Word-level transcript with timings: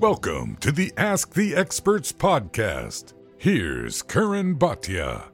Welcome 0.00 0.56
to 0.56 0.72
the 0.72 0.92
Ask 0.96 1.34
the 1.34 1.54
Experts 1.54 2.10
podcast. 2.10 3.12
Here's 3.38 4.02
Karan 4.02 4.56
Bhatia. 4.56 5.28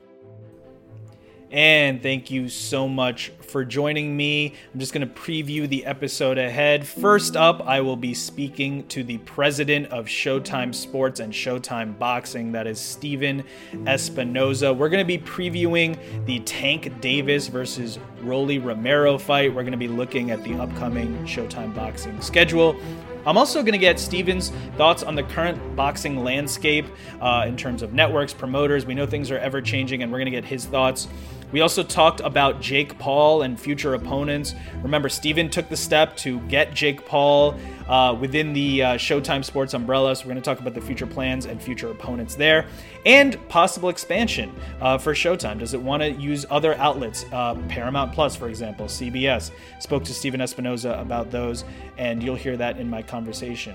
And 1.51 2.03
thank 2.03 2.31
you 2.31 2.49
so 2.51 2.87
much 2.87 3.33
for 3.41 3.65
joining 3.65 4.15
me. 4.17 4.55
I'm 4.73 4.79
just 4.79 4.93
going 4.93 5.09
to 5.09 5.13
preview 5.15 5.67
the 5.67 5.87
episode 5.87 6.37
ahead. 6.37 6.87
First 6.87 7.37
up, 7.37 7.63
I 7.67 7.81
will 7.81 7.97
be 7.97 8.13
speaking 8.13 8.87
to 8.89 9.03
the 9.03 9.17
president 9.19 9.87
of 9.87 10.05
Showtime 10.07 10.75
Sports 10.75 11.21
and 11.21 11.33
Showtime 11.33 11.99
Boxing, 11.99 12.53
that 12.53 12.67
is 12.67 12.79
Stephen 12.79 13.43
Espinoza. 13.73 14.77
We're 14.77 14.91
going 14.91 15.05
to 15.05 15.19
be 15.19 15.19
previewing 15.19 15.99
the 16.27 16.41
Tank 16.41 17.01
Davis 17.01 17.49
versus 17.49 17.99
Rolly 18.21 18.59
Romero 18.59 19.17
fight. 19.17 19.55
We're 19.55 19.63
going 19.63 19.73
to 19.73 19.79
be 19.79 19.89
looking 19.89 20.31
at 20.31 20.45
the 20.45 20.55
upcoming 20.55 21.17
Showtime 21.25 21.75
Boxing 21.75 22.21
schedule. 22.21 22.77
I'm 23.27 23.37
also 23.37 23.63
going 23.63 23.73
to 23.73 23.79
get 23.79 23.99
Stephen's 23.99 24.51
thoughts 24.77 25.03
on 25.03 25.15
the 25.15 25.23
current 25.23 25.77
boxing 25.77 26.25
landscape 26.25 26.87
uh, 27.21 27.45
in 27.47 27.57
terms 27.57 27.83
of 27.83 27.93
networks, 27.93 28.33
promoters. 28.33 28.87
We 28.87 28.95
know 28.95 29.07
things 29.07 29.31
are 29.31 29.39
ever 29.39 29.61
changing, 29.61 30.03
and 30.03 30.11
we're 30.11 30.19
going 30.19 30.27
to 30.27 30.31
get 30.31 30.45
his 30.45 30.65
thoughts. 30.65 31.09
We 31.53 31.61
also 31.61 31.83
talked 31.83 32.21
about 32.21 32.61
Jake 32.61 32.99
Paul 32.99 33.43
and 33.43 33.59
future 33.59 33.95
opponents. 33.95 34.55
Remember, 34.83 35.09
Stephen 35.09 35.51
took 35.51 35.69
the 35.69 35.77
step 35.77 36.17
to 36.19 36.41
get 36.43 36.75
Jake 36.75 37.05
Paul 37.07 37.57
uh, 37.89 38.17
within 38.19 38.53
the 38.53 38.83
uh, 38.83 38.95
Showtime 38.95 39.45
Sports 39.45 39.75
umbrella. 39.75 40.15
So, 40.15 40.25
we're 40.25 40.33
going 40.33 40.43
to 40.43 40.43
talk 40.43 40.61
about 40.61 40.75
the 40.75 40.81
future 40.81 41.07
plans 41.07 41.47
and 41.47 41.61
future 41.61 41.91
opponents 41.91 42.35
there 42.35 42.67
and 43.05 43.37
possible 43.49 43.89
expansion 43.89 44.55
uh, 44.81 44.99
for 44.99 45.13
Showtime. 45.13 45.59
Does 45.59 45.75
it 45.75 45.81
want 45.81 46.03
to 46.03 46.13
use 46.13 46.47
other 46.51 46.75
outlets? 46.77 47.25
Uh, 47.33 47.55
Paramount 47.69 48.13
Plus, 48.13 48.37
for 48.37 48.49
example, 48.49 48.87
CBS. 48.87 49.51
Spoke 49.81 50.05
to 50.05 50.15
Stephen 50.15 50.41
Espinoza 50.41 51.01
about 51.01 51.31
those, 51.31 51.65
and 51.99 52.23
you'll 52.23 52.37
hear 52.37 52.57
that 52.57 52.79
in 52.79 52.89
my 52.89 53.03
conversation. 53.03 53.75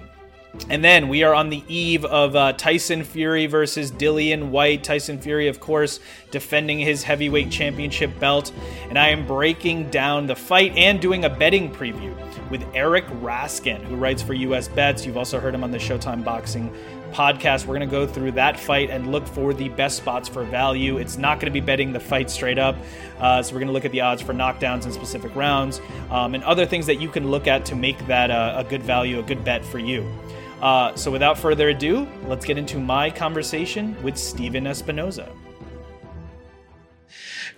And 0.70 0.84
then 0.84 1.09
we 1.09 1.23
are 1.23 1.34
on 1.34 1.50
the 1.50 1.64
eve 1.68 2.05
of 2.05 2.36
uh, 2.36 2.54
Tyson 2.54 3.04
Fury 3.04 3.45
versus 3.45 3.91
Dillian 3.91 4.50
Whyte. 4.50 4.84
Tyson 4.84 5.20
Fury, 5.20 5.48
of 5.48 5.59
course, 5.59 6.00
defending 6.31 6.80
his 6.80 7.03
heavyweight 7.03 7.52
championship 7.52 8.17
belt. 8.20 8.52
And 8.89 8.98
I 8.98 9.09
am 9.09 9.28
breaking 9.28 9.92
down 9.92 10.26
the 10.26 10.36
fight 10.36 10.76
and 10.76 11.00
doing 11.00 11.26
a 11.26 11.30
betting 11.30 11.72
preview 11.72 12.16
with 12.50 12.66
Eric 12.73 13.06
Raskin, 13.22 13.83
who 13.83 13.95
writes 13.95 14.22
for 14.22 14.33
US 14.33 14.67
Bets. 14.67 15.06
You've 15.06 15.17
also 15.17 15.39
heard 15.39 15.53
him 15.53 15.64
on 15.64 15.72
the 15.72 15.78
Showtime 15.78 16.23
Boxing 16.23 16.73
podcast. 17.11 17.66
We're 17.66 17.78
going 17.78 17.88
to 17.88 17.95
go 17.95 18.06
through 18.06 18.33
that 18.33 18.59
fight 18.59 18.89
and 18.89 19.11
look 19.11 19.26
for 19.26 19.53
the 19.53 19.70
best 19.70 19.98
spots 19.98 20.28
for 20.28 20.44
value. 20.44 20.98
It's 20.98 21.17
not 21.17 21.39
going 21.39 21.52
to 21.52 21.52
be 21.52 21.66
betting 21.66 21.94
the 21.94 22.00
fight 22.00 22.30
straight 22.30 22.58
up. 22.58 22.76
Uh, 23.20 23.42
so 23.42 23.53
we're 23.53 23.59
going 23.59 23.67
to 23.67 23.73
look 23.73 23.86
at 23.86 23.92
the 23.92 24.02
odds 24.02 24.22
for 24.22 24.33
knockdowns 24.33 24.83
and 24.83 24.94
specific 24.94 25.33
rounds 25.36 25.80
um, 26.09 26.36
and 26.36 26.44
other 26.44 26.66
things 26.66 26.86
that 26.88 27.00
you 27.00 27.08
can 27.08 27.31
look 27.31 27.48
at 27.48 27.66
to 27.66 27.76
make 27.76 28.06
that 28.08 28.31
uh, 28.31 28.56
a 28.58 28.64
good 28.64 28.83
value, 28.83 29.20
a 29.20 29.23
good 29.23 29.45
bet 29.45 29.64
for 29.64 29.80
you. 29.80 30.06
Uh, 30.61 30.95
so 30.95 31.11
without 31.11 31.38
further 31.38 31.70
ado, 31.70 32.08
let's 32.28 32.45
get 32.45 32.58
into 32.58 32.80
my 32.80 33.09
conversation 33.09 34.02
with 34.02 34.17
Stephen 34.17 34.66
Espinoza. 34.66 35.30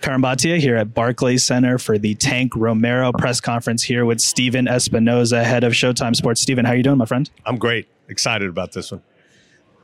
Karan 0.00 0.22
Bhatia 0.22 0.58
here 0.58 0.76
at 0.76 0.94
Barclays 0.94 1.44
Center 1.44 1.78
for 1.78 1.98
the 1.98 2.14
Tank 2.14 2.54
Romero 2.54 3.12
press 3.12 3.40
conference 3.40 3.82
here 3.82 4.04
with 4.04 4.20
Stephen 4.20 4.66
Espinoza, 4.66 5.42
head 5.42 5.64
of 5.64 5.72
Showtime 5.72 6.14
Sports. 6.14 6.40
Stephen, 6.40 6.64
how 6.64 6.72
are 6.72 6.76
you 6.76 6.82
doing, 6.82 6.98
my 6.98 7.04
friend? 7.04 7.28
I'm 7.44 7.56
great. 7.56 7.88
Excited 8.08 8.48
about 8.48 8.72
this 8.72 8.92
one. 8.92 9.02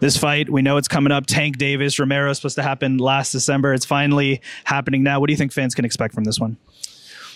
This 0.01 0.17
fight, 0.17 0.51
we 0.51 0.63
know 0.63 0.77
it's 0.77 0.89
coming 0.89 1.13
up. 1.13 1.27
Tank 1.27 1.57
Davis, 1.57 1.99
Romero 1.99 2.31
is 2.31 2.37
supposed 2.37 2.57
to 2.57 2.63
happen 2.63 2.99
last 2.99 3.33
December. 3.33 3.73
It's 3.75 3.87
finally 3.87 4.41
happening 4.65 5.03
now. 5.03 5.19
What 5.19 5.29
do 5.29 5.33
you 5.33 5.37
think 5.37 5.53
fans 5.53 5.75
can 5.75 5.85
expect 5.85 6.15
from 6.15 6.25
this 6.25 6.39
one? 6.39 6.59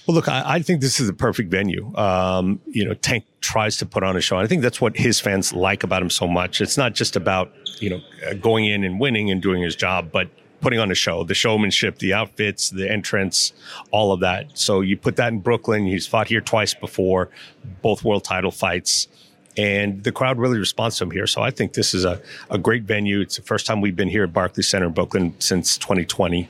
Well, 0.08 0.14
look, 0.14 0.26
I, 0.26 0.42
I, 0.54 0.62
think 0.62 0.80
this 0.80 1.00
is 1.00 1.08
a 1.10 1.12
perfect 1.12 1.50
venue. 1.50 1.94
Um, 1.94 2.60
you 2.66 2.82
know, 2.82 2.94
Tank 2.94 3.26
tries 3.42 3.76
to 3.76 3.84
put 3.84 4.02
on 4.02 4.16
a 4.16 4.22
show. 4.22 4.38
And 4.38 4.44
I 4.44 4.48
think 4.48 4.62
that's 4.62 4.80
what 4.80 4.96
his 4.96 5.20
fans 5.20 5.52
like 5.52 5.84
about 5.84 6.00
him 6.00 6.08
so 6.08 6.26
much. 6.26 6.62
It's 6.62 6.78
not 6.78 6.94
just 6.94 7.14
about 7.14 7.52
you 7.78 7.90
know 7.90 8.00
uh, 8.26 8.32
going 8.32 8.64
in 8.64 8.84
and 8.84 8.98
winning 8.98 9.30
and 9.30 9.42
doing 9.42 9.60
his 9.60 9.76
job, 9.76 10.10
but 10.10 10.30
putting 10.62 10.78
on 10.78 10.90
a 10.90 10.94
show, 10.94 11.24
the 11.24 11.34
showmanship, 11.34 11.98
the 11.98 12.14
outfits, 12.14 12.70
the 12.70 12.90
entrance, 12.90 13.52
all 13.90 14.10
of 14.10 14.20
that. 14.20 14.58
So 14.58 14.80
you 14.80 14.96
put 14.96 15.16
that 15.16 15.30
in 15.30 15.40
Brooklyn. 15.40 15.84
He's 15.84 16.06
fought 16.06 16.28
here 16.28 16.40
twice 16.40 16.72
before, 16.72 17.28
both 17.82 18.02
world 18.02 18.24
title 18.24 18.50
fights. 18.50 19.08
And 19.58 20.02
the 20.04 20.12
crowd 20.12 20.38
really 20.38 20.58
responds 20.58 20.96
to 20.98 21.04
him 21.04 21.10
here. 21.10 21.26
So 21.26 21.42
I 21.42 21.50
think 21.50 21.74
this 21.74 21.92
is 21.92 22.06
a, 22.06 22.22
a 22.48 22.56
great 22.56 22.84
venue. 22.84 23.20
It's 23.20 23.36
the 23.36 23.42
first 23.42 23.66
time 23.66 23.82
we've 23.82 23.94
been 23.94 24.08
here 24.08 24.24
at 24.24 24.32
Barclays 24.32 24.68
Center 24.68 24.86
in 24.86 24.94
Brooklyn 24.94 25.34
since 25.38 25.76
2020. 25.76 26.48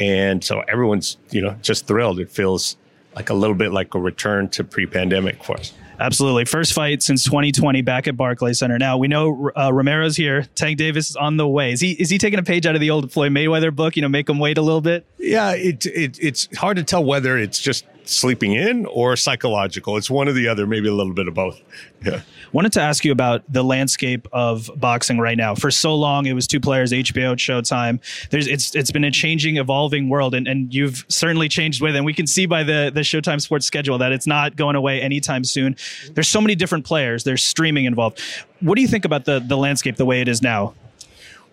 And 0.00 0.42
so 0.42 0.60
everyone's, 0.60 1.18
you 1.30 1.42
know, 1.42 1.54
just 1.60 1.86
thrilled. 1.86 2.18
It 2.18 2.30
feels 2.30 2.76
like 3.14 3.30
a 3.30 3.34
little 3.34 3.56
bit 3.56 3.72
like 3.72 3.94
a 3.94 3.98
return 3.98 4.48
to 4.50 4.64
pre-pandemic 4.64 5.42
for 5.44 5.56
us. 5.56 5.72
Absolutely. 6.00 6.44
First 6.44 6.72
fight 6.72 7.02
since 7.02 7.24
2020 7.24 7.82
back 7.82 8.08
at 8.08 8.16
Barclays 8.16 8.58
Center. 8.58 8.78
Now 8.78 8.98
we 8.98 9.08
know 9.08 9.50
uh, 9.56 9.72
Romero's 9.72 10.16
here. 10.16 10.46
Tank 10.54 10.78
Davis 10.78 11.10
is 11.10 11.16
on 11.16 11.36
the 11.36 11.46
way. 11.46 11.72
Is 11.72 11.80
he 11.80 11.92
is 11.92 12.10
he 12.10 12.18
taking 12.18 12.38
a 12.38 12.42
page 12.42 12.66
out 12.66 12.74
of 12.74 12.80
the 12.80 12.90
old 12.90 13.12
Floyd 13.12 13.32
Mayweather 13.32 13.74
book? 13.74 13.94
You 13.96 14.02
know, 14.02 14.08
make 14.08 14.28
him 14.28 14.38
wait 14.38 14.58
a 14.58 14.62
little 14.62 14.80
bit. 14.80 15.06
Yeah, 15.18 15.52
it, 15.52 15.86
it 15.86 16.18
it's 16.20 16.48
hard 16.56 16.78
to 16.78 16.82
tell 16.82 17.04
whether 17.04 17.38
it's 17.38 17.60
just 17.60 17.84
sleeping 18.04 18.52
in 18.52 18.86
or 18.86 19.16
psychological. 19.16 19.96
It's 19.96 20.10
one 20.10 20.28
or 20.28 20.32
the 20.32 20.48
other, 20.48 20.66
maybe 20.66 20.88
a 20.88 20.94
little 20.94 21.14
bit 21.14 21.28
of 21.28 21.34
both. 21.34 21.60
Yeah. 22.04 22.20
Wanted 22.52 22.72
to 22.74 22.80
ask 22.80 23.04
you 23.04 23.12
about 23.12 23.42
the 23.50 23.62
landscape 23.62 24.28
of 24.32 24.70
boxing 24.76 25.18
right 25.18 25.36
now. 25.36 25.54
For 25.54 25.70
so 25.70 25.94
long, 25.94 26.26
it 26.26 26.34
was 26.34 26.46
two 26.46 26.60
players, 26.60 26.92
HBO, 26.92 27.34
Showtime. 27.34 28.00
There's 28.30 28.46
it's 28.46 28.74
it's 28.74 28.90
been 28.90 29.04
a 29.04 29.10
changing, 29.10 29.56
evolving 29.56 30.08
world, 30.08 30.34
and, 30.34 30.46
and 30.46 30.72
you've 30.72 31.04
certainly 31.08 31.48
changed 31.48 31.80
with 31.80 31.94
it. 31.94 31.98
And 31.98 32.06
we 32.06 32.14
can 32.14 32.26
see 32.26 32.46
by 32.46 32.62
the 32.62 32.90
the 32.94 33.00
Showtime 33.00 33.40
Sports 33.40 33.66
schedule 33.66 33.98
that 33.98 34.12
it's 34.12 34.26
not 34.26 34.56
going 34.56 34.76
away 34.76 35.00
anytime 35.00 35.44
soon. 35.44 35.76
There's 36.12 36.28
so 36.28 36.40
many 36.40 36.54
different 36.54 36.84
players. 36.84 37.24
There's 37.24 37.42
streaming 37.42 37.86
involved. 37.86 38.20
What 38.60 38.76
do 38.76 38.82
you 38.82 38.88
think 38.88 39.04
about 39.04 39.24
the 39.24 39.40
the 39.40 39.56
landscape 39.56 39.96
the 39.96 40.06
way 40.06 40.20
it 40.20 40.28
is 40.28 40.42
now? 40.42 40.74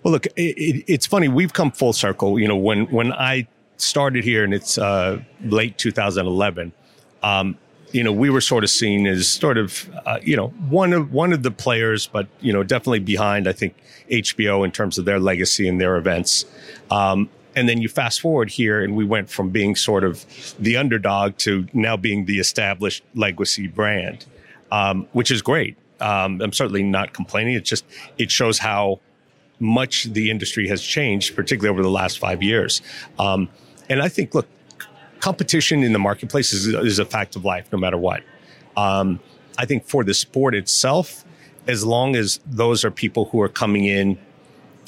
Well, 0.03 0.13
look, 0.13 0.25
it, 0.25 0.57
it, 0.57 0.83
it's 0.87 1.05
funny. 1.05 1.27
We've 1.27 1.53
come 1.53 1.71
full 1.71 1.93
circle. 1.93 2.39
You 2.39 2.47
know, 2.47 2.57
when 2.57 2.85
when 2.87 3.13
I 3.13 3.47
started 3.81 4.23
here 4.23 4.43
and 4.43 4.53
it's 4.53 4.77
uh, 4.77 5.21
late 5.43 5.77
2011, 5.77 6.71
um, 7.23 7.57
you 7.91 8.03
know, 8.03 8.11
we 8.11 8.29
were 8.29 8.41
sort 8.41 8.63
of 8.63 8.69
seen 8.69 9.05
as 9.05 9.27
sort 9.27 9.57
of, 9.57 9.89
uh, 10.05 10.19
you 10.21 10.35
know, 10.35 10.47
one 10.69 10.93
of 10.93 11.11
one 11.11 11.33
of 11.33 11.43
the 11.43 11.51
players, 11.51 12.07
but 12.07 12.27
you 12.39 12.53
know, 12.53 12.63
definitely 12.63 12.99
behind. 12.99 13.47
I 13.47 13.53
think 13.53 13.75
HBO 14.09 14.63
in 14.63 14.71
terms 14.71 14.97
of 14.97 15.05
their 15.05 15.19
legacy 15.19 15.67
and 15.67 15.79
their 15.79 15.97
events. 15.97 16.45
Um, 16.89 17.29
and 17.55 17.67
then 17.67 17.81
you 17.81 17.89
fast 17.89 18.21
forward 18.21 18.49
here, 18.49 18.81
and 18.81 18.95
we 18.95 19.03
went 19.03 19.29
from 19.29 19.49
being 19.49 19.75
sort 19.75 20.03
of 20.03 20.25
the 20.57 20.77
underdog 20.77 21.37
to 21.39 21.67
now 21.73 21.97
being 21.97 22.25
the 22.25 22.39
established 22.39 23.03
legacy 23.13 23.67
brand, 23.67 24.25
um, 24.71 25.07
which 25.11 25.31
is 25.31 25.41
great. 25.41 25.75
Um, 25.99 26.41
I'm 26.41 26.53
certainly 26.53 26.83
not 26.83 27.13
complaining. 27.13 27.55
It 27.55 27.65
just 27.65 27.85
it 28.17 28.31
shows 28.31 28.59
how 28.59 29.01
much 29.59 30.05
the 30.05 30.31
industry 30.31 30.67
has 30.69 30.81
changed, 30.81 31.35
particularly 31.35 31.73
over 31.73 31.83
the 31.83 31.91
last 31.91 32.19
five 32.19 32.41
years. 32.41 32.81
Um, 33.19 33.49
and 33.91 34.01
I 34.01 34.07
think, 34.07 34.33
look, 34.33 34.47
competition 35.19 35.83
in 35.83 35.91
the 35.91 35.99
marketplace 35.99 36.53
is, 36.53 36.67
is 36.67 36.97
a 36.97 37.05
fact 37.05 37.35
of 37.35 37.43
life, 37.43 37.67
no 37.71 37.77
matter 37.77 37.97
what. 37.97 38.23
Um, 38.77 39.19
I 39.57 39.65
think 39.65 39.85
for 39.85 40.03
the 40.03 40.13
sport 40.13 40.55
itself, 40.55 41.25
as 41.67 41.85
long 41.85 42.15
as 42.15 42.39
those 42.45 42.85
are 42.85 42.91
people 42.91 43.25
who 43.25 43.41
are 43.41 43.49
coming 43.49 43.85
in 43.85 44.17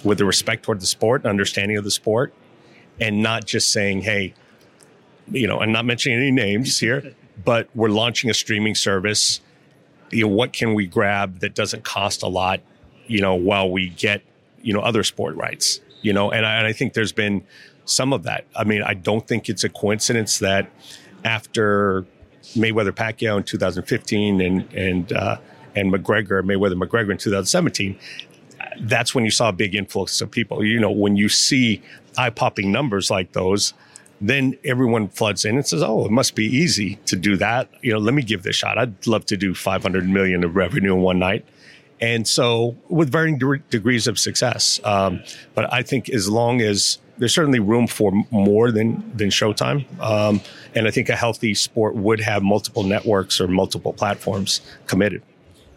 with 0.04 0.22
a 0.22 0.26
respect 0.26 0.64
toward 0.64 0.80
the 0.80 0.86
sport, 0.86 1.26
understanding 1.26 1.78
of 1.78 1.84
the 1.84 1.92
sport, 1.92 2.34
and 3.00 3.22
not 3.22 3.46
just 3.46 3.72
saying, 3.72 4.02
hey, 4.02 4.34
you 5.32 5.48
know, 5.48 5.60
I'm 5.60 5.72
not 5.72 5.86
mentioning 5.86 6.18
any 6.18 6.32
names 6.32 6.80
here, 6.80 7.14
but 7.46 7.68
we're 7.76 7.90
launching 7.90 8.30
a 8.30 8.34
streaming 8.34 8.76
service. 8.76 9.42
You 10.12 10.28
know, 10.28 10.34
what 10.34 10.54
can 10.54 10.74
we 10.74 10.88
grab 10.88 11.40
that 11.40 11.56
doesn't 11.56 11.84
cost 11.84 12.24
a 12.24 12.28
lot, 12.28 12.62
you 13.08 13.20
know, 13.20 13.36
while 13.36 13.70
we 13.70 13.90
get, 13.90 14.22
you 14.62 14.74
know, 14.74 14.80
other 14.80 15.04
sport 15.04 15.36
rights, 15.36 15.82
you 16.02 16.14
know, 16.14 16.32
and 16.32 16.46
I, 16.46 16.56
and 16.56 16.68
I 16.68 16.74
think 16.74 16.94
there's 16.94 17.12
been 17.12 17.44
some 17.86 18.14
of 18.14 18.24
that. 18.24 18.46
I 18.56 18.64
mean, 18.64 18.84
I 18.84 18.94
don't 18.94 19.28
think 19.28 19.50
it's 19.50 19.64
a 19.64 19.70
coincidence 19.70 20.40
that 20.40 20.70
after 21.24 22.06
Mayweather 22.56 22.92
Pacquiao 22.92 23.38
in 23.38 23.44
2015 23.44 24.42
and 24.42 24.74
and 24.74 25.14
uh, 25.14 25.38
and 25.76 25.94
McGregor 25.94 26.42
Mayweather 26.44 26.82
McGregor 26.82 27.12
in 27.12 27.18
2017, 27.18 27.98
that's 28.82 29.16
when 29.16 29.26
you 29.26 29.32
saw 29.32 29.50
a 29.50 29.54
big 29.54 29.76
influx 29.76 30.22
of 30.22 30.32
people. 30.32 30.64
You 30.64 30.80
know, 30.80 30.92
when 30.92 31.16
you 31.16 31.30
see 31.30 31.82
eye 32.18 32.30
popping 32.30 32.72
numbers 32.72 33.10
like 33.10 33.32
those, 33.34 33.74
then 34.22 34.58
everyone 34.64 35.10
floods 35.10 35.46
in 35.46 35.56
and 35.56 35.66
says, 35.66 35.82
"Oh, 35.84 36.06
it 36.06 36.12
must 36.12 36.36
be 36.36 36.46
easy 36.46 36.96
to 37.06 37.16
do 37.16 37.38
that." 37.38 37.70
You 37.82 37.94
know, 37.94 38.00
let 38.00 38.14
me 38.14 38.22
give 38.22 38.44
this 38.44 38.56
a 38.56 38.60
shot. 38.60 38.78
I'd 38.78 39.08
love 39.08 39.26
to 39.28 39.38
do 39.38 39.54
500 39.54 40.08
million 40.08 40.44
of 40.44 40.56
revenue 40.56 40.94
in 40.94 41.02
one 41.02 41.20
night. 41.20 41.46
And 42.02 42.28
so, 42.28 42.76
with 42.90 43.12
varying 43.12 43.38
de- 43.38 43.60
degrees 43.70 44.08
of 44.08 44.20
success, 44.20 44.80
um, 44.84 45.24
but 45.56 45.72
I 45.72 45.84
think 45.84 46.10
as 46.10 46.30
long 46.30 46.62
as 46.62 46.98
there's 47.18 47.34
certainly 47.34 47.60
room 47.60 47.88
for 47.88 48.12
more 48.32 48.72
than 48.72 49.16
than 49.16 49.30
Showtime, 49.30 49.86
um, 50.02 50.42
and 50.76 50.88
I 50.88 50.92
think 50.92 51.10
a 51.10 51.16
healthy 51.16 51.54
sport 51.54 51.96
would 51.96 52.20
have 52.20 52.44
multiple 52.44 52.84
networks 52.84 53.40
or 53.40 53.48
multiple 53.48 53.94
platforms 53.94 54.62
committed. 54.88 55.22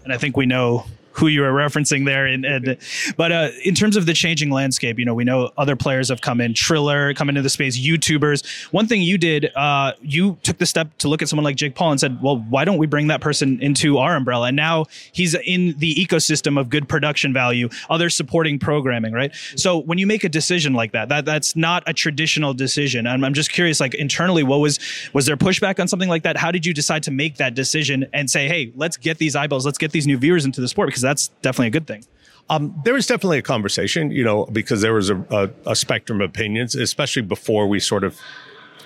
And 0.05 0.13
I 0.13 0.19
think 0.19 0.37
we 0.37 0.47
know 0.47 0.87
who 1.17 1.27
you 1.29 1.41
were 1.41 1.53
referencing 1.53 2.05
there. 2.05 2.27
And, 2.27 2.45
and 2.45 2.77
but 3.17 3.33
uh, 3.33 3.49
in 3.65 3.75
terms 3.75 3.97
of 3.97 4.07
the 4.07 4.13
changing 4.13 4.51
landscape, 4.51 4.99
you 4.99 5.05
know, 5.05 5.15
we 5.15 5.25
know 5.25 5.51
other 5.57 5.77
players 5.77 6.09
have 6.09 6.21
come 6.21 6.41
in, 6.41 6.55
Triller 6.55 7.15
come 7.15 7.29
into 7.29 7.43
the 7.43 7.51
space, 7.51 7.79
YouTubers. 7.79 8.47
One 8.73 8.87
thing 8.87 9.03
you 9.03 9.19
did, 9.19 9.51
uh, 9.55 9.93
you 10.03 10.39
took 10.43 10.59
the 10.59 10.67
step 10.67 10.97
to 10.99 11.09
look 11.09 11.23
at 11.23 11.29
someone 11.29 11.45
like 11.45 11.57
Jake 11.57 11.75
Paul 11.75 11.93
and 11.93 12.01
said, 12.01 12.23
well, 12.23 12.39
why 12.49 12.65
don't 12.65 12.79
we 12.79 12.87
bring 12.87 13.07
that 13.09 13.21
person 13.21 13.61
into 13.61 13.99
our 13.99 14.17
umbrella? 14.17 14.49
And 14.49 14.57
now 14.57 14.85
he's 15.13 15.35
in 15.35 15.75
the 15.79 15.95
ecosystem 15.95 16.61
of 16.61 16.69
good 16.69 16.89
production 16.89 17.33
value, 17.33 17.69
other 17.89 18.11
supporting 18.11 18.59
programming, 18.59 19.13
right? 19.13 19.35
So 19.57 19.79
when 19.79 19.99
you 19.99 20.07
make 20.07 20.25
a 20.25 20.29
decision 20.29 20.75
like 20.75 20.93
that, 20.93 21.09
that 21.09 21.25
that's 21.25 21.57
not 21.57 21.83
a 21.87 21.93
traditional 21.93 22.55
decision. 22.55 23.07
I'm, 23.07 23.25
I'm 23.25 23.35
just 23.35 23.51
curious, 23.51 23.81
like 23.81 23.95
internally, 23.95 24.43
what 24.43 24.59
was 24.59 24.79
was 25.13 25.27
there 25.27 25.37
pushback 25.37 25.81
on 25.81 25.89
something 25.89 26.09
like 26.09 26.25
that? 26.25 26.37
How 26.37 26.51
did 26.51 26.67
you 26.67 26.75
decide 26.75 27.03
to 27.05 27.11
make 27.11 27.37
that 27.37 27.55
decision 27.55 28.07
and 28.13 28.31
say, 28.31 28.49
hey, 28.49 28.73
let's 28.75 28.97
get 28.97 29.19
these 29.19 29.35
eyeballs, 29.35 29.65
let's 29.65 29.79
get 29.79 29.93
these 29.93 30.07
new 30.07 30.19
viewers 30.19 30.45
into 30.45 30.61
the 30.61 30.69
sport 30.69 30.89
because 30.89 31.03
that's 31.06 31.29
definitely 31.43 31.69
a 31.69 31.70
good 31.70 31.87
thing. 31.87 32.05
Um, 32.49 32.81
there 32.85 32.94
was 32.94 33.06
definitely 33.06 33.38
a 33.38 33.43
conversation, 33.43 34.11
you 34.11 34.23
know, 34.23 34.47
because 34.47 34.81
there 34.81 34.94
was 34.94 35.11
a, 35.11 35.17
a, 35.31 35.70
a, 35.70 35.75
spectrum 35.75 36.20
of 36.20 36.31
opinions, 36.31 36.76
especially 36.76 37.23
before 37.23 37.67
we 37.67 37.81
sort 37.81 38.05
of 38.05 38.17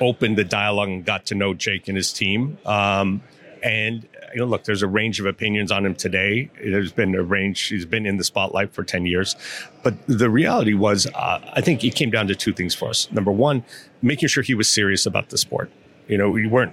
opened 0.00 0.38
the 0.38 0.44
dialogue 0.44 0.88
and 0.88 1.04
got 1.04 1.26
to 1.26 1.34
know 1.34 1.52
Jake 1.52 1.86
and 1.86 1.96
his 1.96 2.10
team. 2.10 2.56
Um, 2.64 3.22
and 3.62 4.08
you 4.32 4.40
know, 4.40 4.46
look, 4.46 4.64
there's 4.64 4.82
a 4.82 4.86
range 4.86 5.20
of 5.20 5.26
opinions 5.26 5.70
on 5.70 5.84
him 5.84 5.94
today. 5.94 6.50
There's 6.62 6.92
been 6.92 7.14
a 7.14 7.22
range. 7.22 7.66
He's 7.66 7.84
been 7.84 8.06
in 8.06 8.16
the 8.16 8.24
spotlight 8.24 8.72
for 8.72 8.84
10 8.84 9.06
years. 9.06 9.36
But 9.82 9.94
the 10.06 10.30
reality 10.30 10.74
was, 10.74 11.06
uh, 11.14 11.40
I 11.52 11.60
think 11.60 11.84
it 11.84 11.94
came 11.94 12.10
down 12.10 12.28
to 12.28 12.34
two 12.34 12.52
things 12.52 12.74
for 12.74 12.88
us. 12.88 13.10
Number 13.12 13.32
one, 13.32 13.64
making 14.02 14.28
sure 14.28 14.42
he 14.42 14.54
was 14.54 14.68
serious 14.68 15.04
about 15.04 15.30
the 15.30 15.38
sport. 15.38 15.70
You 16.08 16.18
know, 16.18 16.30
we 16.30 16.46
weren't, 16.46 16.72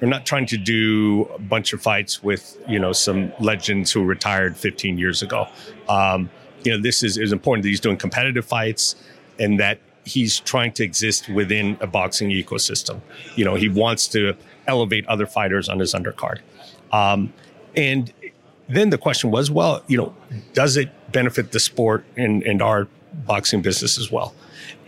we're 0.00 0.08
not 0.08 0.26
trying 0.26 0.46
to 0.46 0.56
do 0.56 1.28
a 1.34 1.38
bunch 1.38 1.72
of 1.72 1.80
fights 1.82 2.22
with, 2.22 2.58
you 2.68 2.78
know, 2.78 2.92
some 2.92 3.32
legends 3.40 3.92
who 3.92 4.04
retired 4.04 4.56
15 4.56 4.98
years 4.98 5.22
ago. 5.22 5.48
Um, 5.88 6.30
you 6.64 6.72
know, 6.72 6.80
this 6.80 7.02
is, 7.02 7.16
is 7.16 7.32
important 7.32 7.62
that 7.62 7.70
he's 7.70 7.80
doing 7.80 7.96
competitive 7.96 8.44
fights 8.44 8.96
and 9.38 9.58
that 9.60 9.78
he's 10.04 10.40
trying 10.40 10.72
to 10.72 10.84
exist 10.84 11.28
within 11.28 11.78
a 11.80 11.86
boxing 11.86 12.30
ecosystem. 12.30 13.00
You 13.34 13.44
know, 13.44 13.54
he 13.54 13.68
wants 13.68 14.06
to 14.08 14.34
elevate 14.66 15.06
other 15.06 15.26
fighters 15.26 15.68
on 15.68 15.78
his 15.78 15.94
undercard. 15.94 16.40
Um, 16.92 17.32
and 17.74 18.12
then 18.68 18.90
the 18.90 18.98
question 18.98 19.30
was, 19.30 19.50
well, 19.50 19.82
you 19.86 19.96
know, 19.96 20.14
does 20.52 20.76
it 20.76 20.90
benefit 21.12 21.52
the 21.52 21.60
sport 21.60 22.04
and, 22.16 22.42
and 22.42 22.62
our 22.62 22.88
boxing 23.26 23.62
business 23.62 23.98
as 23.98 24.10
well? 24.10 24.34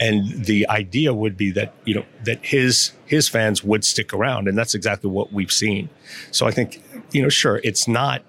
And 0.01 0.45
the 0.45 0.69
idea 0.69 1.13
would 1.13 1.37
be 1.37 1.51
that, 1.53 1.75
you 1.85 1.95
know, 1.95 2.05
that 2.25 2.45
his, 2.45 2.93
his 3.07 3.29
fans 3.29 3.65
would 3.65 3.85
stick 3.85 4.13
around. 4.13 4.47
And 4.47 4.57
that's 4.57 4.75
exactly 4.75 5.11
what 5.11 5.33
we've 5.33 5.51
seen. 5.51 5.89
So 6.31 6.47
I 6.47 6.53
think, 6.53 6.83
you 7.11 7.23
know, 7.23 7.29
sure, 7.29 7.61
it's 7.65 7.89
not 7.89 8.23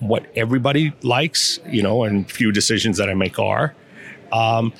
what 0.00 0.26
everybody 0.34 0.92
likes, 1.02 1.60
you 1.66 1.82
know, 1.82 2.04
and 2.04 2.30
few 2.30 2.50
decisions 2.50 2.96
that 2.96 3.08
I 3.08 3.14
make 3.14 3.38
are. 3.38 3.74
Um, 4.32 4.72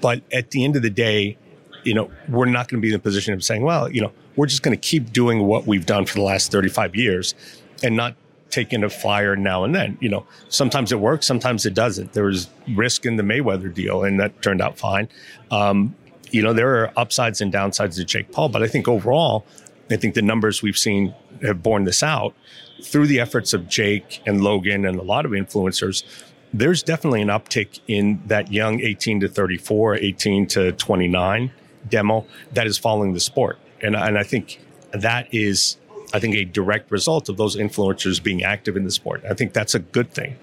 but 0.00 0.22
at 0.32 0.50
the 0.50 0.64
end 0.64 0.76
of 0.76 0.82
the 0.82 0.90
day, 0.90 1.36
you 1.84 1.94
know, 1.94 2.10
we're 2.28 2.46
not 2.46 2.68
going 2.68 2.80
to 2.80 2.82
be 2.82 2.88
in 2.88 2.92
the 2.92 2.98
position 2.98 3.34
of 3.34 3.42
saying, 3.42 3.62
well, 3.62 3.90
you 3.90 4.00
know, 4.00 4.12
we're 4.36 4.46
just 4.46 4.62
going 4.62 4.76
to 4.76 4.80
keep 4.80 5.12
doing 5.12 5.46
what 5.46 5.66
we've 5.66 5.86
done 5.86 6.06
for 6.06 6.14
the 6.14 6.22
last 6.22 6.52
35 6.52 6.94
years 6.94 7.34
and 7.82 7.96
not 7.96 8.14
taking 8.50 8.84
a 8.84 8.90
flyer 8.90 9.36
now 9.36 9.64
and 9.64 9.74
then. 9.74 9.96
You 10.00 10.08
know, 10.08 10.26
sometimes 10.48 10.92
it 10.92 11.00
works, 11.00 11.26
sometimes 11.26 11.66
it 11.66 11.74
doesn't. 11.74 12.12
There 12.12 12.24
was 12.24 12.48
risk 12.74 13.06
in 13.06 13.16
the 13.16 13.22
Mayweather 13.22 13.72
deal, 13.72 14.04
and 14.04 14.20
that 14.20 14.42
turned 14.42 14.60
out 14.60 14.78
fine. 14.78 15.08
Um, 15.50 15.94
you 16.30 16.42
know, 16.42 16.52
there 16.52 16.82
are 16.82 16.92
upsides 16.96 17.40
and 17.40 17.52
downsides 17.52 17.96
to 17.96 18.04
Jake 18.04 18.32
Paul, 18.32 18.48
but 18.48 18.62
I 18.62 18.68
think 18.68 18.88
overall, 18.88 19.46
I 19.90 19.96
think 19.96 20.14
the 20.14 20.22
numbers 20.22 20.62
we've 20.62 20.78
seen 20.78 21.14
have 21.42 21.62
borne 21.62 21.84
this 21.84 22.02
out 22.02 22.34
through 22.82 23.06
the 23.06 23.20
efforts 23.20 23.52
of 23.52 23.68
Jake 23.68 24.22
and 24.26 24.42
Logan 24.42 24.86
and 24.86 24.98
a 24.98 25.02
lot 25.02 25.24
of 25.24 25.32
influencers. 25.32 26.04
There's 26.52 26.82
definitely 26.82 27.22
an 27.22 27.28
uptick 27.28 27.80
in 27.86 28.22
that 28.26 28.52
young 28.52 28.80
18 28.80 29.20
to 29.20 29.28
34, 29.28 29.96
18 29.96 30.46
to 30.48 30.72
29 30.72 31.52
demo 31.88 32.26
that 32.52 32.66
is 32.66 32.78
following 32.78 33.12
the 33.12 33.20
sport. 33.20 33.58
And, 33.82 33.96
and 33.96 34.18
I 34.18 34.22
think 34.22 34.60
that 34.92 35.32
is, 35.32 35.76
I 36.12 36.20
think, 36.20 36.34
a 36.34 36.44
direct 36.44 36.90
result 36.90 37.28
of 37.28 37.36
those 37.36 37.56
influencers 37.56 38.22
being 38.22 38.42
active 38.42 38.76
in 38.76 38.84
the 38.84 38.90
sport. 38.90 39.22
I 39.28 39.34
think 39.34 39.52
that's 39.52 39.74
a 39.74 39.78
good 39.78 40.12
thing. 40.12 40.36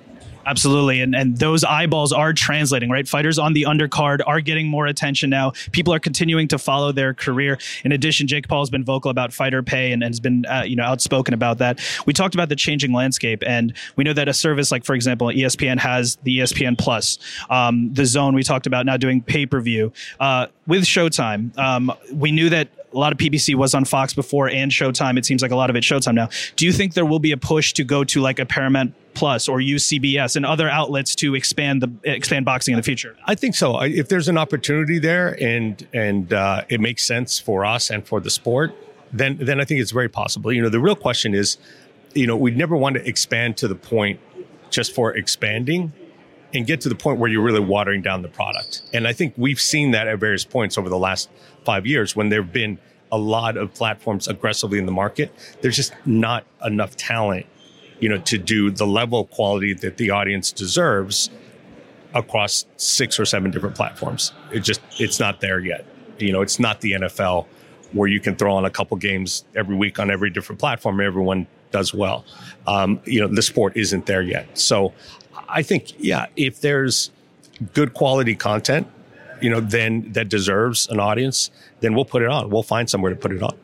Absolutely. 0.48 1.02
And 1.02 1.14
and 1.14 1.38
those 1.38 1.66
eyeballs 1.66 2.14
are 2.14 2.32
translating, 2.32 2.90
right? 2.90 3.06
Fighters 3.06 3.38
on 3.38 3.52
the 3.52 3.64
undercard 3.64 4.22
are 4.26 4.40
getting 4.40 4.68
more 4.68 4.88
attention 4.88 5.30
now. 5.30 5.52
People 5.74 5.94
are 5.94 6.00
continuing 6.00 6.48
to 6.48 6.58
follow 6.58 6.94
their 6.94 7.14
career. 7.14 7.60
In 7.84 7.92
addition, 7.92 8.28
Jake 8.28 8.48
Paul 8.48 8.62
has 8.62 8.70
been 8.70 8.86
vocal 8.86 9.12
about 9.12 9.34
fighter 9.34 9.62
pay 9.62 9.92
and, 9.92 10.02
and 10.02 10.14
has 10.14 10.22
been 10.22 10.46
uh, 10.46 10.64
you 10.66 10.78
know 10.78 10.86
outspoken 10.86 11.34
about 11.34 11.58
that. 11.58 11.82
We 12.06 12.14
talked 12.14 12.34
about 12.34 12.48
the 12.48 12.56
changing 12.56 12.94
landscape, 12.94 13.44
and 13.46 13.74
we 13.98 14.06
know 14.06 14.14
that 14.14 14.30
a 14.30 14.34
service 14.34 14.72
like, 14.72 14.86
for 14.86 14.96
example, 14.96 15.28
ESPN 15.28 15.80
has 15.80 16.16
the 16.24 16.40
ESPN 16.40 16.78
Plus, 16.78 17.20
um, 17.50 17.90
DAZN. 17.94 18.34
We 18.34 18.44
talked 18.44 18.68
about 18.68 18.86
now 18.86 18.96
doing 18.96 19.22
pay 19.22 19.46
per 19.46 19.60
view 19.60 19.92
uh, 20.22 20.48
with 20.66 20.84
Showtime. 20.84 21.58
Um, 21.58 21.92
we 22.14 22.32
knew 22.32 22.50
that 22.52 22.70
a 22.98 23.00
lot 23.00 23.12
of 23.12 23.20
PBC 23.20 23.54
was 23.54 23.76
on 23.76 23.86
Fox 23.86 24.14
before 24.14 24.50
and 24.50 24.72
Showtime. 24.72 25.18
It 25.20 25.26
seems 25.26 25.44
like 25.44 25.52
a 25.52 25.56
lot 25.56 25.70
of 25.70 25.76
it 25.76 25.84
Showtime 25.84 26.16
now. 26.16 26.30
Do 26.56 26.66
you 26.66 26.74
think 26.74 26.96
there 26.96 27.06
will 27.06 27.20
be 27.20 27.32
a 27.32 27.38
push 27.38 27.74
to 27.74 27.84
go 27.84 28.04
to 28.06 28.22
like 28.22 28.40
a 28.40 28.46
Paramount 28.46 28.96
Plus 29.14 29.48
or 29.48 29.62
use 29.62 29.88
CBS 29.88 30.36
and 30.36 30.46
other 30.46 30.68
outlets 30.68 31.16
to 31.16 31.36
expand 31.36 31.82
the 31.82 31.92
expand 32.04 32.46
boxing 32.46 32.74
in 32.74 32.78
the 32.78 32.84
future? 32.84 33.16
I 33.26 33.36
think 33.36 33.54
so. 33.54 33.80
If 33.82 34.10
there's 34.10 34.28
an 34.28 34.38
opportunity 34.38 34.98
there 34.98 35.42
and 35.42 35.88
and 35.94 36.34
uh, 36.34 36.64
it 36.70 36.82
makes 36.82 37.06
sense 37.06 37.40
for 37.40 37.66
us 37.66 37.92
and 37.92 38.06
for 38.06 38.20
the 38.20 38.32
sport, 38.32 38.76
then 39.14 39.38
then 39.40 39.62
I 39.62 39.66
think 39.66 39.80
it's 39.80 39.92
very 39.92 40.10
possible. 40.10 40.52
You 40.52 40.64
know, 40.64 40.70
the 40.70 40.80
real 40.80 40.96
question 40.96 41.36
is, 41.36 41.58
you 42.16 42.26
know, 42.26 42.36
we'd 42.36 42.58
never 42.58 42.76
want 42.76 42.96
to 42.96 43.08
expand 43.08 43.58
to 43.58 43.68
the 43.68 43.76
point 43.76 44.20
just 44.72 44.94
for 44.94 45.16
expanding 45.16 45.94
and 46.54 46.66
get 46.66 46.82
to 46.82 46.90
the 46.90 46.96
point 46.96 47.20
where 47.20 47.30
you're 47.30 47.44
really 47.44 47.60
watering 47.60 48.02
down 48.02 48.22
the 48.22 48.30
product. 48.30 48.82
And 48.94 49.08
I 49.08 49.14
think 49.14 49.34
we've 49.38 49.60
seen 49.60 49.92
that 49.92 50.08
at 50.08 50.20
various 50.20 50.46
points 50.46 50.78
over 50.78 50.90
the 50.90 50.98
last 50.98 51.30
five 51.66 51.86
years 51.86 52.16
when 52.16 52.30
there 52.30 52.42
have 52.42 52.54
been 52.54 52.80
a 53.12 53.18
lot 53.18 53.58
of 53.58 53.74
platforms 53.74 54.28
aggressively 54.28 54.80
in 54.80 54.86
the 54.86 54.92
market. 54.92 55.32
There's 55.62 55.76
just 55.76 55.94
not 56.06 56.46
enough 56.66 56.96
talent, 56.96 57.46
you 58.00 58.10
know, 58.10 58.20
to 58.20 58.38
do 58.38 58.72
the 58.72 58.88
level 58.88 59.22
of 59.22 59.30
quality 59.30 59.74
that 59.74 59.98
the 59.98 60.12
audience 60.12 60.52
deserves 60.52 61.30
across 62.14 62.66
six 62.78 63.20
or 63.20 63.26
seven 63.26 63.52
different 63.52 63.76
platforms. 63.76 64.34
It 64.52 64.62
just 64.62 64.82
it's 65.00 65.20
not 65.20 65.42
there 65.42 65.60
yet. 65.60 65.86
You 66.20 66.34
know, 66.34 66.42
it's 66.42 66.60
not 66.60 66.82
the 66.82 66.94
NFL 66.94 67.46
where 67.94 68.08
you 68.08 68.20
can 68.20 68.36
throw 68.36 68.54
on 68.56 68.66
a 68.66 68.70
couple 68.70 68.98
games 68.98 69.46
every 69.56 69.76
week 69.76 70.00
on 70.00 70.12
every 70.12 70.30
different 70.30 70.60
platform. 70.60 71.00
Everyone 71.00 71.48
does 71.72 71.94
well. 71.94 72.26
Um, 72.66 73.00
you 73.06 73.22
know, 73.22 73.28
the 73.28 73.42
sport 73.42 73.76
isn't 73.76 74.06
there 74.06 74.22
yet. 74.22 74.58
So 74.58 74.94
I 75.50 75.62
think, 75.62 75.94
yeah, 75.98 76.28
if 76.36 76.62
there's 76.62 77.12
good 77.74 77.94
quality 77.94 78.36
content, 78.36 78.88
you 79.42 79.50
know, 79.50 79.60
then 79.60 80.12
that 80.14 80.30
deserves 80.30 80.88
an 80.90 81.00
audience, 81.00 81.52
then 81.80 81.94
we'll 81.94 82.06
put 82.06 82.22
it 82.22 82.30
on. 82.30 82.50
We'll 82.50 82.64
find 82.64 82.90
somewhere 82.90 83.12
to 83.14 83.20
put 83.20 83.32
it 83.32 83.44
on. 83.44 83.56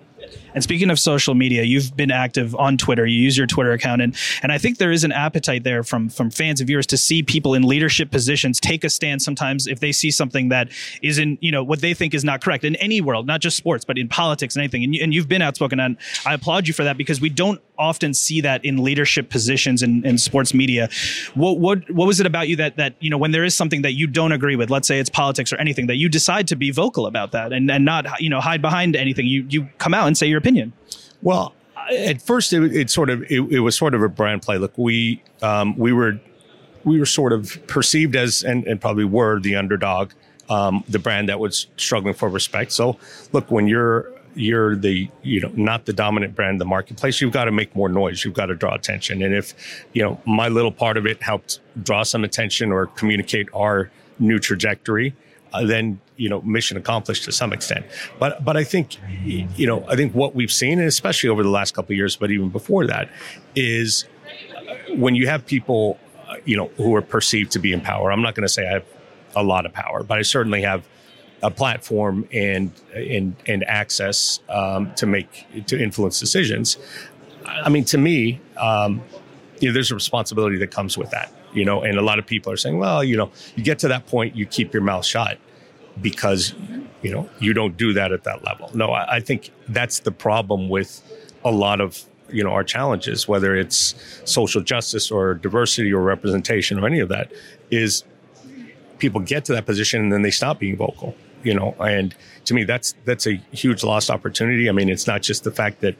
And 0.54 0.64
speaking 0.64 0.90
of 0.90 1.00
social 1.00 1.36
media, 1.36 1.64
you've 1.64 1.96
been 1.96 2.12
active 2.12 2.56
on 2.56 2.78
Twitter. 2.78 3.06
You 3.06 3.20
use 3.20 3.38
your 3.38 3.48
Twitter 3.48 3.72
account, 3.72 4.02
and 4.02 4.16
and 4.42 4.52
I 4.52 4.58
think 4.58 4.78
there 4.78 4.92
is 4.92 5.04
an 5.04 5.12
appetite 5.12 5.64
there 5.64 5.84
from 5.84 6.10
from 6.10 6.30
fans 6.30 6.60
and 6.60 6.68
viewers 6.68 6.88
to 6.88 6.98
see 6.98 7.24
people 7.24 7.54
in 7.54 7.64
leadership 7.64 8.12
positions 8.12 8.60
take 8.60 8.84
a 8.84 8.90
stand. 8.90 9.22
Sometimes 9.22 9.68
if 9.68 9.80
they 9.80 9.92
see 9.92 10.12
something 10.12 10.50
that 10.50 10.70
isn't 11.02 11.42
you 11.42 11.52
know 11.52 11.64
what 11.64 11.82
they 11.82 11.94
think 11.94 12.14
is 12.14 12.24
not 12.24 12.42
correct 12.42 12.64
in 12.64 12.76
any 12.78 13.02
world, 13.02 13.28
not 13.28 13.42
just 13.42 13.58
sports, 13.58 13.86
but 13.86 13.98
in 13.98 14.08
politics 14.08 14.56
and 14.56 14.62
anything. 14.62 14.84
And, 14.84 14.96
you, 14.96 15.04
and 15.04 15.14
you've 15.14 15.28
been 15.28 15.42
outspoken, 15.42 15.80
and 15.80 15.98
I 16.26 16.34
applaud 16.34 16.68
you 16.68 16.74
for 16.74 16.84
that 16.84 16.98
because 16.98 17.20
we 17.22 17.30
don't 17.30 17.62
often 17.78 18.14
see 18.14 18.42
that 18.42 18.64
in 18.64 18.84
leadership 18.84 19.30
positions 19.30 19.82
in, 19.82 20.06
in 20.06 20.18
sports 20.18 20.54
media. 20.54 20.90
What 21.34 21.60
what 21.60 21.90
what 21.92 22.08
was 22.08 22.20
it 22.20 22.26
about 22.26 22.48
you 22.48 22.56
that 22.58 22.78
that 22.78 22.96
you 23.00 23.10
know 23.10 23.18
when 23.18 23.32
there 23.32 23.44
is 23.44 23.56
something 23.56 23.82
that 23.82 23.94
you 23.94 24.08
don't 24.08 24.32
agree 24.32 24.56
with, 24.56 24.70
let's 24.70 24.88
say 24.88 25.00
it's 25.00 25.10
politics 25.10 25.52
or 25.52 25.58
anything, 25.58 25.88
that 25.88 25.96
you 25.96 26.10
decide 26.10 26.48
to 26.50 26.56
be 26.56 26.72
vocal 26.72 27.08
about 27.08 27.32
that 27.32 27.54
and 27.54 27.70
and 27.70 27.86
not 27.86 28.22
you 28.22 28.30
know 28.30 28.40
hide 28.40 28.62
behind 28.62 28.96
anything. 28.96 29.26
You 29.26 29.46
you 29.50 29.68
come 29.78 29.94
out 29.94 30.08
and 30.08 30.18
say 30.18 30.28
your 30.28 30.42
opinion. 30.44 30.74
Well, 31.22 31.54
at 31.90 32.22
first 32.22 32.52
it, 32.54 32.76
it 32.76 32.90
sort 32.90 33.10
of 33.10 33.24
it, 33.24 33.40
it, 33.50 33.60
was 33.62 33.78
sort 33.78 33.94
of 33.94 34.02
a 34.02 34.10
brand 34.10 34.42
play. 34.42 34.58
Look, 34.58 34.78
we 34.78 35.24
um, 35.42 35.78
we 35.78 35.94
were 35.94 36.20
we 36.84 37.00
were 37.00 37.06
sort 37.06 37.32
of 37.32 37.66
perceived 37.68 38.16
as 38.16 38.44
and, 38.44 38.66
and 38.68 38.80
probably 38.80 39.06
were 39.06 39.40
the 39.40 39.56
underdog, 39.56 40.12
um, 40.50 40.84
the 40.90 41.00
brand 41.00 41.30
that 41.30 41.40
was 41.40 41.68
struggling 41.78 42.14
for 42.14 42.28
respect. 42.28 42.74
So, 42.74 42.98
look, 43.32 43.50
when 43.50 43.68
you're 43.68 44.12
you're 44.36 44.76
the 44.76 45.10
you 45.22 45.40
know 45.40 45.52
not 45.56 45.86
the 45.86 45.94
dominant 45.94 46.36
brand 46.36 46.56
in 46.56 46.58
the 46.58 46.66
marketplace 46.66 47.22
you've 47.22 47.32
got 47.32 47.46
to 47.46 47.52
make 47.52 47.76
more 47.76 47.88
noise 47.88 48.26
you've 48.26 48.34
got 48.34 48.48
to 48.48 48.56
draw 48.56 48.74
attention 48.74 49.22
and 49.22 49.32
if 49.32 49.86
you 49.94 50.02
know 50.02 50.20
my 50.26 50.48
little 50.48 50.72
part 50.72 50.98
of 50.98 51.06
it 51.06 51.22
helped 51.22 51.60
draw 51.84 52.02
some 52.02 52.24
attention 52.24 52.72
or 52.72 52.88
communicate 52.88 53.48
our 53.54 53.92
new 54.18 54.40
trajectory 54.40 55.16
uh, 55.54 55.66
then 55.66 56.00
you 56.18 56.30
know 56.30 56.42
mission 56.42 56.78
accomplished 56.78 57.24
to 57.26 57.32
some 57.32 57.54
extent. 57.54 57.86
But 58.20 58.44
but 58.44 58.58
i 58.58 58.64
think 58.64 58.98
you 59.24 59.68
know 59.68 59.86
i 59.88 59.96
think 59.96 60.14
what 60.14 60.36
we've 60.36 60.52
seen 60.52 60.80
and 60.80 60.88
especially 60.88 61.30
over 61.30 61.44
the 61.44 61.50
last 61.50 61.74
couple 61.74 61.94
of 61.94 61.98
years 61.98 62.16
but 62.16 62.32
even 62.32 62.50
before 62.50 62.88
that 62.88 63.10
is 63.56 64.06
when 64.96 65.16
you 65.16 65.28
have 65.28 65.46
people 65.46 66.00
uh, 66.28 66.36
you 66.46 66.58
know 66.58 66.68
who 66.78 66.96
are 66.96 67.02
perceived 67.02 67.52
to 67.52 67.60
be 67.60 67.74
in 67.74 67.82
power 67.82 68.12
i'm 68.12 68.22
not 68.22 68.36
going 68.36 68.48
to 68.48 68.54
say 68.54 68.68
i 68.68 68.72
have 68.74 68.86
a 69.36 69.44
lot 69.44 69.66
of 69.66 69.74
power 69.74 70.04
but 70.04 70.18
i 70.18 70.22
certainly 70.22 70.62
have 70.62 70.88
a 71.44 71.52
platform 71.52 72.28
and 72.32 72.72
and 72.96 73.36
and 73.48 73.64
access 73.66 74.40
um, 74.50 74.94
to 74.96 75.06
make 75.06 75.46
to 75.68 75.78
influence 75.78 76.20
decisions. 76.20 76.78
I 77.46 77.70
mean 77.70 77.84
to 77.86 77.98
me 77.98 78.40
um, 78.58 79.04
you 79.60 79.68
know 79.68 79.74
there's 79.74 79.92
a 79.92 79.96
responsibility 79.96 80.58
that 80.58 80.72
comes 80.72 80.98
with 80.98 81.12
that 81.12 81.32
you 81.54 81.66
know, 81.66 81.82
and 81.82 81.98
a 81.98 82.02
lot 82.02 82.20
of 82.20 82.26
people 82.26 82.52
are 82.52 82.58
saying, 82.58 82.78
well, 82.78 83.04
you 83.04 83.16
know, 83.16 83.32
you 83.56 83.64
get 83.64 83.80
to 83.80 83.88
that 83.88 84.08
point, 84.08 84.36
you 84.36 84.46
keep 84.46 84.74
your 84.74 84.84
mouth 84.84 85.06
shut 85.06 85.38
because, 86.02 86.54
you 87.02 87.12
know, 87.12 87.30
you 87.40 87.54
don't 87.54 87.78
do 87.78 87.94
that 87.94 88.12
at 88.12 88.24
that 88.24 88.44
level. 88.44 88.72
No, 88.74 88.92
I, 88.92 89.16
I 89.16 89.20
think 89.20 89.52
that's 89.68 90.00
the 90.00 90.12
problem 90.12 90.70
with 90.70 91.02
a 91.46 91.52
lot 91.52 91.82
of, 91.82 92.04
you 92.30 92.44
know, 92.44 92.52
our 92.52 92.64
challenges, 92.64 93.28
whether 93.28 93.56
it's 93.56 93.96
social 94.26 94.62
justice 94.62 95.12
or 95.12 95.36
diversity 95.36 95.94
or 95.94 96.02
representation 96.02 96.80
or 96.80 96.88
any 96.88 97.00
of 97.00 97.10
that, 97.10 97.32
is 97.70 98.04
people 98.98 99.22
get 99.22 99.46
to 99.46 99.54
that 99.54 99.66
position 99.66 100.02
and 100.02 100.12
then 100.12 100.22
they 100.22 100.32
stop 100.32 100.60
being 100.60 100.78
vocal, 100.78 101.16
you 101.44 101.54
know, 101.54 101.76
and 101.80 102.16
to 102.46 102.54
me, 102.54 102.64
that's, 102.64 102.96
that's 103.06 103.28
a 103.28 103.36
huge 103.52 103.84
lost 103.84 104.10
opportunity. 104.10 104.68
I 104.68 104.72
mean, 104.72 104.90
it's 104.90 105.08
not 105.08 105.22
just 105.22 105.44
the 105.44 105.52
fact 105.52 105.82
that 105.82 105.96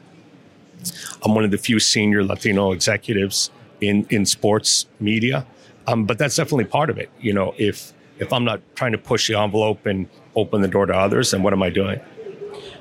I'm 1.24 1.34
one 1.34 1.44
of 1.44 1.50
the 1.50 1.58
few 1.58 1.78
senior 1.78 2.24
Latino 2.24 2.72
executives 2.72 3.50
in 3.88 4.06
in 4.10 4.26
sports 4.26 4.86
media. 5.00 5.46
Um, 5.86 6.04
but 6.04 6.18
that's 6.18 6.36
definitely 6.36 6.64
part 6.64 6.90
of 6.90 6.98
it. 6.98 7.10
You 7.20 7.32
know, 7.32 7.54
if 7.58 7.92
if 8.18 8.32
I'm 8.32 8.44
not 8.44 8.60
trying 8.74 8.92
to 8.92 8.98
push 8.98 9.28
the 9.28 9.38
envelope 9.38 9.86
and 9.86 10.08
open 10.36 10.62
the 10.62 10.68
door 10.68 10.86
to 10.86 10.94
others, 10.94 11.30
then 11.30 11.42
what 11.42 11.52
am 11.52 11.62
I 11.62 11.70
doing? 11.70 12.00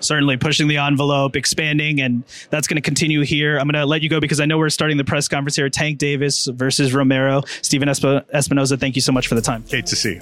certainly 0.03 0.37
pushing 0.37 0.67
the 0.67 0.77
envelope, 0.77 1.35
expanding, 1.35 2.01
and 2.01 2.23
that's 2.49 2.67
going 2.67 2.75
to 2.75 2.81
continue 2.81 3.21
here. 3.21 3.57
I'm 3.57 3.67
going 3.67 3.81
to 3.81 3.85
let 3.85 4.01
you 4.01 4.09
go 4.09 4.19
because 4.19 4.39
I 4.39 4.45
know 4.45 4.57
we're 4.57 4.69
starting 4.69 4.97
the 4.97 5.03
press 5.03 5.27
conference 5.27 5.55
here. 5.55 5.69
Tank 5.69 5.97
Davis 5.97 6.47
versus 6.47 6.93
Romero. 6.93 7.41
Stephen 7.61 7.87
Esp- 7.87 8.25
Espinoza, 8.33 8.79
thank 8.79 8.95
you 8.95 9.01
so 9.01 9.11
much 9.11 9.27
for 9.27 9.35
the 9.35 9.41
time. 9.41 9.63
Great 9.69 9.85
to 9.87 9.95
see 9.95 10.15
you. 10.15 10.21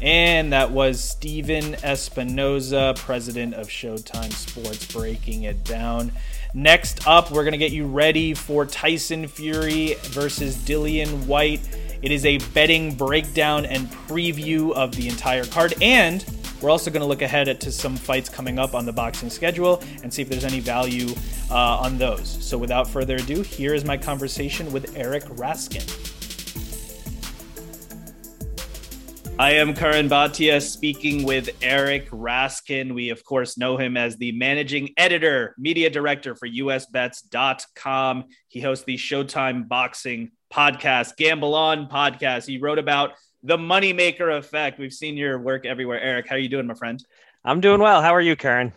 And 0.00 0.52
that 0.52 0.72
was 0.72 1.00
Stephen 1.00 1.74
Espinoza, 1.74 2.96
president 2.98 3.54
of 3.54 3.68
Showtime 3.68 4.32
Sports, 4.32 4.92
breaking 4.92 5.44
it 5.44 5.62
down. 5.62 6.10
Next 6.54 7.06
up, 7.06 7.30
we're 7.30 7.44
going 7.44 7.52
to 7.52 7.58
get 7.58 7.72
you 7.72 7.86
ready 7.86 8.34
for 8.34 8.66
Tyson 8.66 9.26
Fury 9.26 9.94
versus 10.02 10.54
Dillian 10.56 11.24
Whyte. 11.24 11.62
It 12.02 12.12
is 12.12 12.26
a 12.26 12.36
betting 12.52 12.94
breakdown 12.94 13.64
and 13.64 13.90
preview 13.90 14.70
of 14.74 14.94
the 14.94 15.08
entire 15.08 15.46
card. 15.46 15.72
And 15.80 16.22
we're 16.60 16.68
also 16.68 16.90
going 16.90 17.00
to 17.00 17.06
look 17.06 17.22
ahead 17.22 17.48
at, 17.48 17.58
to 17.62 17.72
some 17.72 17.96
fights 17.96 18.28
coming 18.28 18.58
up 18.58 18.74
on 18.74 18.84
the 18.84 18.92
boxing 18.92 19.30
schedule 19.30 19.82
and 20.02 20.12
see 20.12 20.20
if 20.20 20.28
there's 20.28 20.44
any 20.44 20.60
value 20.60 21.14
uh, 21.50 21.78
on 21.78 21.96
those. 21.96 22.28
So 22.44 22.58
without 22.58 22.86
further 22.86 23.16
ado, 23.16 23.40
here 23.40 23.72
is 23.72 23.86
my 23.86 23.96
conversation 23.96 24.70
with 24.72 24.94
Eric 24.94 25.24
Raskin. 25.24 26.11
I 29.42 29.54
am 29.54 29.74
Karan 29.74 30.08
Bhatia 30.08 30.62
speaking 30.62 31.24
with 31.24 31.50
Eric 31.62 32.08
Raskin. 32.10 32.94
We, 32.94 33.08
of 33.10 33.24
course, 33.24 33.58
know 33.58 33.76
him 33.76 33.96
as 33.96 34.16
the 34.16 34.30
managing 34.30 34.90
editor, 34.96 35.56
media 35.58 35.90
director 35.90 36.36
for 36.36 36.46
usbets.com. 36.46 38.24
He 38.46 38.60
hosts 38.60 38.84
the 38.84 38.96
Showtime 38.96 39.66
Boxing 39.66 40.30
podcast, 40.54 41.16
Gamble 41.16 41.56
On 41.56 41.88
podcast. 41.88 42.46
He 42.46 42.58
wrote 42.58 42.78
about 42.78 43.14
the 43.42 43.56
moneymaker 43.56 44.38
effect. 44.38 44.78
We've 44.78 44.92
seen 44.92 45.16
your 45.16 45.40
work 45.40 45.66
everywhere. 45.66 46.00
Eric, 46.00 46.28
how 46.28 46.36
are 46.36 46.38
you 46.38 46.48
doing, 46.48 46.68
my 46.68 46.74
friend? 46.74 47.04
I'm 47.44 47.60
doing 47.60 47.80
well. 47.80 48.00
How 48.00 48.14
are 48.14 48.20
you, 48.20 48.36
Karan? 48.36 48.72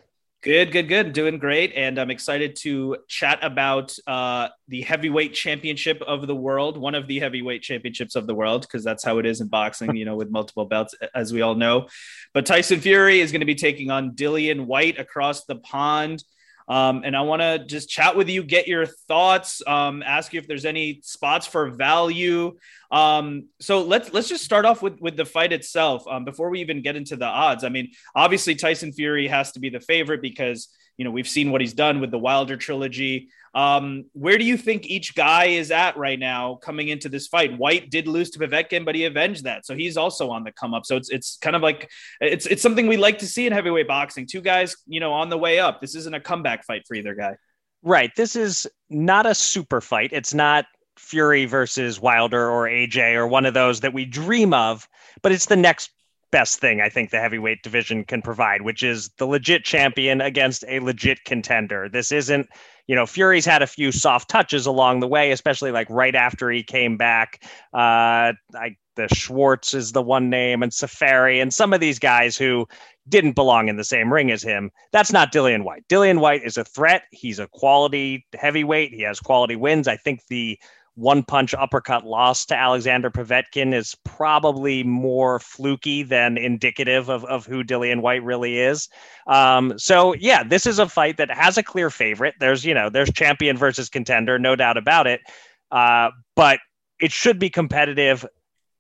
Good, 0.45 0.71
good, 0.71 0.87
good. 0.87 1.13
Doing 1.13 1.39
great. 1.39 1.73
And 1.73 1.97
I'm 1.97 2.11
excited 2.11 2.55
to 2.57 2.97
chat 3.07 3.39
about 3.41 3.97
uh, 4.05 4.49
the 4.67 4.83
heavyweight 4.83 5.33
championship 5.33 5.99
of 6.03 6.27
the 6.27 6.35
world, 6.35 6.77
one 6.77 6.93
of 6.93 7.07
the 7.07 7.19
heavyweight 7.19 7.63
championships 7.63 8.15
of 8.15 8.27
the 8.27 8.35
world, 8.35 8.61
because 8.61 8.83
that's 8.83 9.03
how 9.03 9.17
it 9.17 9.25
is 9.25 9.41
in 9.41 9.47
boxing, 9.47 9.95
you 9.95 10.05
know, 10.05 10.15
with 10.15 10.29
multiple 10.29 10.65
belts, 10.65 10.93
as 11.15 11.33
we 11.33 11.41
all 11.41 11.55
know. 11.55 11.87
But 12.31 12.45
Tyson 12.45 12.79
Fury 12.79 13.21
is 13.21 13.31
going 13.31 13.39
to 13.39 13.47
be 13.47 13.55
taking 13.55 13.89
on 13.89 14.11
Dillian 14.11 14.67
Whyte 14.67 14.99
across 14.99 15.45
the 15.45 15.55
pond. 15.55 16.23
Um, 16.67 17.03
and 17.05 17.15
I 17.15 17.21
want 17.21 17.41
to 17.41 17.63
just 17.63 17.89
chat 17.89 18.15
with 18.15 18.27
you, 18.27 18.43
get 18.43 18.67
your 18.67 18.85
thoughts, 18.85 19.61
um, 19.67 20.01
ask 20.03 20.33
you 20.33 20.39
if 20.39 20.47
there's 20.47 20.65
any 20.65 20.99
spots 21.03 21.45
for 21.45 21.69
value. 21.69 22.57
Um, 22.91 23.49
so 23.59 23.83
let's 23.83 24.13
let's 24.13 24.29
just 24.29 24.43
start 24.43 24.65
off 24.65 24.81
with 24.81 24.99
with 24.99 25.15
the 25.15 25.25
fight 25.25 25.53
itself 25.53 26.07
um, 26.07 26.25
before 26.25 26.49
we 26.49 26.61
even 26.61 26.81
get 26.81 26.95
into 26.95 27.15
the 27.15 27.25
odds. 27.25 27.63
I 27.63 27.69
mean, 27.69 27.91
obviously 28.15 28.55
Tyson 28.55 28.91
Fury 28.93 29.27
has 29.27 29.51
to 29.53 29.59
be 29.59 29.69
the 29.69 29.79
favorite 29.79 30.21
because 30.21 30.69
you 30.97 31.05
know 31.05 31.11
we've 31.11 31.27
seen 31.27 31.51
what 31.51 31.61
he's 31.61 31.73
done 31.73 31.99
with 31.99 32.11
the 32.11 32.19
Wilder 32.19 32.57
trilogy. 32.57 33.29
Um, 33.55 34.05
where 34.11 34.37
do 34.37 34.43
you 34.43 34.57
think 34.57 34.85
each 34.85 35.15
guy 35.15 35.45
is 35.45 35.71
at 35.71 35.95
right 35.95 36.19
now 36.19 36.55
coming 36.55 36.89
into 36.89 37.07
this 37.07 37.27
fight? 37.27 37.57
Whyte 37.57 37.89
did 37.89 38.05
lose 38.05 38.29
to 38.31 38.39
Povetkin, 38.39 38.83
but 38.83 38.95
he 38.95 39.05
avenged 39.05 39.45
that, 39.45 39.65
so 39.65 39.73
he's 39.73 39.95
also 39.95 40.29
on 40.29 40.43
the 40.43 40.51
come 40.51 40.73
up. 40.73 40.85
So 40.85 40.97
it's 40.97 41.09
it's 41.09 41.37
kind 41.37 41.55
of 41.55 41.61
like 41.61 41.89
it's 42.19 42.45
it's 42.45 42.61
something 42.61 42.85
we 42.87 42.97
like 42.97 43.19
to 43.19 43.27
see 43.27 43.47
in 43.47 43.53
heavyweight 43.53 43.87
boxing. 43.87 44.27
Two 44.27 44.41
guys, 44.41 44.75
you 44.87 44.99
know, 44.99 45.13
on 45.13 45.29
the 45.29 45.37
way 45.37 45.59
up. 45.59 45.79
This 45.79 45.95
isn't 45.95 46.13
a 46.13 46.19
comeback 46.19 46.65
fight 46.65 46.83
for 46.85 46.95
either 46.95 47.15
guy. 47.15 47.37
Right. 47.81 48.11
This 48.17 48.35
is 48.35 48.67
not 48.89 49.25
a 49.25 49.33
super 49.33 49.79
fight. 49.79 50.09
It's 50.11 50.33
not 50.33 50.65
Fury 50.97 51.45
versus 51.45 51.99
Wilder 51.99 52.49
or 52.49 52.67
AJ 52.67 53.13
or 53.13 53.27
one 53.27 53.45
of 53.45 53.53
those 53.53 53.81
that 53.81 53.93
we 53.93 54.05
dream 54.05 54.53
of, 54.53 54.87
but 55.21 55.31
it's 55.31 55.45
the 55.45 55.55
next 55.55 55.91
best 56.35 56.59
thing 56.59 56.81
I 56.81 56.89
think 56.89 57.11
the 57.11 57.19
heavyweight 57.21 57.63
division 57.63 58.03
can 58.03 58.21
provide, 58.21 58.63
which 58.63 58.83
is 58.83 59.09
the 59.17 59.25
legit 59.25 59.63
champion 59.63 60.19
against 60.19 60.65
a 60.67 60.79
legit 60.79 61.23
contender. 61.23 61.87
This 61.87 62.11
isn't 62.11 62.49
you 62.87 62.95
know, 62.95 63.05
Fury's 63.05 63.45
had 63.45 63.61
a 63.61 63.67
few 63.67 63.91
soft 63.91 64.29
touches 64.29 64.65
along 64.65 64.99
the 64.99 65.07
way, 65.07 65.31
especially 65.31 65.71
like 65.71 65.89
right 65.89 66.13
after 66.13 66.51
he 66.51 66.61
came 66.61 66.97
back. 66.97 67.41
Uh, 67.73 68.33
I, 68.53 68.75
the 68.95 69.07
Schwarz 69.07 69.73
is 69.73 69.93
the 69.93 70.01
one 70.01 70.29
name, 70.29 70.61
and 70.61 70.71
Seferi, 70.71 71.41
and 71.41 71.53
some 71.53 71.73
of 71.73 71.79
these 71.79 71.99
guys 71.99 72.37
who 72.37 72.67
didn't 73.07 73.33
belong 73.33 73.69
in 73.69 73.77
the 73.77 73.83
same 73.83 74.13
ring 74.13 74.29
as 74.29 74.43
him. 74.43 74.71
That's 74.91 75.11
not 75.11 75.33
Dillian 75.33 75.63
Whyte. 75.63 75.85
Dillian 75.89 76.19
Whyte 76.19 76.43
is 76.43 76.57
a 76.57 76.63
threat. 76.63 77.03
He's 77.11 77.39
a 77.39 77.47
quality 77.47 78.25
heavyweight. 78.37 78.93
He 78.93 79.01
has 79.01 79.19
quality 79.19 79.55
wins. 79.55 79.87
I 79.87 79.97
think 79.97 80.21
the 80.29 80.59
one 80.95 81.23
punch 81.23 81.53
uppercut 81.53 82.05
loss 82.05 82.45
to 82.45 82.55
Alexander 82.55 83.11
Povetkin 83.11 83.73
is 83.73 83.95
probably 84.05 84.83
more 84.83 85.39
fluky 85.39 86.03
than 86.03 86.37
indicative 86.37 87.09
of, 87.09 87.25
of 87.25 87.45
who 87.45 87.63
Dillian 87.63 88.01
Whyte 88.01 88.23
really 88.23 88.59
is. 88.59 88.87
Um, 89.27 89.77
so 89.77 90.13
yeah, 90.15 90.43
this 90.43 90.65
is 90.65 90.79
a 90.79 90.87
fight 90.87 91.17
that 91.17 91.29
has 91.29 91.57
a 91.57 91.63
clear 91.63 91.89
favorite. 91.89 92.35
There's, 92.39 92.63
you 92.63 92.73
know, 92.73 92.89
there's 92.89 93.11
champion 93.11 93.57
versus 93.57 93.89
contender, 93.89 94.39
no 94.39 94.55
doubt 94.55 94.77
about 94.77 95.05
it. 95.05 95.21
Uh, 95.69 96.11
but 96.35 96.59
it 96.99 97.11
should 97.11 97.39
be 97.39 97.49
competitive. 97.49 98.25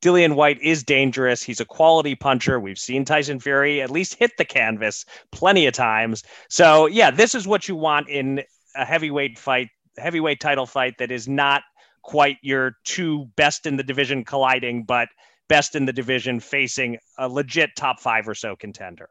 Dillian 0.01 0.35
Whyte 0.35 0.61
is 0.61 0.83
dangerous. 0.83 1.43
He's 1.43 1.59
a 1.59 1.65
quality 1.65 2.15
puncher. 2.15 2.59
We've 2.59 2.79
seen 2.79 3.03
Tyson 3.03 3.39
Fury 3.39 3.81
at 3.81 3.89
least 3.89 4.15
hit 4.15 4.31
the 4.37 4.45
canvas 4.45 5.03
plenty 5.31 5.65
of 5.67 5.73
times. 5.73 6.23
So 6.49 6.85
yeah, 6.85 7.11
this 7.11 7.35
is 7.35 7.47
what 7.47 7.67
you 7.67 7.75
want 7.75 8.07
in 8.07 8.43
a 8.75 8.85
heavyweight 8.85 9.37
fight, 9.37 9.69
heavyweight 9.97 10.39
title 10.39 10.65
fight 10.65 10.97
that 10.99 11.11
is 11.11 11.27
not 11.27 11.63
quite 12.05 12.37
your 12.41 12.77
two 12.83 13.25
best 13.35 13.65
in 13.65 13.77
the 13.77 13.83
division 13.83 14.23
colliding, 14.23 14.83
but 14.83 15.09
best 15.49 15.75
in 15.75 15.85
the 15.85 15.93
division 15.93 16.39
facing 16.39 16.97
a 17.17 17.27
legit 17.27 17.71
top 17.75 17.99
five 17.99 18.27
or 18.27 18.35
so 18.35 18.55
contender. 18.55 19.09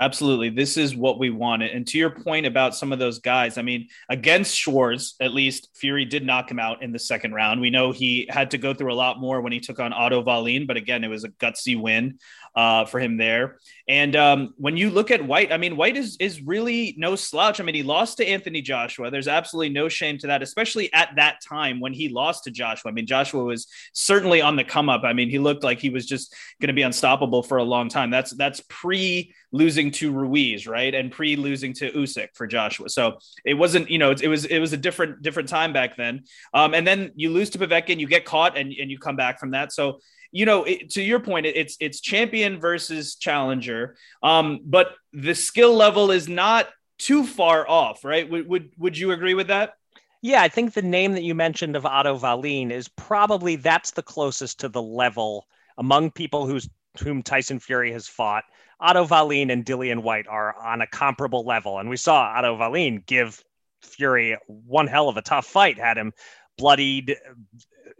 Absolutely. 0.00 0.48
This 0.48 0.76
is 0.76 0.96
what 0.96 1.18
we 1.18 1.30
wanted. 1.30 1.70
And 1.72 1.86
to 1.88 1.98
your 1.98 2.10
point 2.10 2.46
about 2.46 2.74
some 2.74 2.92
of 2.92 2.98
those 2.98 3.18
guys, 3.18 3.58
I 3.58 3.62
mean, 3.62 3.88
against 4.08 4.56
Schwarz, 4.56 5.14
at 5.20 5.34
least 5.34 5.68
Fury 5.74 6.04
did 6.04 6.24
knock 6.24 6.50
him 6.50 6.58
out 6.58 6.82
in 6.82 6.92
the 6.92 6.98
second 6.98 7.34
round. 7.34 7.60
We 7.60 7.70
know 7.70 7.92
he 7.92 8.26
had 8.28 8.50
to 8.52 8.58
go 8.58 8.72
through 8.72 8.92
a 8.92 8.96
lot 8.96 9.20
more 9.20 9.40
when 9.42 9.52
he 9.52 9.60
took 9.60 9.78
on 9.78 9.92
Otto 9.92 10.22
Wallin, 10.22 10.66
but 10.66 10.76
again, 10.76 11.04
it 11.04 11.08
was 11.08 11.24
a 11.24 11.28
gutsy 11.28 11.80
win 11.80 12.18
uh, 12.56 12.86
for 12.86 13.00
him 13.00 13.16
there. 13.16 13.58
And 13.86 14.16
um, 14.16 14.54
when 14.56 14.76
you 14.76 14.90
look 14.90 15.10
at 15.10 15.24
Whyte, 15.24 15.52
I 15.52 15.56
mean, 15.58 15.76
Whyte 15.76 15.96
is 15.96 16.16
is 16.18 16.42
really 16.42 16.94
no 16.96 17.14
slouch. 17.14 17.60
I 17.60 17.64
mean, 17.64 17.74
he 17.74 17.82
lost 17.82 18.16
to 18.16 18.26
Anthony 18.26 18.62
Joshua. 18.62 19.10
There's 19.10 19.28
absolutely 19.28 19.70
no 19.70 19.88
shame 19.88 20.18
to 20.18 20.26
that, 20.28 20.42
especially 20.42 20.92
at 20.92 21.10
that 21.16 21.40
time 21.46 21.80
when 21.80 21.92
he 21.92 22.08
lost 22.08 22.44
to 22.44 22.50
Joshua. 22.50 22.90
I 22.90 22.94
mean, 22.94 23.06
Joshua 23.06 23.44
was 23.44 23.66
certainly 23.92 24.40
on 24.40 24.56
the 24.56 24.64
come 24.64 24.88
up. 24.88 25.02
I 25.04 25.12
mean, 25.12 25.28
he 25.28 25.38
looked 25.38 25.64
like 25.64 25.80
he 25.80 25.90
was 25.90 26.06
just 26.06 26.34
going 26.60 26.68
to 26.68 26.74
be 26.74 26.82
unstoppable 26.82 27.42
for 27.42 27.58
a 27.58 27.64
long 27.64 27.88
time. 27.88 28.10
That's 28.10 28.32
that's 28.32 28.62
pre 28.68 29.34
losing 29.52 29.90
to 29.92 30.10
Ruiz, 30.10 30.66
right, 30.66 30.94
and 30.94 31.12
pre 31.12 31.36
losing 31.36 31.72
to 31.74 31.92
Usyk 31.92 32.28
for 32.34 32.46
Joshua. 32.46 32.88
So 32.88 33.18
it 33.44 33.54
wasn't, 33.54 33.90
you 33.90 33.98
know, 33.98 34.10
it, 34.10 34.22
it, 34.22 34.28
was 34.28 34.44
it 34.46 34.58
was 34.58 34.72
a 34.72 34.76
different 34.76 35.22
different 35.22 35.48
time 35.48 35.72
back 35.72 35.96
then. 35.96 36.24
Um, 36.52 36.74
and 36.74 36.86
then 36.86 37.12
you 37.14 37.30
lose 37.30 37.50
to 37.50 37.58
Povetkin, 37.58 38.00
you 38.00 38.06
get 38.06 38.24
caught, 38.24 38.56
and 38.56 38.72
and 38.72 38.90
you 38.90 38.98
come 38.98 39.16
back 39.16 39.38
from 39.38 39.52
that. 39.52 39.72
So 39.72 40.00
you 40.32 40.46
know, 40.46 40.64
it, 40.64 40.90
to 40.90 41.02
your 41.02 41.20
point, 41.20 41.46
it, 41.46 41.56
it's 41.56 41.76
it's 41.78 42.00
champion 42.00 42.58
versus 42.58 43.16
challenger, 43.16 43.96
um, 44.22 44.60
but 44.64 44.94
the 45.12 45.34
skill 45.34 45.74
level 45.74 46.10
is 46.10 46.26
not 46.26 46.68
too 46.98 47.24
far 47.24 47.68
off, 47.68 48.04
right? 48.04 48.28
Would 48.28 48.48
would 48.48 48.70
would 48.78 48.98
you 48.98 49.12
agree 49.12 49.34
with 49.34 49.48
that? 49.48 49.74
Yeah, 50.22 50.40
I 50.40 50.48
think 50.48 50.72
the 50.72 50.82
name 50.82 51.12
that 51.12 51.24
you 51.24 51.34
mentioned 51.34 51.76
of 51.76 51.84
Otto 51.84 52.16
Wallin 52.16 52.70
is 52.70 52.88
probably 52.88 53.56
that's 53.56 53.90
the 53.90 54.02
closest 54.02 54.60
to 54.60 54.68
the 54.68 54.82
level 54.82 55.46
among 55.76 56.12
people 56.12 56.46
who's 56.46 56.68
whom 57.00 57.22
Tyson 57.22 57.58
Fury 57.58 57.92
has 57.92 58.06
fought. 58.06 58.44
Otto 58.82 59.06
Wallin 59.06 59.50
and 59.50 59.64
Dillian 59.64 60.02
Whyte 60.02 60.26
are 60.26 60.56
on 60.60 60.80
a 60.80 60.86
comparable 60.86 61.44
level, 61.44 61.78
and 61.78 61.88
we 61.88 61.96
saw 61.96 62.34
Otto 62.36 62.56
Wallin 62.56 63.02
give 63.06 63.42
Fury 63.80 64.36
one 64.46 64.86
hell 64.86 65.08
of 65.08 65.16
a 65.16 65.22
tough 65.22 65.46
fight, 65.46 65.78
had 65.78 65.96
him 65.96 66.12
bloodied, 66.58 67.16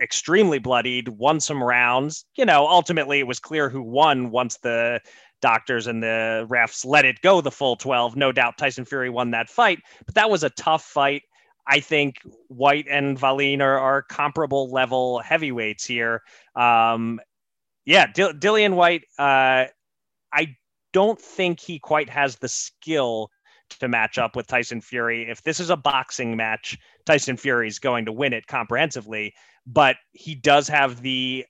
extremely 0.01 0.59
bloodied, 0.59 1.09
won 1.09 1.41
some 1.41 1.63
rounds. 1.63 2.25
You 2.37 2.45
know, 2.45 2.67
ultimately 2.67 3.21
it 3.21 3.27
was 3.27 3.39
clear 3.39 3.69
who 3.69 3.83
won 3.83 4.31
once 4.31 4.59
the 4.59 5.01
doctors 5.41 5.87
and 5.87 6.03
the 6.03 6.47
refs 6.49 6.85
let 6.85 7.05
it 7.05 7.21
go 7.21 7.41
the 7.41 7.51
full 7.51 7.77
12. 7.77 8.17
No 8.17 8.33
doubt 8.33 8.59
Tyson 8.59 8.85
Fury 8.85 9.11
won 9.11 9.31
that 9.33 9.49
fight, 9.49 9.81
but 10.05 10.15
that 10.15 10.31
was 10.31 10.43
a 10.45 10.51
tough 10.51 10.85
fight. 10.85 11.23
I 11.67 11.79
think 11.79 12.17
Whyte 12.49 12.87
and 12.91 13.21
Wallin 13.21 13.61
are, 13.61 13.79
are 13.79 14.03
comparable 14.03 14.71
level 14.71 15.21
heavyweights 15.21 15.85
here. 15.85 16.23
Um, 16.57 17.21
yeah, 17.85 18.07
D- 18.07 18.33
Dillian 18.33 18.75
Whyte, 18.75 19.05
uh, 19.19 19.67
I 20.33 20.57
don't 20.93 21.21
think 21.21 21.61
he 21.61 21.79
quite 21.79 22.11
has 22.11 22.37
the 22.37 22.49
skill 22.49 23.31
to 23.81 23.89
match 23.89 24.19
up 24.19 24.37
with 24.37 24.47
Tyson 24.47 24.81
Fury. 24.81 25.29
If 25.31 25.43
this 25.43 25.61
is 25.61 25.71
a 25.71 25.77
boxing 25.77 26.37
match, 26.37 26.79
Tyson 27.07 27.37
Fury 27.37 27.69
is 27.69 27.79
going 27.79 28.05
to 28.05 28.13
win 28.13 28.33
it 28.33 28.47
comprehensively, 28.47 29.35
but 29.67 29.97
he 30.13 30.35
does 30.35 30.69
have 30.69 31.01
the 31.03 31.45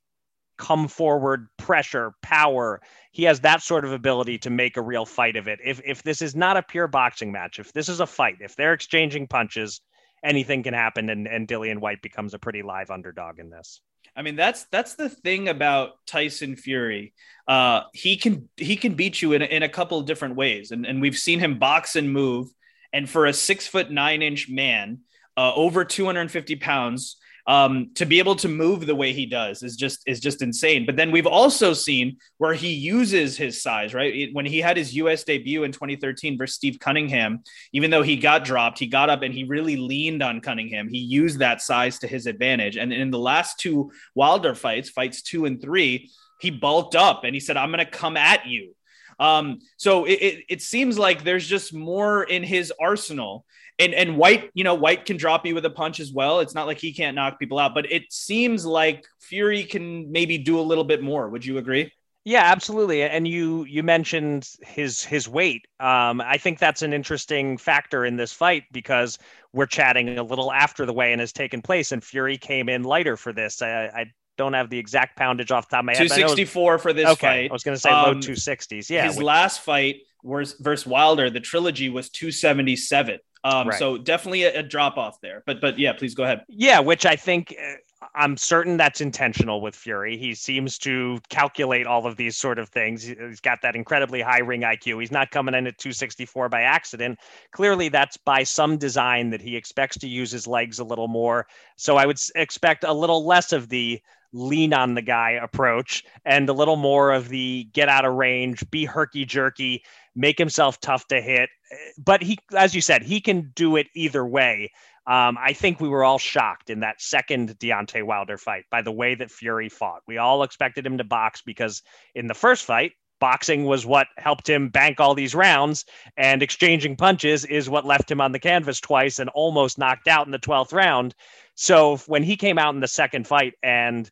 come 0.58 0.87
forward 0.87 1.49
pressure, 1.56 2.12
power. 2.22 2.80
He 3.11 3.25
has 3.25 3.40
that 3.40 3.62
sort 3.62 3.84
of 3.84 3.92
ability 3.92 4.38
to 4.38 4.50
make 4.50 4.76
a 4.76 4.82
real 4.82 5.04
fight 5.04 5.37
of 5.37 5.49
it. 5.49 5.58
If 5.64 5.80
if 5.84 6.02
this 6.02 6.22
is 6.22 6.37
not 6.37 6.56
a 6.56 6.62
pure 6.62 6.87
boxing 6.87 7.32
match, 7.32 7.58
if 7.58 7.72
this 7.72 7.88
is 7.88 8.00
a 8.00 8.06
fight, 8.06 8.37
if 8.40 8.54
they're 8.54 8.75
exchanging 8.75 9.26
punches, 9.26 9.80
anything 10.22 10.62
can 10.62 10.75
happen 10.75 11.11
and, 11.11 11.26
and 11.26 11.49
Dillian 11.49 11.78
Whyte 11.78 12.02
becomes 12.02 12.34
a 12.34 12.38
pretty 12.38 12.62
live 12.62 12.90
underdog 12.90 13.38
in 13.38 13.50
this. 13.50 13.80
I 14.14 14.23
mean, 14.23 14.37
that's 14.37 14.64
that's 14.64 14.94
the 14.94 15.09
thing 15.09 15.49
about 15.49 15.92
Tyson 16.06 16.56
Fury. 16.56 17.14
Uh, 17.49 17.82
he 17.92 18.16
can 18.16 18.49
he 18.56 18.76
can 18.76 18.94
beat 18.94 19.23
you 19.23 19.32
in, 19.32 19.42
in 19.42 19.62
a 19.62 19.68
couple 19.68 19.99
of 19.99 20.06
different 20.06 20.37
ways, 20.37 20.71
and 20.71 20.87
and 20.87 21.00
we've 21.00 21.16
seen 21.16 21.38
him 21.38 21.59
box 21.59 21.97
and 21.97 22.12
move. 22.12 22.49
And 22.92 23.09
for 23.09 23.25
a 23.25 23.32
six 23.32 23.66
foot 23.66 23.90
nine 23.90 24.21
inch 24.21 24.50
man, 24.50 25.00
uh, 25.37 25.54
over 25.54 25.85
250 25.85 26.56
pounds, 26.56 27.16
um, 27.46 27.90
to 27.94 28.06
be 28.06 28.20
able 28.20 28.37
to 28.37 28.49
move 28.49 28.87
the 28.87 28.94
way 28.94 29.12
he 29.12 29.26
does 29.26 29.62
is 29.62 29.76
just 29.76 30.02
is 30.06 30.20
just 30.20 30.42
insane. 30.42 30.87
But 30.87 30.96
then 30.96 31.11
we've 31.11 31.26
also 31.26 31.72
seen 31.72 32.18
where 32.38 32.54
he 32.54 32.72
uses 32.72 33.37
his 33.37 33.62
size, 33.62 33.94
right? 33.94 34.28
When 34.32 34.46
he 34.46 34.61
had 34.61 34.76
his 34.76 34.94
US 34.94 35.25
debut 35.25 35.64
in 35.64 35.72
2013 35.72 36.38
versus 36.38 36.54
Steve 36.54 36.78
Cunningham, 36.78 37.42
even 37.72 37.90
though 37.90 38.02
he 38.02 38.16
got 38.16 38.44
dropped, 38.44 38.78
he 38.78 38.87
got 38.87 39.11
up 39.11 39.22
and 39.22 39.34
he 39.34 39.44
really 39.44 39.76
leaned 39.76 40.22
on 40.22 40.40
Cunningham. 40.40 40.88
He 40.88 40.99
used 40.99 41.40
that 41.40 41.61
size 41.61 41.99
to 42.00 42.06
his 42.06 42.26
advantage. 42.26 42.76
And 42.76 42.92
in 42.92 43.11
the 43.11 43.18
last 43.18 43.58
two 43.58 43.90
Wilder 44.14 44.54
fights, 44.54 44.90
fights 44.90 45.22
two 45.22 45.44
and 45.44 45.61
three, 45.61 46.11
he 46.40 46.50
bulked 46.50 46.94
up 46.94 47.25
and 47.25 47.34
he 47.34 47.40
said, 47.40 47.56
"I'm 47.56 47.72
going 47.72 47.84
to 47.84 47.90
come 47.90 48.16
at 48.16 48.46
you." 48.46 48.75
Um, 49.18 49.61
so 49.76 50.04
it, 50.04 50.14
it, 50.14 50.44
it 50.49 50.62
seems 50.62 50.99
like 50.99 51.22
there's 51.22 51.46
just 51.46 51.75
more 51.75 52.25
in 52.25 52.42
his 52.42 52.72
arsenal 52.80 53.44
and 53.79 53.95
and 53.95 54.17
Whyte, 54.17 54.50
you 54.55 54.64
know, 54.64 54.75
Whyte 54.75 55.05
can 55.05 55.17
drop 55.17 55.47
you 55.47 55.55
with 55.55 55.64
a 55.64 55.71
punch 55.71 56.00
as 56.00 56.12
well. 56.12 56.41
It's 56.41 56.55
not 56.55 56.67
like 56.67 56.79
he 56.79 56.93
can't 56.93 57.14
knock 57.14 57.38
people 57.38 57.59
out, 57.59 57.75
but 57.75 57.91
it 57.91 58.12
seems 58.12 58.64
like 58.64 59.05
Fury 59.21 59.64
can 59.64 60.11
maybe 60.11 60.38
do 60.38 60.59
a 60.59 60.62
little 60.62 60.85
bit 60.85 61.02
more. 61.02 61.29
Would 61.29 61.45
you 61.45 61.59
agree? 61.59 61.91
Yeah, 62.25 62.43
absolutely. 62.45 63.02
And 63.02 63.26
you 63.26 63.64
you 63.64 63.83
mentioned 63.83 64.49
his 64.62 65.02
his 65.02 65.29
weight. 65.29 65.67
Um, 65.81 66.21
I 66.21 66.38
think 66.38 66.61
that's 66.61 66.83
an 66.83 66.93
interesting 66.93 67.59
factor 67.59 68.05
in 68.05 68.17
this 68.17 68.33
fight 68.33 68.64
because 68.71 69.19
we're 69.52 69.67
chatting 69.67 70.19
a 70.19 70.23
little 70.23 70.52
after 70.52 70.87
the 70.87 70.93
weigh-in 70.93 71.19
has 71.19 71.33
taken 71.33 71.62
place, 71.62 71.91
and 71.91 72.02
Fury 72.02 72.38
came 72.38 72.69
in 72.69 72.85
lighter 72.85 73.17
for 73.17 73.33
this. 73.33 73.61
I, 73.61 73.87
I 73.87 74.12
don't 74.38 74.52
have 74.52 74.71
the 74.71 74.79
exact 74.79 75.17
poundage 75.17 75.50
off 75.50 75.69
the 75.69 75.76
top 75.76 75.81
of 75.81 75.87
my 75.87 75.93
head. 75.93 76.09
264 76.09 76.79
for 76.79 76.93
this 76.93 77.07
okay, 77.07 77.26
fight. 77.26 77.50
I 77.50 77.52
was 77.52 77.64
going 77.64 77.75
to 77.75 77.81
say 77.81 77.91
um, 77.91 78.05
low 78.05 78.14
260s. 78.14 78.88
Yeah. 78.88 79.07
His 79.07 79.17
which, 79.17 79.25
last 79.25 79.61
fight 79.61 80.02
was 80.23 80.55
versus 80.61 80.87
Wilder. 80.87 81.29
The 81.29 81.41
trilogy 81.41 81.88
was 81.88 82.09
277. 82.11 83.19
Um, 83.44 83.68
right. 83.68 83.78
So 83.78 83.99
definitely 83.99 84.44
a, 84.44 84.61
a, 84.61 84.62
drop 84.62 84.96
off 84.96 85.20
there. 85.20 85.42
But 85.46 85.61
but 85.61 85.78
yeah, 85.78 85.92
please 85.92 86.14
go 86.14 86.22
ahead. 86.22 86.44
Yeah, 86.49 86.78
which 86.78 87.04
I 87.04 87.16
think 87.16 87.54
uh, 87.58 87.75
I'm 88.14 88.37
certain 88.37 88.76
that's 88.76 89.00
intentional 89.00 89.61
with 89.61 89.75
Fury. 89.75 90.16
He 90.16 90.34
seems 90.34 90.78
to 90.78 91.18
calculate 91.28 91.87
all 91.87 92.06
of 92.06 92.16
these 92.16 92.37
sort 92.37 92.58
of 92.58 92.68
things. 92.68 93.02
He's 93.02 93.40
got 93.40 93.61
that 93.62 93.75
incredibly 93.75 94.20
high 94.20 94.40
ring 94.40 94.62
IQ. 94.62 95.00
He's 95.00 95.11
not 95.11 95.30
coming 95.30 95.54
in 95.54 95.66
at 95.66 95.78
264 95.78 96.49
by 96.49 96.62
accident. 96.62 97.18
Clearly, 97.52 97.88
that's 97.88 98.16
by 98.16 98.44
some 98.44 98.76
design 98.78 99.30
that 99.30 99.40
he 99.40 99.56
expects 99.56 99.99
to 99.99 100.08
use 100.08 100.30
his 100.30 100.46
legs 100.46 100.78
a 100.78 100.84
little 100.84 101.08
more. 101.08 101.46
So 101.76 101.96
I 101.96 102.06
would 102.06 102.18
expect 102.37 102.84
a 102.84 102.92
little 102.92 103.26
less 103.26 103.52
of 103.52 103.68
the 103.68 104.00
lean 104.33 104.73
on 104.73 104.95
the 104.95 105.03
guy 105.03 105.33
approach 105.33 106.05
and 106.25 106.49
a 106.49 106.53
little 106.53 106.77
more 106.77 107.12
of 107.12 107.29
the 107.29 107.69
get 107.73 107.89
out 107.89 108.05
of 108.05 108.15
range, 108.15 108.69
be 108.71 108.85
herky 108.85 109.25
jerky, 109.25 109.83
make 110.15 110.39
himself 110.39 110.81
tough 110.81 111.07
to 111.09 111.21
hit. 111.21 111.51
But 111.99 112.23
he, 112.23 112.39
as 112.57 112.75
you 112.75 112.81
said, 112.81 113.03
he 113.03 113.21
can 113.21 113.53
do 113.55 113.77
it 113.77 113.89
either 113.95 114.27
way. 114.27 114.71
Um, 115.07 115.37
I 115.41 115.53
think 115.53 115.81
we 115.81 115.89
were 115.89 116.05
all 116.05 116.19
shocked 116.19 116.71
in 116.71 116.81
that 116.81 117.01
second 117.01 117.59
Deontay 117.59 118.05
Wilder 118.05 118.39
fight 118.39 118.65
by 118.71 118.83
the 118.83 118.93
way 118.93 119.15
that 119.17 119.33
Fury 119.33 119.69
fought. 119.69 120.03
We 120.07 120.19
all 120.19 120.45
expected 120.45 120.87
him 120.87 120.99
to 120.99 121.05
box 121.05 121.43
because 121.43 121.83
in 122.14 122.29
the 122.29 122.35
first 122.35 122.64
fight, 122.64 122.92
boxing 123.18 123.64
was 123.64 123.85
what 123.87 124.09
helped 124.16 124.49
him 124.49 124.68
bank 124.68 125.01
all 125.01 125.14
these 125.14 125.35
rounds, 125.35 125.85
and 126.16 126.42
exchanging 126.42 126.97
punches 126.97 127.45
is 127.45 127.71
what 127.71 127.85
left 127.85 128.11
him 128.11 128.21
on 128.21 128.33
the 128.33 128.38
canvas 128.38 128.81
twice 128.81 129.18
and 129.18 129.31
almost 129.31 129.79
knocked 129.79 130.09
out 130.09 130.27
in 130.27 130.33
the 130.33 130.38
12th 130.38 130.73
round. 130.73 131.14
So 131.55 131.99
when 132.07 132.23
he 132.23 132.37
came 132.37 132.59
out 132.59 132.75
in 132.75 132.81
the 132.81 132.88
second 132.88 133.27
fight 133.27 133.55
and 133.62 134.11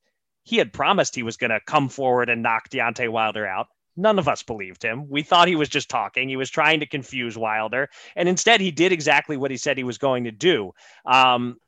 he 0.51 0.57
had 0.57 0.73
promised 0.73 1.15
he 1.15 1.23
was 1.23 1.37
going 1.37 1.53
to 1.53 1.61
come 1.65 1.89
forward 1.89 2.29
and 2.29 2.43
knock 2.43 2.69
Deontay 2.71 3.09
Wilder 3.09 3.47
out. 3.47 3.69
None 3.97 4.19
of 4.19 4.27
us 4.27 4.43
believed 4.43 4.83
him. 4.83 5.09
We 5.09 5.23
thought 5.23 5.47
he 5.47 5.55
was 5.55 5.69
just 5.69 5.89
talking. 5.89 6.29
He 6.29 6.37
was 6.37 6.51
trying 6.51 6.81
to 6.81 6.87
confuse 6.87 7.39
Wilder. 7.39 7.89
And 8.17 8.29
instead, 8.29 8.61
he 8.61 8.73
did 8.73 8.91
exactly 8.91 9.37
what 9.37 9.53
he 9.53 9.57
said 9.57 9.79
he 9.79 9.85
was 9.85 9.99
going 9.99 10.25
to 10.25 10.33
do. 10.33 10.73
Um, 11.07 11.59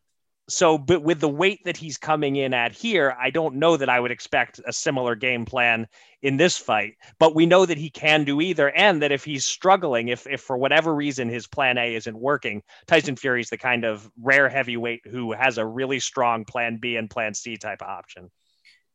so, 0.48 0.78
but 0.78 1.04
with 1.04 1.20
the 1.20 1.28
weight 1.28 1.60
that 1.64 1.76
he's 1.76 1.96
coming 1.96 2.34
in 2.34 2.52
at 2.52 2.72
here, 2.72 3.16
I 3.20 3.30
don't 3.30 3.54
know 3.54 3.76
that 3.76 3.88
I 3.88 4.00
would 4.00 4.10
expect 4.10 4.60
a 4.66 4.72
similar 4.72 5.14
game 5.14 5.44
plan 5.44 5.86
in 6.20 6.36
this 6.36 6.58
fight. 6.58 6.94
But 7.20 7.36
we 7.36 7.46
know 7.46 7.64
that 7.64 7.78
he 7.78 7.88
can 7.88 8.24
do 8.24 8.40
either, 8.40 8.70
and 8.70 9.00
that 9.00 9.12
if 9.12 9.24
he's 9.24 9.44
struggling, 9.44 10.08
if 10.08 10.26
if 10.26 10.40
for 10.40 10.56
whatever 10.56 10.92
reason 10.92 11.28
his 11.28 11.46
plan 11.46 11.78
A 11.78 11.94
isn't 11.94 12.18
working, 12.18 12.64
Tyson 12.88 13.14
Fury 13.14 13.42
is 13.42 13.50
the 13.50 13.58
kind 13.58 13.84
of 13.84 14.10
rare 14.20 14.48
heavyweight 14.48 15.02
who 15.06 15.30
has 15.32 15.58
a 15.58 15.64
really 15.64 16.00
strong 16.00 16.44
plan 16.44 16.78
B 16.78 16.96
and 16.96 17.08
plan 17.08 17.34
C 17.34 17.56
type 17.56 17.80
of 17.80 17.88
option 17.88 18.28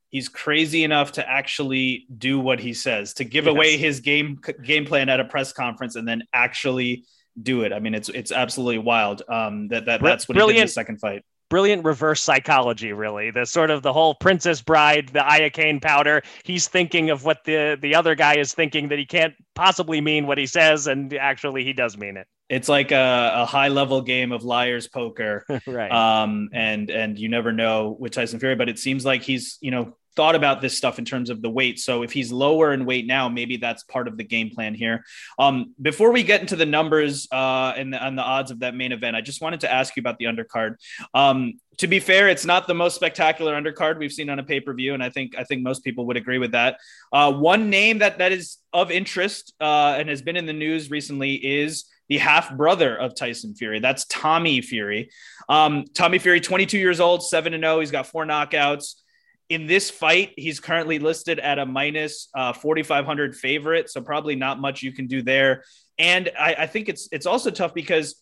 he's 0.09 0.29
crazy 0.29 0.83
enough 0.83 1.13
to 1.13 1.29
actually 1.29 2.05
do 2.17 2.39
what 2.39 2.59
he 2.59 2.73
says 2.73 3.13
to 3.15 3.23
give 3.23 3.45
yes. 3.45 3.51
away 3.51 3.77
his 3.77 3.99
game 3.99 4.39
game 4.63 4.85
plan 4.85 5.09
at 5.09 5.19
a 5.19 5.25
press 5.25 5.53
conference 5.53 5.95
and 5.95 6.07
then 6.07 6.23
actually 6.33 7.05
do 7.41 7.61
it. 7.63 7.73
I 7.73 7.79
mean, 7.79 7.93
it's 7.93 8.09
it's 8.09 8.31
absolutely 8.31 8.79
wild. 8.79 9.21
Um, 9.27 9.67
that 9.69 9.85
that 9.85 10.01
that's 10.01 10.27
what 10.27 10.35
Brilliant. 10.35 10.55
he 10.55 10.59
did 10.59 10.61
in 10.61 10.67
the 10.67 10.71
second 10.71 10.99
fight 10.99 11.23
brilliant 11.49 11.85
reverse 11.85 12.21
psychology 12.21 12.93
really. 12.93 13.31
The 13.31 13.45
sort 13.45 13.71
of 13.71 13.83
the 13.83 13.93
whole 13.93 14.15
princess 14.15 14.61
bride 14.61 15.09
the 15.09 15.19
iocane 15.19 15.81
powder. 15.81 16.21
He's 16.43 16.67
thinking 16.67 17.09
of 17.09 17.23
what 17.23 17.43
the 17.43 17.77
the 17.81 17.95
other 17.95 18.15
guy 18.15 18.37
is 18.37 18.53
thinking 18.53 18.89
that 18.89 18.99
he 18.99 19.05
can't 19.05 19.33
possibly 19.55 20.01
mean 20.01 20.27
what 20.27 20.37
he 20.37 20.45
says 20.45 20.87
and 20.87 21.13
actually 21.13 21.63
he 21.63 21.73
does 21.73 21.97
mean 21.97 22.17
it. 22.17 22.27
It's 22.49 22.69
like 22.69 22.91
a, 22.91 23.31
a 23.35 23.45
high 23.45 23.67
level 23.67 24.01
game 24.01 24.31
of 24.31 24.43
liar's 24.43 24.87
poker. 24.87 25.45
Right. 25.67 25.91
Um 25.91 26.49
and 26.53 26.89
and 26.89 27.19
you 27.19 27.29
never 27.29 27.51
know 27.51 27.95
with 27.99 28.13
tyson 28.13 28.39
fury 28.39 28.55
but 28.55 28.69
it 28.69 28.79
seems 28.79 29.05
like 29.05 29.23
he's 29.23 29.57
you 29.61 29.71
know 29.71 29.97
thought 30.17 30.35
about 30.35 30.61
this 30.61 30.75
stuff 30.75 30.97
in 30.97 31.05
terms 31.05 31.29
of 31.29 31.41
the 31.43 31.49
weight. 31.49 31.79
So 31.79 32.01
if 32.01 32.11
he's 32.11 32.31
lower 32.31 32.73
in 32.73 32.85
weight 32.85 33.05
now, 33.05 33.29
maybe 33.29 33.55
that's 33.55 33.83
part 33.83 34.07
of 34.07 34.17
the 34.17 34.23
game 34.23 34.49
plan 34.49 34.73
here. 34.73 35.05
Um, 35.37 35.75
before 35.79 36.11
we 36.11 36.23
get 36.23 36.41
into 36.41 36.55
the 36.55 36.65
numbers 36.65 37.27
uh, 37.31 37.73
and, 37.77 37.93
the, 37.93 38.03
and 38.03 38.17
the 38.17 38.23
odds 38.23 38.49
of 38.49 38.59
that 38.61 38.75
main 38.75 38.91
event, 38.91 39.15
I 39.15 39.21
just 39.21 39.41
wanted 39.41 39.61
to 39.61 39.71
ask 39.71 39.95
you 39.95 40.01
about 40.01 40.17
the 40.17 40.25
undercard. 40.25 40.77
Um, 41.13 41.59
to 41.77 41.87
be 41.87 41.99
fair, 41.99 42.27
it's 42.27 42.45
not 42.45 42.65
the 42.65 42.73
most 42.73 42.95
spectacular 42.95 43.53
undercard 43.53 43.99
we've 43.99 44.11
seen 44.11 44.31
on 44.31 44.39
a 44.39 44.43
pay 44.43 44.59
per 44.59 44.73
view, 44.73 44.95
and 44.95 45.03
I 45.03 45.11
think 45.11 45.37
I 45.37 45.43
think 45.43 45.61
most 45.61 45.83
people 45.83 46.07
would 46.07 46.17
agree 46.17 46.39
with 46.39 46.53
that. 46.53 46.79
Uh, 47.13 47.31
one 47.31 47.69
name 47.69 47.99
that 47.99 48.17
that 48.17 48.31
is 48.31 48.57
of 48.73 48.89
interest 48.89 49.53
uh, 49.61 49.93
and 49.95 50.09
has 50.09 50.23
been 50.23 50.35
in 50.35 50.47
the 50.47 50.53
news 50.53 50.89
recently 50.89 51.35
is 51.35 51.85
the 52.09 52.17
half 52.17 52.55
brother 52.57 52.97
of 52.97 53.13
Tyson 53.13 53.53
Fury. 53.53 53.79
That's 53.79 54.05
Tommy 54.05 54.61
Fury. 54.61 55.11
Um, 55.47 55.85
Tommy 55.93 56.17
Fury, 56.17 56.41
22 56.41 56.79
years 56.79 56.99
old, 56.99 57.23
seven 57.23 57.53
and 57.53 57.63
zero. 57.63 57.75
Oh. 57.75 57.79
He's 57.79 57.91
got 57.91 58.07
four 58.07 58.25
knockouts 58.25 58.95
in 59.49 59.65
this 59.65 59.89
fight, 59.89 60.33
he's 60.35 60.59
currently 60.59 60.99
listed 60.99 61.39
at 61.39 61.59
a 61.59 61.65
minus, 61.65 62.29
uh, 62.35 62.53
4,500 62.53 63.35
favorite. 63.35 63.89
So 63.89 64.01
probably 64.01 64.35
not 64.35 64.59
much 64.59 64.83
you 64.83 64.91
can 64.91 65.07
do 65.07 65.21
there. 65.21 65.63
And 65.97 66.29
I, 66.37 66.55
I 66.59 66.67
think 66.67 66.89
it's 66.89 67.07
it's 67.11 67.25
also 67.25 67.49
tough 67.49 67.73
because 67.73 68.21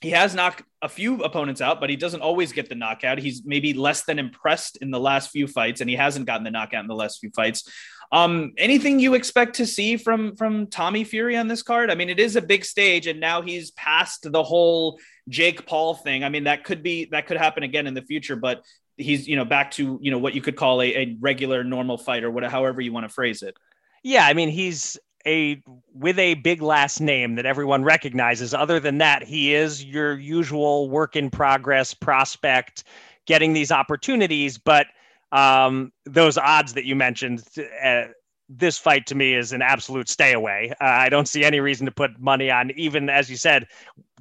he 0.00 0.10
has 0.10 0.34
knocked 0.34 0.62
a 0.80 0.88
few 0.88 1.22
opponents 1.24 1.60
out, 1.60 1.80
but 1.80 1.90
he 1.90 1.96
doesn't 1.96 2.20
always 2.20 2.52
get 2.52 2.68
the 2.68 2.76
knockout. 2.76 3.18
He's 3.18 3.42
maybe 3.44 3.72
less 3.72 4.04
than 4.04 4.18
impressed 4.18 4.76
in 4.76 4.92
the 4.92 5.00
last 5.00 5.30
few 5.30 5.48
fights, 5.48 5.80
and 5.80 5.90
he 5.90 5.96
hasn't 5.96 6.26
gotten 6.26 6.44
the 6.44 6.52
knockout 6.52 6.82
in 6.82 6.86
the 6.86 6.94
last 6.94 7.18
few 7.18 7.30
fights. 7.30 7.68
Um, 8.12 8.52
anything 8.56 9.00
you 9.00 9.14
expect 9.14 9.56
to 9.56 9.66
see 9.66 9.96
from 9.96 10.36
from 10.36 10.68
Tommy 10.68 11.02
Fury 11.04 11.36
on 11.36 11.48
this 11.48 11.62
card? 11.62 11.90
I 11.90 11.94
mean, 11.94 12.08
it 12.08 12.20
is 12.20 12.36
a 12.36 12.42
big 12.42 12.64
stage, 12.64 13.06
and 13.06 13.18
now 13.18 13.42
he's 13.42 13.72
past 13.72 14.30
the 14.30 14.42
whole 14.42 15.00
Jake 15.28 15.66
Paul 15.66 15.94
thing. 15.94 16.22
I 16.24 16.28
mean, 16.28 16.44
that 16.44 16.64
could 16.64 16.82
be 16.82 17.06
that 17.06 17.26
could 17.26 17.36
happen 17.36 17.64
again 17.64 17.86
in 17.86 17.94
the 17.94 18.02
future, 18.02 18.36
but 18.36 18.62
he's 18.98 19.26
you 19.26 19.36
know 19.36 19.44
back 19.44 19.70
to 19.70 19.98
you 20.02 20.10
know 20.10 20.18
what 20.18 20.34
you 20.34 20.42
could 20.42 20.56
call 20.56 20.82
a, 20.82 20.86
a 20.86 21.16
regular 21.20 21.64
normal 21.64 21.96
fighter 21.96 22.30
whatever 22.30 22.50
however 22.50 22.80
you 22.80 22.92
want 22.92 23.04
to 23.04 23.08
phrase 23.08 23.42
it 23.42 23.56
yeah 24.02 24.26
i 24.26 24.34
mean 24.34 24.48
he's 24.48 24.98
a 25.26 25.62
with 25.94 26.18
a 26.18 26.34
big 26.34 26.60
last 26.60 27.00
name 27.00 27.34
that 27.36 27.46
everyone 27.46 27.82
recognizes 27.84 28.52
other 28.52 28.78
than 28.78 28.98
that 28.98 29.22
he 29.22 29.54
is 29.54 29.84
your 29.84 30.18
usual 30.18 30.90
work 30.90 31.16
in 31.16 31.30
progress 31.30 31.94
prospect 31.94 32.84
getting 33.26 33.52
these 33.52 33.72
opportunities 33.72 34.58
but 34.58 34.86
um, 35.30 35.92
those 36.06 36.38
odds 36.38 36.72
that 36.72 36.86
you 36.86 36.96
mentioned 36.96 37.44
uh, 37.84 38.04
this 38.48 38.78
fight 38.78 39.06
to 39.06 39.14
me 39.14 39.34
is 39.34 39.52
an 39.52 39.60
absolute 39.60 40.08
stay 40.08 40.32
away. 40.32 40.72
Uh, 40.80 40.84
I 40.84 41.08
don't 41.08 41.28
see 41.28 41.44
any 41.44 41.60
reason 41.60 41.84
to 41.86 41.92
put 41.92 42.18
money 42.18 42.50
on. 42.50 42.70
Even 42.72 43.10
as 43.10 43.28
you 43.28 43.36
said, 43.36 43.66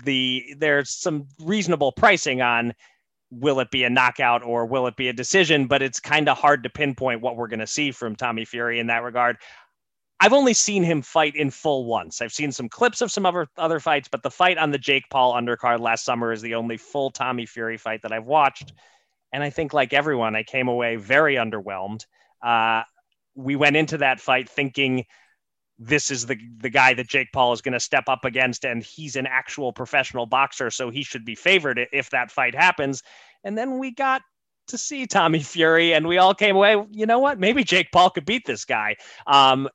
the 0.03 0.53
there's 0.57 0.89
some 0.89 1.27
reasonable 1.39 1.93
pricing 1.93 2.41
on 2.41 2.73
will 3.29 3.59
it 3.59 3.71
be 3.71 3.83
a 3.83 3.89
knockout 3.89 4.43
or 4.43 4.65
will 4.65 4.87
it 4.87 4.95
be 4.95 5.09
a 5.09 5.13
decision, 5.13 5.67
but 5.67 5.81
it's 5.81 5.99
kind 5.99 6.29
of 6.29 6.37
hard 6.37 6.63
to 6.63 6.69
pinpoint 6.69 7.21
what 7.21 7.35
we're 7.35 7.47
going 7.47 7.59
to 7.59 7.67
see 7.67 7.91
from 7.91 8.15
Tommy 8.15 8.45
Fury 8.45 8.79
in 8.79 8.87
that 8.87 9.03
regard. 9.03 9.37
I've 10.19 10.33
only 10.33 10.53
seen 10.53 10.83
him 10.83 11.01
fight 11.01 11.35
in 11.35 11.51
full 11.51 11.85
once. 11.85 12.21
I've 12.21 12.33
seen 12.33 12.51
some 12.51 12.69
clips 12.69 13.01
of 13.01 13.11
some 13.11 13.25
other 13.25 13.47
other 13.57 13.79
fights, 13.79 14.07
but 14.07 14.23
the 14.23 14.31
fight 14.31 14.57
on 14.57 14.71
the 14.71 14.79
Jake 14.79 15.03
Paul 15.11 15.33
undercard 15.33 15.79
last 15.79 16.05
summer 16.05 16.31
is 16.31 16.41
the 16.41 16.55
only 16.55 16.77
full 16.77 17.11
Tommy 17.11 17.45
Fury 17.45 17.77
fight 17.77 18.01
that 18.01 18.11
I've 18.11 18.25
watched. 18.25 18.73
And 19.31 19.43
I 19.43 19.51
think, 19.51 19.73
like 19.73 19.93
everyone, 19.93 20.35
I 20.35 20.43
came 20.43 20.69
away 20.69 20.95
very 20.95 21.35
underwhelmed. 21.35 22.05
Uh, 22.41 22.83
we 23.35 23.55
went 23.55 23.75
into 23.75 23.99
that 23.99 24.19
fight 24.19 24.49
thinking 24.49 25.05
this 25.79 26.09
is 26.09 26.25
the 26.25 26.37
the 26.57 26.69
guy 26.69 26.93
that 26.93 27.07
Jake 27.07 27.31
Paul 27.33 27.53
is 27.53 27.61
going 27.61 27.73
to 27.73 27.79
step 27.79 28.05
up 28.07 28.25
against, 28.25 28.65
and 28.65 28.83
he's 28.83 29.15
an 29.15 29.27
actual 29.27 29.71
professional 29.71 30.25
boxer, 30.25 30.71
so 30.71 30.89
he 30.89 31.03
should 31.03 31.25
be 31.25 31.35
favored 31.35 31.79
if 31.91 32.09
that 32.09 32.31
fight 32.31 32.55
happens. 32.55 33.03
And 33.43 33.57
then 33.57 33.77
we 33.77 33.91
got 33.91 34.21
to 34.67 34.77
see 34.77 35.05
Tommy 35.05 35.39
Fury, 35.39 35.93
and 35.93 36.07
we 36.07 36.17
all 36.17 36.33
came 36.33 36.55
away. 36.55 36.83
You 36.91 37.05
know 37.05 37.19
what? 37.19 37.39
Maybe 37.39 37.63
Jake 37.63 37.91
Paul 37.91 38.09
could 38.09 38.25
beat 38.25 38.45
this 38.45 38.65
guy. 38.65 38.95
Um, 39.27 39.69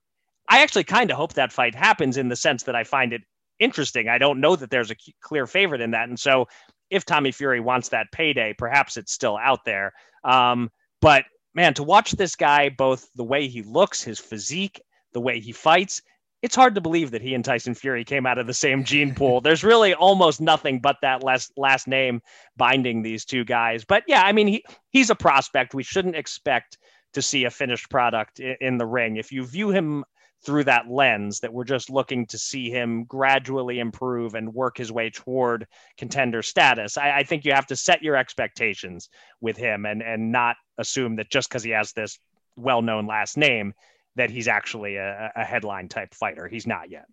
I 0.49 0.62
actually 0.62 0.85
kind 0.85 1.11
of 1.11 1.17
hope 1.17 1.35
that 1.35 1.53
fight 1.53 1.75
happens 1.75 2.17
in 2.17 2.29
the 2.29 2.37
sense 2.37 2.65
that 2.65 2.77
I 2.77 2.85
find 2.85 3.12
it 3.12 3.23
interesting. 3.59 4.09
I 4.09 4.19
don't 4.19 4.41
know 4.41 4.57
that 4.57 4.71
there's 4.71 4.91
a 4.91 4.97
clear 5.21 5.47
favorite 5.47 5.81
in 5.81 5.93
that. 5.93 6.09
And 6.09 6.19
so 6.19 6.47
if 6.91 7.05
Tommy 7.07 7.33
Fury 7.33 7.61
wants 7.61 7.88
that 7.91 8.12
payday, 8.12 8.55
perhaps 8.59 8.97
it's 8.97 9.12
still 9.12 9.38
out 9.38 9.65
there. 9.65 9.93
Um, 10.25 10.71
but 11.01 11.25
man, 11.55 11.75
to 11.75 11.83
watch 11.83 12.12
this 12.12 12.37
guy, 12.37 12.69
both 12.69 13.09
the 13.15 13.25
way 13.25 13.47
he 13.47 13.62
looks, 13.62 14.03
his 14.03 14.19
physique, 14.19 14.83
the 15.12 15.20
way 15.20 15.40
he 15.40 15.53
fights, 15.53 16.03
it's 16.42 16.57
hard 16.57 16.75
to 16.75 16.81
believe 16.81 17.12
that 17.12 17.22
he 17.22 17.35
and 17.35 17.44
Tyson 17.44 17.75
Fury 17.75 18.05
came 18.05 18.27
out 18.27 18.38
of 18.38 18.48
the 18.48 18.55
same 18.55 18.83
gene 18.83 19.14
pool. 19.14 19.40
There's 19.40 19.62
really 19.62 19.94
almost 19.94 20.40
nothing 20.40 20.81
but 20.81 20.96
that 21.03 21.22
last 21.22 21.53
last 21.57 21.87
name 21.87 22.20
binding 22.57 23.03
these 23.03 23.25
two 23.25 23.44
guys. 23.44 23.85
But 23.85 24.03
yeah, 24.09 24.22
I 24.22 24.33
mean, 24.33 24.48
he 24.48 24.64
he's 24.90 25.11
a 25.11 25.14
prospect. 25.14 25.72
We 25.72 25.85
shouldn't 25.85 26.16
expect 26.16 26.79
to 27.12 27.22
see 27.22 27.44
a 27.44 27.51
finished 27.51 27.90
product 27.90 28.40
in, 28.40 28.57
in 28.61 28.79
the 28.79 28.87
ring. 28.87 29.16
If 29.16 29.31
you 29.31 29.44
view 29.46 29.70
him 29.70 30.05
through 30.44 30.64
that 30.64 30.90
lens 30.90 31.40
that 31.40 31.53
we're 31.53 31.64
just 31.64 31.88
looking 31.88 32.27
to 32.27 32.37
see 32.37 32.68
him 32.68 33.05
gradually 33.05 33.79
improve 33.79 34.35
and 34.35 34.53
work 34.53 34.77
his 34.77 34.90
way 34.90 35.09
toward 35.09 35.66
contender 35.96 36.42
status. 36.42 36.98
I, 36.98 37.18
I 37.18 37.22
think 37.22 37.44
you 37.44 37.53
have 37.53 37.68
to 37.68 37.77
set 37.77 38.03
your 38.03 38.16
expectations 38.16 39.09
with 39.40 39.57
him 39.57 39.87
and 39.87 40.03
and 40.03 40.33
not 40.33 40.57
assume 40.79 41.16
that 41.16 41.31
just 41.31 41.48
because 41.48 41.62
he 41.62 41.70
has 41.70 41.92
this 41.92 42.18
well-known 42.57 43.07
last 43.07 43.37
name 43.37 43.72
that 44.16 44.31
he's 44.31 44.48
actually 44.48 44.96
a, 44.96 45.33
a 45.35 45.44
headline 45.44 45.88
type 45.88 46.14
fighter. 46.14 46.48
He's 46.48 46.66
not 46.66 46.90
yet. 46.90 47.07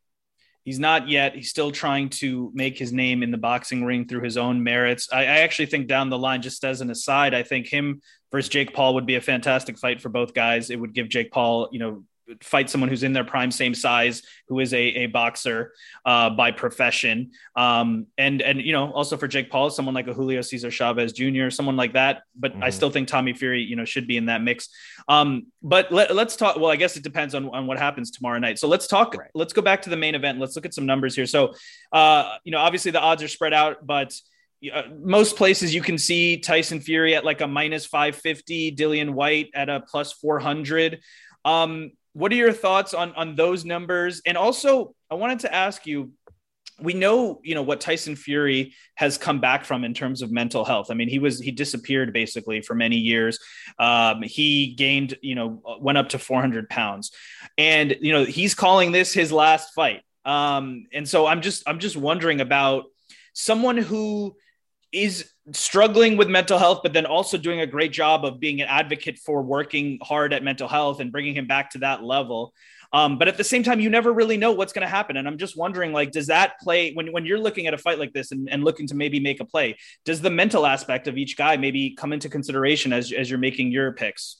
He's 0.66 0.80
not 0.80 1.08
yet. 1.08 1.36
He's 1.36 1.50
still 1.50 1.72
trying 1.72 2.10
to 2.10 2.52
make 2.54 2.78
his 2.78 2.92
name 2.92 3.24
in 3.24 3.32
the 3.32 3.38
boxing 3.38 3.86
ring 3.86 4.08
through 4.08 4.22
his 4.22 4.38
own 4.38 4.62
merits. 4.62 5.10
I, 5.12 5.22
I, 5.22 5.40
actually 5.40 5.68
think 5.68 5.88
down 5.88 6.10
the 6.10 6.18
line, 6.18 6.42
just 6.42 6.64
as 6.66 6.82
an 6.82 6.92
aside, 6.92 7.34
I 7.34 7.44
think 7.44 7.68
him 7.68 8.02
versus 8.32 8.50
Jake 8.50 8.74
Paul 8.74 8.96
would 8.96 9.06
be 9.06 9.16
a 9.16 9.22
fantastic 9.22 9.80
fight 9.80 10.02
for 10.02 10.10
both 10.10 10.34
guys. 10.34 10.70
It 10.70 10.80
would 10.80 10.94
give 10.94 11.10
Jake 11.10 11.32
Paul, 11.32 11.70
you 11.72 11.80
know, 11.80 12.04
fight 12.42 12.70
someone 12.70 12.90
who's 12.90 13.04
in 13.04 13.14
their 13.14 13.24
prime, 13.24 13.52
same 13.52 13.74
size, 13.74 14.24
who 14.48 14.60
is 14.60 14.74
a, 14.74 14.78
a 14.78 15.06
boxer 15.08 15.74
uh, 16.06 16.30
by 16.30 16.52
profession. 16.52 17.32
Um, 17.56 18.08
and 18.18 18.42
and 18.42 18.62
you 18.62 18.72
know, 18.72 18.92
also 18.92 19.18
for 19.18 19.28
Jake 19.28 19.50
Paul, 19.50 19.70
someone 19.70 19.96
like 19.96 20.08
a 20.08 20.14
Julio 20.14 20.42
Cesar 20.42 20.72
Chavez 20.72 21.14
Jr., 21.14 21.50
someone 21.50 21.76
like 21.76 21.94
that. 21.94 22.24
But 22.36 22.54
mm-hmm. 22.54 22.64
I 22.64 22.70
still 22.70 22.90
think 22.90 23.08
Tommy 23.08 23.34
Fury, 23.34 23.62
you 23.62 23.76
know, 23.76 23.86
should 23.86 24.08
be 24.08 24.18
in 24.18 24.28
that 24.28 24.42
mix. 24.42 24.70
Um, 25.08 25.48
but 25.62 25.92
let, 25.92 26.12
us 26.12 26.36
talk. 26.36 26.58
Well, 26.58 26.72
I 26.72 26.76
guess 26.76 26.96
it 26.98 27.04
depends 27.04 27.36
on, 27.36 27.50
on 27.50 27.68
what 27.68 27.78
happens 27.78 28.12
tomorrow 28.12 28.40
night. 28.40 28.60
So 28.60 28.68
let's 28.68 28.88
talk. 28.88 29.16
Right. 29.16 29.30
Let's 29.34 29.54
go 29.54 29.62
back 29.62 29.82
to 29.84 29.90
the 29.90 29.98
main 29.98 30.16
event. 30.16 30.40
Let's 30.40 30.56
look 30.56 30.66
at 30.66 30.74
some 30.74 30.86
numbers 30.86 31.16
here. 31.16 31.26
So, 31.26 31.54
uh, 31.92 32.36
you 32.44 32.52
know, 32.52 32.60
obviously 32.60 32.92
the 32.92 33.02
odds 33.02 33.24
are 33.24 33.28
spread 33.28 33.54
out, 33.54 33.86
but 33.86 34.14
uh, 34.74 34.84
most 35.02 35.38
places 35.38 35.74
you 35.74 35.82
can 35.82 35.98
see 35.98 36.38
Tyson 36.38 36.82
Fury 36.82 37.16
at 37.16 37.24
like 37.24 37.42
a 37.42 37.48
minus 37.48 37.86
550, 37.86 38.76
Dillian 38.76 39.12
Whyte 39.12 39.50
at 39.54 39.70
a 39.70 39.80
plus 39.80 40.14
400. 40.14 41.00
Um, 41.46 41.92
what 42.14 42.32
are 42.32 42.36
your 42.36 42.54
thoughts 42.54 42.94
on 42.94 43.14
on 43.14 43.36
those 43.36 43.66
numbers? 43.66 44.22
And 44.26 44.38
also, 44.38 44.96
I 45.10 45.16
wanted 45.16 45.40
to 45.40 45.54
ask 45.54 45.86
you 45.86 46.12
we 46.82 46.94
know 46.94 47.42
you 47.44 47.56
know 47.56 47.62
what 47.62 47.82
Tyson 47.82 48.16
Fury 48.16 48.74
has 48.96 49.18
come 49.18 49.40
back 49.40 49.66
from 49.66 49.84
in 49.84 49.94
terms 49.94 50.22
of 50.22 50.32
mental 50.32 50.66
health. 50.66 50.92
I 50.92 50.94
mean, 50.94 51.10
he 51.10 51.20
was 51.20 51.40
he 51.40 51.52
disappeared 51.52 52.14
basically 52.14 52.62
for 52.62 52.76
many 52.76 52.98
years. 52.98 53.40
Um, 53.78 54.22
he 54.22 54.74
gained 54.74 55.18
you 55.22 55.36
know 55.36 55.62
went 55.80 55.98
up 55.98 56.10
to 56.10 56.20
400 56.20 56.70
pounds, 56.70 57.12
and 57.58 57.96
you 58.02 58.12
know 58.12 58.26
he's 58.26 58.56
calling 58.56 58.92
this 58.92 59.14
his 59.14 59.32
last 59.32 59.74
fight. 59.74 60.02
Um, 60.26 60.86
and 60.94 61.08
so 61.08 61.26
I'm 61.26 61.42
just 61.42 61.64
I'm 61.68 61.80
just 61.80 61.98
wondering 61.98 62.42
about 62.42 62.86
someone 63.34 63.78
who 63.78 64.36
is 64.92 65.32
struggling 65.54 66.18
with 66.18 66.28
mental 66.28 66.58
health, 66.58 66.82
but 66.84 66.94
then 66.94 67.06
also 67.06 67.38
doing 67.38 67.62
a 67.62 67.68
great 67.68 67.92
job 67.92 68.26
of 68.26 68.40
being 68.40 68.62
an 68.62 68.68
advocate 68.68 69.18
for 69.18 69.42
working 69.42 70.00
hard 70.02 70.34
at 70.34 70.44
mental 70.44 70.68
health 70.68 71.00
and 71.00 71.12
bringing 71.12 71.36
him 71.36 71.48
back 71.48 71.72
to 71.72 71.80
that 71.80 72.04
level. 72.04 72.54
Um, 72.92 73.18
but 73.20 73.28
at 73.28 73.38
the 73.38 73.44
same 73.44 73.62
time, 73.62 73.80
you 73.80 73.90
never 73.90 74.12
really 74.12 74.38
know 74.38 74.52
what's 74.52 74.74
going 74.74 74.86
to 74.86 74.90
happen. 74.90 75.18
And 75.18 75.28
I'm 75.28 75.38
just 75.38 75.56
wondering, 75.56 75.94
like, 75.94 76.12
does 76.12 76.28
that 76.28 76.60
play 76.60 76.92
when, 76.94 77.12
when 77.12 77.26
you're 77.26 77.40
looking 77.40 77.68
at 77.68 77.74
a 77.74 77.78
fight 77.78 78.00
like 78.00 78.14
this 78.14 78.32
and, 78.32 78.50
and 78.50 78.64
looking 78.64 78.88
to 78.88 78.96
maybe 78.96 79.20
make 79.20 79.40
a 79.40 79.46
play, 79.46 79.78
does 80.06 80.22
the 80.22 80.32
mental 80.32 80.66
aspect 80.66 81.08
of 81.08 81.18
each 81.18 81.38
guy 81.38 81.56
maybe 81.56 81.96
come 81.96 82.14
into 82.14 82.30
consideration 82.30 82.92
as, 82.92 83.12
as 83.12 83.30
you're 83.30 83.40
making 83.40 83.72
your 83.72 83.92
picks? 83.94 84.38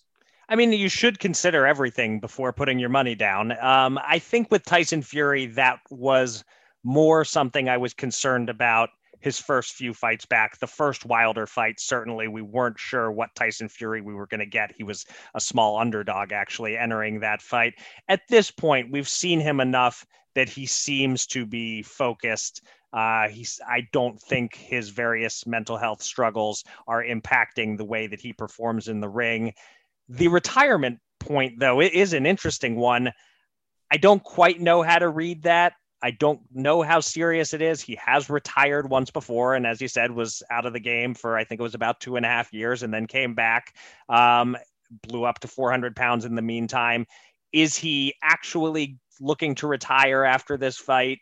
I 0.48 0.56
mean, 0.56 0.74
you 0.74 0.90
should 0.90 1.20
consider 1.20 1.68
everything 1.68 2.20
before 2.20 2.52
putting 2.52 2.80
your 2.80 2.90
money 2.90 3.14
down. 3.14 3.52
Um, 3.62 4.00
I 4.04 4.18
think 4.18 4.50
with 4.50 4.66
Tyson 4.66 5.04
Fury, 5.04 5.46
that 5.48 5.80
was 5.92 6.44
more 6.84 7.24
something 7.24 7.70
I 7.70 7.78
was 7.78 7.94
concerned 7.94 8.50
about 8.50 8.90
his 9.20 9.40
first 9.40 9.74
few 9.74 9.94
fights 9.94 10.26
back. 10.26 10.60
The 10.60 10.68
first 10.68 11.06
Wilder 11.06 11.46
fight, 11.46 11.80
certainly, 11.80 12.28
we 12.28 12.42
weren't 12.42 12.80
sure 12.80 13.12
what 13.12 13.36
Tyson 13.36 13.70
Fury 13.70 14.02
we 14.02 14.14
were 14.14 14.28
going 14.28 14.40
to 14.40 14.46
get. 14.46 14.74
He 14.76 14.84
was 14.84 15.06
a 15.34 15.42
small 15.42 15.78
underdog 15.78 16.32
actually 16.32 16.78
entering 16.78 17.20
that 17.20 17.42
fight. 17.42 17.74
At 18.08 18.22
this 18.30 18.52
point, 18.52 18.92
we've 18.92 19.10
seen 19.10 19.40
him 19.40 19.60
enough 19.60 20.06
that 20.36 20.50
he 20.50 20.66
seems 20.66 21.26
to 21.28 21.46
be 21.46 21.84
focused. 21.84 22.62
Uh, 22.94 23.28
he's. 23.28 23.60
I 23.68 23.88
don't 23.92 24.20
think 24.20 24.56
his 24.56 24.90
various 24.90 25.46
mental 25.46 25.78
health 25.78 26.02
struggles 26.02 26.64
are 26.88 27.04
impacting 27.04 27.78
the 27.78 27.86
way 27.86 28.08
that 28.08 28.22
he 28.22 28.34
performs 28.34 28.88
in 28.88 29.00
the 29.00 29.10
ring. 29.10 29.54
The 30.08 30.28
retirement 30.30 31.00
point, 31.20 31.60
though, 31.60 31.82
it 31.82 31.94
is 31.94 32.14
an 32.14 32.26
interesting 32.26 32.76
one. 32.76 33.12
I 33.92 33.98
don't 33.98 34.24
quite 34.24 34.60
know 34.60 34.82
how 34.82 35.00
to 35.00 35.10
read 35.10 35.44
that. 35.44 35.74
I 36.02 36.12
don't 36.12 36.42
know 36.54 36.82
how 36.82 37.02
serious 37.02 37.54
it 37.54 37.62
is. 37.62 37.82
He 37.82 37.98
has 38.04 38.30
retired 38.30 38.90
once 38.90 39.12
before, 39.12 39.56
and 39.56 39.68
as 39.68 39.82
you 39.82 39.88
said, 39.88 40.12
was 40.12 40.42
out 40.50 40.66
of 40.66 40.74
the 40.74 40.80
game 40.80 41.14
for 41.14 41.38
I 41.38 41.44
think 41.44 41.60
it 41.60 41.64
was 41.64 41.76
about 41.76 42.00
two 42.00 42.16
and 42.16 42.26
a 42.26 42.30
half 42.30 42.54
years, 42.54 42.84
and 42.84 42.94
then 42.94 43.08
came 43.08 43.34
back, 43.34 43.76
um, 44.08 44.58
blew 45.04 45.26
up 45.26 45.40
to 45.40 45.48
400 45.48 45.96
pounds 45.96 46.26
in 46.26 46.36
the 46.36 46.42
meantime. 46.42 47.06
Is 47.52 47.76
he 47.76 48.14
actually 48.24 48.98
looking 49.20 49.56
to 49.56 49.68
retire 49.68 50.24
after 50.24 50.56
this 50.56 50.78
fight? 50.78 51.20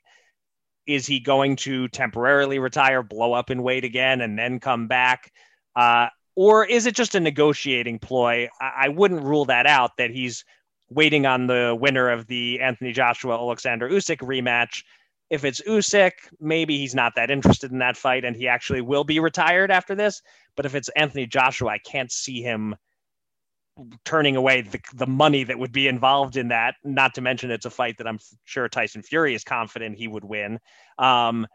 Is 0.86 1.06
he 1.06 1.20
going 1.20 1.56
to 1.58 1.88
temporarily 1.88 2.60
retire, 2.60 3.02
blow 3.02 3.34
up 3.34 3.50
in 3.50 3.64
weight 3.64 3.84
again, 3.84 4.22
and 4.22 4.38
then 4.38 4.60
come 4.60 4.88
back? 4.88 5.32
Uh, 5.76 6.08
or 6.36 6.66
is 6.66 6.86
it 6.86 6.96
just 6.96 7.16
a 7.16 7.20
negotiating 7.20 7.98
ploy? 7.98 8.48
I, 8.62 8.72
I 8.86 8.90
wouldn't 8.90 9.24
rule 9.24 9.46
that 9.46 9.66
out 9.66 9.98
that 9.98 10.12
he's 10.12 10.46
waiting 10.90 11.26
on 11.26 11.48
the 11.48 11.76
winner 11.80 12.10
of 12.10 12.28
the 12.28 12.60
Anthony 12.62 12.94
Joshua 12.94 13.36
Alexander 13.36 13.90
Usyk 13.90 14.18
rematch. 14.18 14.84
If 15.30 15.44
it's 15.44 15.62
Usyk, 15.62 16.14
maybe 16.40 16.78
he's 16.78 16.96
not 16.96 17.14
that 17.16 17.30
interested 17.30 17.72
in 17.72 17.80
that 17.80 17.98
fight 17.98 18.24
and 18.24 18.36
he 18.36 18.48
actually 18.48 18.82
will 18.82 19.04
be 19.04 19.20
retired 19.20 19.72
after 19.72 19.96
this. 19.96 20.22
But 20.56 20.66
if 20.66 20.76
it's 20.76 20.90
Anthony 20.90 21.28
Joshua, 21.28 21.72
I 21.72 21.78
can't 21.80 22.12
see 22.12 22.42
him 22.42 22.76
turning 24.06 24.36
away 24.36 24.62
the, 24.62 24.80
the 24.96 25.06
money 25.06 25.44
that 25.44 25.60
would 25.60 25.72
be 25.72 25.88
involved 25.88 26.38
in 26.38 26.48
that. 26.48 26.76
Not 26.84 27.14
to 27.16 27.22
mention 27.22 27.52
it's 27.52 27.66
a 27.66 27.70
fight 27.70 27.98
that 27.98 28.08
I'm 28.08 28.20
sure 28.46 28.68
Tyson 28.68 29.02
Fury 29.02 29.36
is 29.36 29.44
confident 29.44 29.98
he 29.98 30.08
would 30.08 30.24
win. 30.24 30.60
Um, 30.98 31.46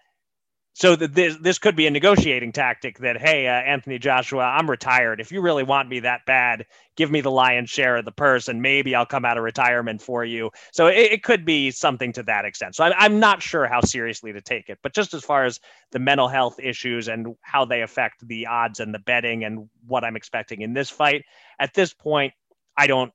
so 0.74 0.96
this 0.96 1.36
this 1.36 1.58
could 1.58 1.76
be 1.76 1.86
a 1.86 1.90
negotiating 1.90 2.50
tactic 2.52 2.98
that 2.98 3.20
hey 3.20 3.46
uh, 3.46 3.52
Anthony 3.52 3.98
Joshua 3.98 4.44
I'm 4.44 4.70
retired. 4.70 5.20
If 5.20 5.30
you 5.30 5.42
really 5.42 5.64
want 5.64 5.88
me 5.88 6.00
that 6.00 6.24
bad 6.26 6.66
give 6.96 7.10
me 7.10 7.20
the 7.20 7.30
lion's 7.30 7.70
share 7.70 7.96
of 7.96 8.04
the 8.04 8.12
purse 8.12 8.48
and 8.48 8.62
maybe 8.62 8.94
I'll 8.94 9.06
come 9.06 9.24
out 9.24 9.38
of 9.38 9.44
retirement 9.44 10.00
for 10.00 10.24
you. 10.24 10.50
So 10.72 10.86
it, 10.86 11.12
it 11.12 11.22
could 11.22 11.44
be 11.44 11.70
something 11.70 12.12
to 12.14 12.22
that 12.24 12.44
extent. 12.44 12.74
So 12.74 12.84
I'm, 12.84 12.92
I'm 12.96 13.20
not 13.20 13.42
sure 13.42 13.66
how 13.66 13.80
seriously 13.82 14.32
to 14.32 14.40
take 14.40 14.68
it 14.68 14.78
but 14.82 14.94
just 14.94 15.12
as 15.14 15.22
far 15.22 15.44
as 15.44 15.60
the 15.90 15.98
mental 15.98 16.28
health 16.28 16.58
issues 16.58 17.08
and 17.08 17.34
how 17.42 17.64
they 17.66 17.82
affect 17.82 18.26
the 18.26 18.46
odds 18.46 18.80
and 18.80 18.94
the 18.94 18.98
betting 19.00 19.44
and 19.44 19.68
what 19.86 20.04
I'm 20.04 20.16
expecting 20.16 20.62
in 20.62 20.72
this 20.72 20.88
fight 20.88 21.24
at 21.58 21.74
this 21.74 21.92
point 21.92 22.32
I 22.78 22.86
don't 22.86 23.12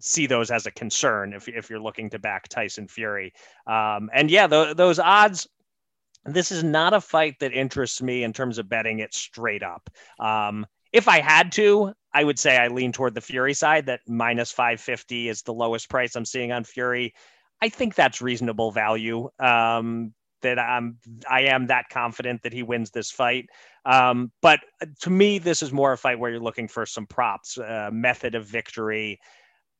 see 0.00 0.26
those 0.26 0.50
as 0.50 0.66
a 0.66 0.70
concern 0.70 1.32
if, 1.32 1.48
if 1.48 1.70
you're 1.70 1.80
looking 1.80 2.10
to 2.10 2.18
back 2.20 2.48
Tyson 2.48 2.86
Fury. 2.86 3.32
Um, 3.66 4.10
and 4.12 4.30
yeah 4.30 4.46
the, 4.46 4.74
those 4.74 4.98
odds 4.98 5.48
this 6.34 6.50
is 6.52 6.64
not 6.64 6.94
a 6.94 7.00
fight 7.00 7.38
that 7.40 7.52
interests 7.52 8.02
me 8.02 8.24
in 8.24 8.32
terms 8.32 8.58
of 8.58 8.68
betting 8.68 8.98
it 9.00 9.14
straight 9.14 9.62
up. 9.62 9.90
Um, 10.18 10.66
if 10.92 11.08
I 11.08 11.20
had 11.20 11.52
to, 11.52 11.92
I 12.12 12.24
would 12.24 12.38
say 12.38 12.56
I 12.56 12.68
lean 12.68 12.92
toward 12.92 13.14
the 13.14 13.20
Fury 13.20 13.54
side. 13.54 13.86
That 13.86 14.00
minus 14.08 14.50
550 14.50 15.28
is 15.28 15.42
the 15.42 15.52
lowest 15.52 15.88
price 15.88 16.16
I'm 16.16 16.24
seeing 16.24 16.52
on 16.52 16.64
Fury. 16.64 17.14
I 17.60 17.68
think 17.68 17.94
that's 17.94 18.22
reasonable 18.22 18.70
value. 18.70 19.28
Um, 19.38 20.14
that 20.42 20.58
I'm 20.58 20.98
I 21.28 21.42
am 21.42 21.66
that 21.66 21.88
confident 21.90 22.42
that 22.42 22.52
he 22.52 22.62
wins 22.62 22.90
this 22.90 23.10
fight. 23.10 23.46
Um, 23.84 24.30
but 24.40 24.60
to 25.00 25.10
me, 25.10 25.38
this 25.38 25.62
is 25.62 25.72
more 25.72 25.92
a 25.92 25.98
fight 25.98 26.18
where 26.18 26.30
you're 26.30 26.40
looking 26.40 26.68
for 26.68 26.86
some 26.86 27.06
props, 27.06 27.58
uh, 27.58 27.90
method 27.92 28.34
of 28.34 28.46
victory, 28.46 29.18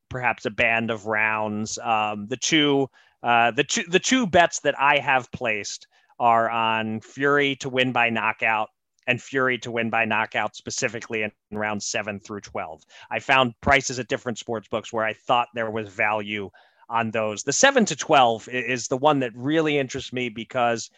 perhaps 0.09 0.47
a 0.47 0.51
band 0.51 0.91
of 0.91 1.07
rounds. 1.07 1.79
Um, 1.79 2.27
the 2.27 2.37
two 2.37 2.89
uh, 3.23 3.51
the 3.53 3.65
two 3.65 3.85
the 3.89 3.99
two 3.99 4.27
bets 4.27 4.61
that 4.61 4.79
I 4.79 4.99
have 4.99 5.31
placed 5.33 5.87
are 6.19 6.51
on 6.51 7.01
Fury 7.01 7.57
to 7.57 7.69
win 7.69 7.93
by 7.93 8.11
knockout 8.11 8.69
and 9.07 9.23
Fury 9.23 9.59
to 9.59 9.71
win 9.71 9.89
by 9.89 10.05
knockout, 10.05 10.55
specifically 10.55 11.23
in 11.23 11.33
round 11.51 11.83
seven 11.83 12.21
through 12.21 12.43
12. 12.43 12.83
I 13.11 13.19
found 13.21 13.55
prices 13.63 13.99
at 13.99 14.09
different 14.09 14.39
sports 14.39 14.69
books 14.69 14.93
where 14.93 15.05
I 15.05 15.15
thought 15.15 15.49
there 15.55 15.71
was 15.71 15.89
value 15.89 16.51
on 16.91 17.11
those. 17.11 17.43
The 17.43 17.53
seven 17.53 17.85
to 17.87 17.97
12 17.97 18.49
is 18.49 18.89
the 18.89 18.97
one 18.97 19.21
that 19.21 19.33
really 19.35 19.79
interests 19.79 20.13
me 20.13 20.29
because 20.29 20.91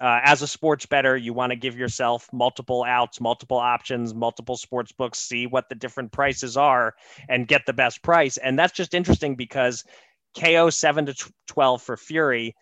uh, 0.00 0.20
as 0.24 0.42
a 0.42 0.48
sports 0.48 0.86
better, 0.86 1.16
you 1.16 1.32
want 1.34 1.50
to 1.50 1.56
give 1.56 1.76
yourself 1.76 2.28
multiple 2.32 2.84
outs, 2.84 3.20
multiple 3.20 3.58
options, 3.58 4.14
multiple 4.14 4.56
sports 4.56 4.90
books, 4.90 5.18
see 5.18 5.46
what 5.46 5.68
the 5.68 5.74
different 5.74 6.10
prices 6.10 6.56
are 6.56 6.94
and 7.28 7.46
get 7.46 7.66
the 7.66 7.72
best 7.72 8.02
price. 8.02 8.38
And 8.38 8.58
that's 8.58 8.72
just 8.72 8.94
interesting 8.94 9.36
because 9.36 9.84
KO 10.38 10.70
7 10.70 11.06
to 11.06 11.32
12 11.46 11.82
for 11.82 11.96
Fury 11.96 12.56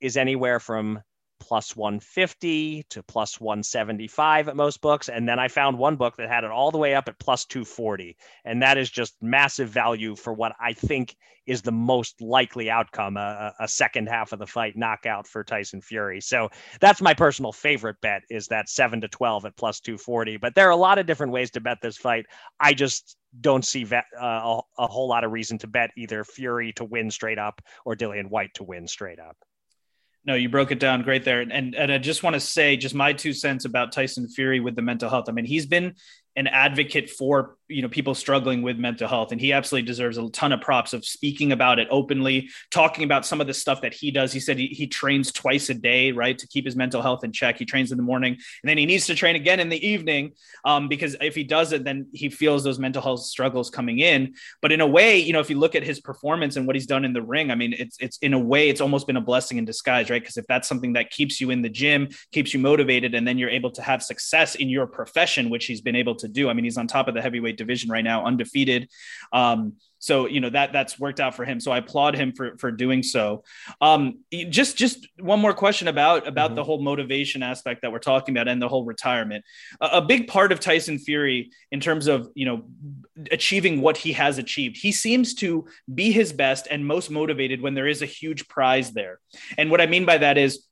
is 0.00 0.16
anywhere 0.16 0.58
from 0.58 1.00
plus 1.44 1.76
150 1.76 2.84
to 2.88 3.02
plus 3.02 3.38
175 3.38 4.48
at 4.48 4.56
most 4.56 4.80
books. 4.80 5.10
And 5.10 5.28
then 5.28 5.38
I 5.38 5.48
found 5.48 5.78
one 5.78 5.96
book 5.96 6.16
that 6.16 6.30
had 6.30 6.42
it 6.42 6.50
all 6.50 6.70
the 6.70 6.78
way 6.78 6.94
up 6.94 7.06
at 7.06 7.18
plus 7.18 7.44
240. 7.44 8.16
And 8.46 8.62
that 8.62 8.78
is 8.78 8.90
just 8.90 9.14
massive 9.20 9.68
value 9.68 10.16
for 10.16 10.32
what 10.32 10.52
I 10.58 10.72
think 10.72 11.16
is 11.46 11.60
the 11.60 11.70
most 11.70 12.22
likely 12.22 12.70
outcome 12.70 13.18
a, 13.18 13.52
a 13.60 13.68
second 13.68 14.08
half 14.08 14.32
of 14.32 14.38
the 14.38 14.46
fight 14.46 14.74
knockout 14.74 15.26
for 15.26 15.44
Tyson 15.44 15.82
Fury. 15.82 16.18
So 16.22 16.48
that's 16.80 17.02
my 17.02 17.12
personal 17.12 17.52
favorite 17.52 18.00
bet 18.00 18.22
is 18.30 18.46
that 18.46 18.70
7 18.70 19.02
to 19.02 19.08
12 19.08 19.44
at 19.44 19.56
plus 19.56 19.80
240. 19.80 20.38
But 20.38 20.54
there 20.54 20.66
are 20.66 20.70
a 20.70 20.76
lot 20.76 20.98
of 20.98 21.04
different 21.04 21.32
ways 21.32 21.50
to 21.50 21.60
bet 21.60 21.82
this 21.82 21.98
fight. 21.98 22.24
I 22.58 22.72
just 22.72 23.18
don't 23.38 23.66
see 23.66 23.86
uh, 23.92 24.00
a, 24.22 24.60
a 24.78 24.86
whole 24.86 25.08
lot 25.08 25.24
of 25.24 25.32
reason 25.32 25.58
to 25.58 25.66
bet 25.66 25.90
either 25.98 26.24
Fury 26.24 26.72
to 26.72 26.84
win 26.84 27.10
straight 27.10 27.38
up 27.38 27.60
or 27.84 27.94
Dillian 27.94 28.30
Whyte 28.30 28.54
to 28.54 28.64
win 28.64 28.88
straight 28.88 29.18
up. 29.18 29.36
No, 30.26 30.34
you 30.34 30.48
broke 30.48 30.70
it 30.70 30.80
down 30.80 31.02
great 31.02 31.24
there. 31.24 31.40
And 31.40 31.74
and 31.74 31.92
I 31.92 31.98
just 31.98 32.22
want 32.22 32.34
to 32.34 32.40
say 32.40 32.76
just 32.76 32.94
my 32.94 33.12
two 33.12 33.32
cents 33.32 33.64
about 33.64 33.92
Tyson 33.92 34.28
Fury 34.28 34.60
with 34.60 34.74
the 34.74 34.82
mental 34.82 35.10
health. 35.10 35.26
I 35.28 35.32
mean, 35.32 35.44
he's 35.44 35.66
been 35.66 35.94
an 36.34 36.46
advocate 36.46 37.10
for 37.10 37.56
you 37.74 37.82
know 37.82 37.88
people 37.88 38.14
struggling 38.14 38.62
with 38.62 38.78
mental 38.78 39.08
health. 39.08 39.32
And 39.32 39.40
he 39.40 39.52
absolutely 39.52 39.86
deserves 39.86 40.16
a 40.16 40.28
ton 40.30 40.52
of 40.52 40.60
props 40.60 40.92
of 40.92 41.04
speaking 41.04 41.52
about 41.52 41.78
it 41.78 41.88
openly 41.90 42.48
talking 42.70 43.04
about 43.04 43.26
some 43.26 43.40
of 43.40 43.46
the 43.46 43.54
stuff 43.54 43.82
that 43.82 43.92
he 43.92 44.10
does. 44.10 44.32
He 44.32 44.40
said 44.40 44.58
he, 44.58 44.68
he 44.68 44.86
trains 44.86 45.32
twice 45.32 45.68
a 45.68 45.74
day 45.74 46.12
right 46.12 46.38
to 46.38 46.46
keep 46.46 46.64
his 46.64 46.76
mental 46.76 47.02
health 47.02 47.24
in 47.24 47.32
check. 47.32 47.58
He 47.58 47.64
trains 47.64 47.90
in 47.90 47.96
the 47.96 48.04
morning 48.04 48.34
and 48.34 48.68
then 48.68 48.78
he 48.78 48.86
needs 48.86 49.06
to 49.06 49.14
train 49.14 49.36
again 49.36 49.60
in 49.60 49.68
the 49.68 49.86
evening 49.86 50.32
um, 50.64 50.88
because 50.88 51.16
if 51.20 51.34
he 51.34 51.44
doesn't 51.44 51.84
then 51.84 52.06
he 52.12 52.28
feels 52.28 52.64
those 52.64 52.78
mental 52.78 53.02
health 53.02 53.20
struggles 53.20 53.70
coming 53.70 53.98
in. 53.98 54.34
But 54.62 54.72
in 54.72 54.80
a 54.80 54.86
way 54.86 55.18
you 55.18 55.32
know 55.32 55.40
if 55.40 55.50
you 55.50 55.58
look 55.58 55.74
at 55.74 55.82
his 55.82 56.00
performance 56.00 56.56
and 56.56 56.66
what 56.66 56.76
he's 56.76 56.86
done 56.86 57.04
in 57.04 57.12
the 57.12 57.22
ring 57.22 57.50
i 57.50 57.54
mean 57.54 57.72
it's 57.72 57.96
it's 58.00 58.18
in 58.18 58.34
a 58.34 58.38
way 58.38 58.68
it's 58.68 58.80
almost 58.80 59.06
been 59.06 59.16
a 59.16 59.20
blessing 59.20 59.58
in 59.58 59.64
disguise 59.64 60.10
right? 60.10 60.22
Because 60.22 60.36
if 60.36 60.46
that's 60.46 60.68
something 60.68 60.92
that 60.94 61.10
keeps 61.10 61.40
you 61.40 61.50
in 61.50 61.62
the 61.62 61.68
gym 61.68 62.08
keeps 62.32 62.54
you 62.54 62.60
motivated 62.60 63.14
and 63.14 63.26
then 63.26 63.38
you're 63.38 63.50
able 63.50 63.70
to 63.72 63.82
have 63.82 64.02
success 64.02 64.54
in 64.54 64.68
your 64.68 64.86
profession 64.86 65.50
which 65.50 65.66
he's 65.66 65.80
been 65.80 65.96
able 65.96 66.14
to 66.14 66.28
do 66.28 66.48
i 66.48 66.52
mean 66.52 66.64
he's 66.64 66.76
on 66.76 66.86
top 66.86 67.08
of 67.08 67.14
the 67.14 67.22
heavyweight 67.22 67.56
division 67.64 67.90
right 67.90 68.04
now 68.04 68.24
undefeated. 68.24 68.88
Um, 69.32 69.74
so 70.04 70.26
you 70.26 70.40
know 70.40 70.50
that 70.50 70.70
that's 70.74 71.00
worked 71.00 71.18
out 71.18 71.34
for 71.34 71.46
him. 71.46 71.58
So 71.60 71.72
I 71.72 71.78
applaud 71.78 72.14
him 72.14 72.32
for 72.32 72.58
for 72.58 72.70
doing 72.70 73.02
so. 73.02 73.42
Um, 73.80 74.18
just 74.50 74.76
just 74.76 75.08
one 75.18 75.40
more 75.40 75.54
question 75.54 75.88
about 75.88 76.28
about 76.28 76.48
mm-hmm. 76.48 76.56
the 76.56 76.64
whole 76.64 76.82
motivation 76.82 77.42
aspect 77.42 77.80
that 77.80 77.90
we're 77.90 78.00
talking 78.00 78.34
about 78.36 78.46
and 78.46 78.60
the 78.60 78.68
whole 78.68 78.84
retirement. 78.84 79.46
A, 79.80 79.86
a 79.92 80.02
big 80.02 80.28
part 80.28 80.52
of 80.52 80.60
Tyson 80.60 80.98
Fury 80.98 81.50
in 81.72 81.80
terms 81.80 82.06
of 82.06 82.28
you 82.34 82.44
know 82.44 82.64
achieving 83.30 83.80
what 83.80 83.96
he 83.96 84.12
has 84.12 84.36
achieved. 84.36 84.76
He 84.76 84.92
seems 84.92 85.32
to 85.36 85.66
be 85.94 86.12
his 86.12 86.34
best 86.34 86.68
and 86.70 86.86
most 86.86 87.10
motivated 87.10 87.62
when 87.62 87.72
there 87.72 87.88
is 87.88 88.02
a 88.02 88.06
huge 88.06 88.46
prize 88.46 88.92
there. 88.92 89.20
And 89.56 89.70
what 89.70 89.80
I 89.80 89.86
mean 89.86 90.04
by 90.04 90.18
that 90.18 90.36
is 90.36 90.66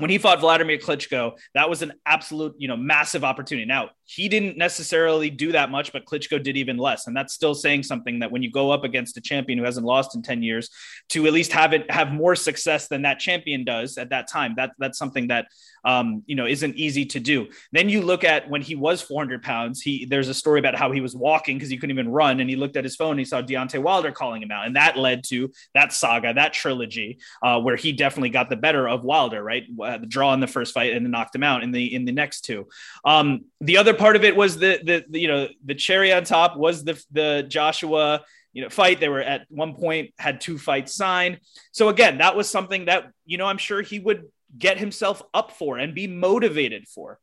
when 0.00 0.08
he 0.08 0.16
fought 0.16 0.40
Vladimir 0.40 0.78
Klitschko, 0.78 1.36
that 1.54 1.68
was 1.68 1.82
an 1.82 1.92
absolute, 2.06 2.54
you 2.56 2.68
know, 2.68 2.76
massive 2.76 3.24
opportunity. 3.24 3.66
Now, 3.66 3.90
he 4.10 4.28
didn't 4.28 4.56
necessarily 4.56 5.30
do 5.30 5.52
that 5.52 5.70
much, 5.70 5.92
but 5.92 6.04
Klitschko 6.04 6.42
did 6.42 6.56
even 6.56 6.76
less. 6.78 7.06
And 7.06 7.16
that's 7.16 7.32
still 7.32 7.54
saying 7.54 7.84
something 7.84 8.18
that 8.18 8.32
when 8.32 8.42
you 8.42 8.50
go 8.50 8.72
up 8.72 8.82
against 8.82 9.16
a 9.16 9.20
champion 9.20 9.56
who 9.56 9.64
hasn't 9.64 9.86
lost 9.86 10.16
in 10.16 10.22
10 10.22 10.42
years, 10.42 10.68
to 11.10 11.26
at 11.28 11.32
least 11.32 11.52
have 11.52 11.72
it 11.72 11.88
have 11.88 12.10
more 12.10 12.34
success 12.34 12.88
than 12.88 13.02
that 13.02 13.20
champion 13.20 13.62
does 13.62 13.98
at 13.98 14.10
that 14.10 14.26
time, 14.26 14.54
that 14.56 14.72
that's 14.78 14.98
something 14.98 15.28
that 15.28 15.46
um, 15.84 16.22
you 16.26 16.34
know, 16.34 16.46
isn't 16.46 16.76
easy 16.76 17.06
to 17.06 17.20
do. 17.20 17.48
Then 17.72 17.88
you 17.88 18.02
look 18.02 18.24
at 18.24 18.48
when 18.50 18.62
he 18.62 18.74
was 18.74 19.00
400 19.00 19.42
pounds, 19.42 19.80
he 19.80 20.04
there's 20.04 20.28
a 20.28 20.34
story 20.34 20.58
about 20.58 20.74
how 20.74 20.92
he 20.92 21.00
was 21.00 21.14
walking 21.14 21.56
because 21.56 21.70
he 21.70 21.76
couldn't 21.76 21.94
even 21.96 22.10
run. 22.10 22.40
And 22.40 22.50
he 22.50 22.56
looked 22.56 22.76
at 22.76 22.84
his 22.84 22.96
phone 22.96 23.12
and 23.12 23.20
he 23.20 23.24
saw 23.24 23.42
Deontay 23.42 23.82
Wilder 23.82 24.12
calling 24.12 24.42
him 24.42 24.50
out. 24.50 24.66
And 24.66 24.76
that 24.76 24.96
led 24.96 25.24
to 25.24 25.50
that 25.74 25.92
saga, 25.92 26.34
that 26.34 26.52
trilogy, 26.52 27.18
uh, 27.42 27.60
where 27.60 27.76
he 27.76 27.92
definitely 27.92 28.30
got 28.30 28.50
the 28.50 28.56
better 28.56 28.88
of 28.88 29.04
Wilder, 29.04 29.42
right? 29.42 29.64
The 29.68 30.06
draw 30.06 30.34
in 30.34 30.40
the 30.40 30.46
first 30.46 30.74
fight 30.74 30.92
and 30.92 31.04
then 31.04 31.10
knocked 31.10 31.34
him 31.34 31.42
out 31.42 31.62
in 31.62 31.70
the 31.72 31.94
in 31.94 32.04
the 32.04 32.12
next 32.12 32.42
two. 32.42 32.68
Um, 33.04 33.44
the 33.60 33.76
other 33.76 33.94
part 34.00 34.16
of 34.16 34.24
it 34.24 34.34
was 34.34 34.56
the, 34.56 34.80
the, 34.82 35.04
the 35.10 35.20
you 35.20 35.28
know 35.28 35.46
the 35.62 35.74
cherry 35.74 36.10
on 36.12 36.24
top 36.24 36.56
was 36.56 36.82
the 36.82 37.00
the 37.12 37.44
Joshua 37.46 38.22
you 38.54 38.62
know 38.62 38.70
fight. 38.70 38.98
They 38.98 39.10
were 39.10 39.20
at 39.20 39.46
one 39.50 39.74
point 39.74 40.14
had 40.18 40.40
two 40.40 40.56
fights 40.58 40.94
signed. 40.94 41.38
So 41.70 41.90
again, 41.90 42.18
that 42.18 42.34
was 42.34 42.48
something 42.48 42.86
that 42.86 43.12
you 43.26 43.36
know 43.36 43.46
I'm 43.46 43.58
sure 43.58 43.82
he 43.82 43.98
would 43.98 44.24
get 44.58 44.78
himself 44.78 45.22
up 45.34 45.52
for 45.52 45.78
and 45.78 45.94
be 45.94 46.06
motivated 46.06 46.88
for. 46.88 47.18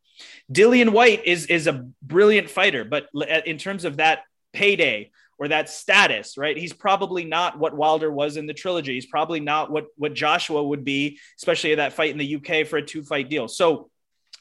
Dillian 0.53 0.89
Whyte 0.89 1.23
is 1.25 1.47
is 1.47 1.65
a 1.65 1.87
brilliant 2.03 2.49
fighter, 2.49 2.85
but 2.85 3.07
uh, 3.15 3.41
in 3.45 3.57
terms 3.57 3.83
of 3.83 3.97
that 3.97 4.19
payday 4.53 5.09
or 5.39 5.47
that 5.47 5.69
status, 5.69 6.37
right? 6.37 6.57
He's 6.57 6.73
probably 6.73 7.25
not 7.25 7.59
what 7.59 7.75
Wilder 7.75 8.11
was 8.11 8.37
in 8.37 8.45
the 8.45 8.53
trilogy. 8.53 8.93
He's 8.93 9.07
probably 9.07 9.39
not 9.39 9.71
what 9.71 9.87
what 9.95 10.13
Joshua 10.13 10.63
would 10.63 10.83
be, 10.83 11.17
especially 11.39 11.73
that 11.75 11.93
fight 11.93 12.11
in 12.11 12.19
the 12.19 12.35
UK 12.35 12.67
for 12.67 12.77
a 12.77 12.85
two 12.85 13.03
fight 13.03 13.29
deal. 13.29 13.47
So, 13.47 13.89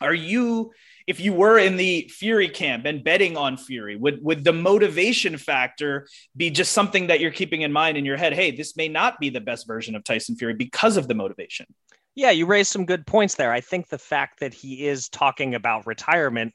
are 0.03 0.14
you 0.14 0.72
if 1.07 1.21
you 1.21 1.33
were 1.33 1.59
in 1.59 1.77
the 1.77 2.11
Fury 2.12 2.49
camp 2.49 2.85
and 2.85 3.05
betting 3.05 3.37
on 3.37 3.57
Fury, 3.57 3.97
would 3.97 4.23
would 4.23 4.45
the 4.45 4.53
motivation 4.53 5.37
factor 5.37 6.07
be 6.37 6.51
just 6.51 6.73
something 6.73 7.07
that 7.09 7.21
you're 7.21 7.31
keeping 7.31 7.62
in 7.62 7.73
mind 7.73 7.97
in 7.97 8.05
your 8.05 8.16
head? 8.16 8.33
Hey, 8.33 8.51
this 8.51 8.77
may 8.77 8.88
not 8.88 9.21
be 9.21 9.31
the 9.31 9.40
best 9.40 9.66
version 9.66 9.95
of 9.95 10.05
Tyson 10.05 10.37
Fury 10.37 10.55
because 10.55 10.97
of 10.97 11.09
the 11.09 11.14
motivation. 11.14 11.66
Yeah, 12.14 12.31
you 12.31 12.47
raised 12.47 12.73
some 12.73 12.87
good 12.87 13.07
points 13.07 13.35
there. 13.35 13.53
I 13.53 13.61
think 13.61 13.88
the 13.88 13.99
fact 13.99 14.40
that 14.40 14.55
he 14.55 14.87
is 14.87 15.09
talking 15.09 15.55
about 15.55 15.87
retirement 15.87 16.55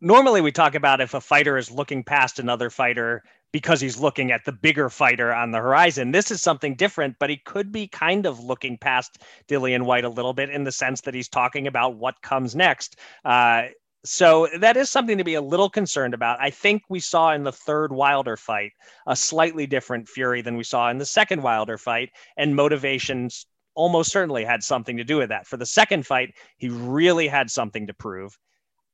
normally 0.00 0.40
we 0.40 0.52
talk 0.52 0.74
about 0.74 1.00
if 1.00 1.14
a 1.14 1.20
fighter 1.20 1.56
is 1.56 1.70
looking 1.70 2.04
past 2.04 2.38
another 2.38 2.70
fighter 2.70 3.22
because 3.52 3.80
he's 3.80 3.98
looking 3.98 4.30
at 4.30 4.44
the 4.44 4.52
bigger 4.52 4.88
fighter 4.90 5.32
on 5.32 5.50
the 5.50 5.58
horizon. 5.58 6.12
This 6.12 6.30
is 6.30 6.42
something 6.42 6.74
different, 6.74 7.16
but 7.18 7.30
he 7.30 7.38
could 7.38 7.72
be 7.72 7.88
kind 7.88 8.26
of 8.26 8.40
looking 8.40 8.76
past 8.76 9.22
Dillian 9.48 9.84
Whyte 9.84 10.04
a 10.04 10.08
little 10.08 10.34
bit 10.34 10.50
in 10.50 10.64
the 10.64 10.72
sense 10.72 11.00
that 11.02 11.14
he's 11.14 11.28
talking 11.28 11.66
about 11.66 11.96
what 11.96 12.20
comes 12.20 12.54
next. 12.54 12.96
Uh, 13.24 13.64
so 14.04 14.48
that 14.58 14.76
is 14.76 14.90
something 14.90 15.18
to 15.18 15.24
be 15.24 15.34
a 15.34 15.40
little 15.40 15.68
concerned 15.68 16.14
about. 16.14 16.40
I 16.40 16.50
think 16.50 16.82
we 16.88 17.00
saw 17.00 17.32
in 17.32 17.42
the 17.42 17.52
third 17.52 17.92
Wilder 17.92 18.36
fight 18.36 18.72
a 19.06 19.16
slightly 19.16 19.66
different 19.66 20.08
Fury 20.08 20.40
than 20.40 20.56
we 20.56 20.64
saw 20.64 20.90
in 20.90 20.98
the 20.98 21.06
second 21.06 21.42
Wilder 21.42 21.78
fight, 21.78 22.10
and 22.36 22.54
motivations 22.54 23.46
almost 23.74 24.12
certainly 24.12 24.44
had 24.44 24.62
something 24.62 24.96
to 24.96 25.04
do 25.04 25.16
with 25.16 25.28
that. 25.30 25.46
For 25.46 25.56
the 25.56 25.66
second 25.66 26.06
fight, 26.06 26.34
he 26.58 26.68
really 26.68 27.28
had 27.28 27.50
something 27.50 27.86
to 27.86 27.94
prove. 27.94 28.36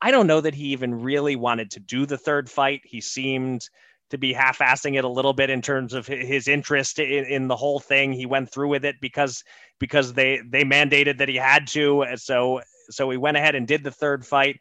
I 0.00 0.10
don't 0.10 0.26
know 0.26 0.40
that 0.40 0.54
he 0.54 0.66
even 0.66 1.02
really 1.02 1.36
wanted 1.36 1.70
to 1.72 1.80
do 1.80 2.06
the 2.06 2.18
third 2.18 2.50
fight. 2.50 2.82
He 2.84 3.00
seemed 3.00 3.68
to 4.14 4.18
be 4.18 4.32
half-assing 4.32 4.96
it 4.96 5.04
a 5.04 5.08
little 5.08 5.32
bit 5.34 5.50
in 5.50 5.60
terms 5.60 5.92
of 5.92 6.06
his 6.06 6.48
interest 6.48 6.98
in, 6.98 7.24
in 7.26 7.48
the 7.48 7.56
whole 7.56 7.80
thing. 7.80 8.12
He 8.12 8.26
went 8.26 8.50
through 8.50 8.68
with 8.68 8.84
it 8.84 8.96
because 9.00 9.44
because 9.78 10.14
they 10.14 10.40
they 10.48 10.64
mandated 10.64 11.18
that 11.18 11.28
he 11.28 11.36
had 11.36 11.66
to. 11.68 12.06
So 12.16 12.62
so 12.90 13.10
he 13.10 13.16
went 13.16 13.36
ahead 13.36 13.54
and 13.54 13.66
did 13.66 13.84
the 13.84 13.90
third 13.90 14.24
fight, 14.24 14.58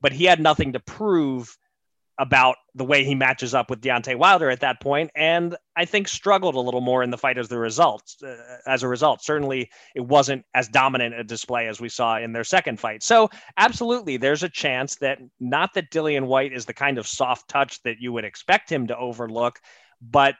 but 0.00 0.12
he 0.12 0.24
had 0.24 0.40
nothing 0.40 0.72
to 0.72 0.80
prove 0.80 1.56
about 2.18 2.56
the 2.74 2.84
way 2.84 3.04
he 3.04 3.14
matches 3.14 3.54
up 3.54 3.70
with 3.70 3.80
Deontay 3.80 4.16
Wilder 4.16 4.48
at 4.48 4.60
that 4.60 4.80
point, 4.80 5.10
and 5.16 5.56
I 5.76 5.84
think 5.84 6.06
struggled 6.06 6.54
a 6.54 6.60
little 6.60 6.80
more 6.80 7.02
in 7.02 7.10
the 7.10 7.18
fight 7.18 7.38
as 7.38 7.48
the 7.48 7.58
result. 7.58 8.02
Uh, 8.22 8.36
as 8.66 8.82
a 8.82 8.88
result, 8.88 9.24
certainly 9.24 9.70
it 9.94 10.00
wasn't 10.00 10.44
as 10.54 10.68
dominant 10.68 11.14
a 11.14 11.24
display 11.24 11.66
as 11.66 11.80
we 11.80 11.88
saw 11.88 12.18
in 12.18 12.32
their 12.32 12.44
second 12.44 12.78
fight. 12.78 13.02
So, 13.02 13.30
absolutely, 13.56 14.16
there's 14.16 14.44
a 14.44 14.48
chance 14.48 14.96
that 14.96 15.18
not 15.40 15.74
that 15.74 15.90
Dillian 15.90 16.26
Whyte 16.26 16.52
is 16.52 16.66
the 16.66 16.74
kind 16.74 16.98
of 16.98 17.06
soft 17.06 17.48
touch 17.48 17.82
that 17.82 17.96
you 18.00 18.12
would 18.12 18.24
expect 18.24 18.70
him 18.70 18.86
to 18.86 18.96
overlook, 18.96 19.58
but 20.00 20.36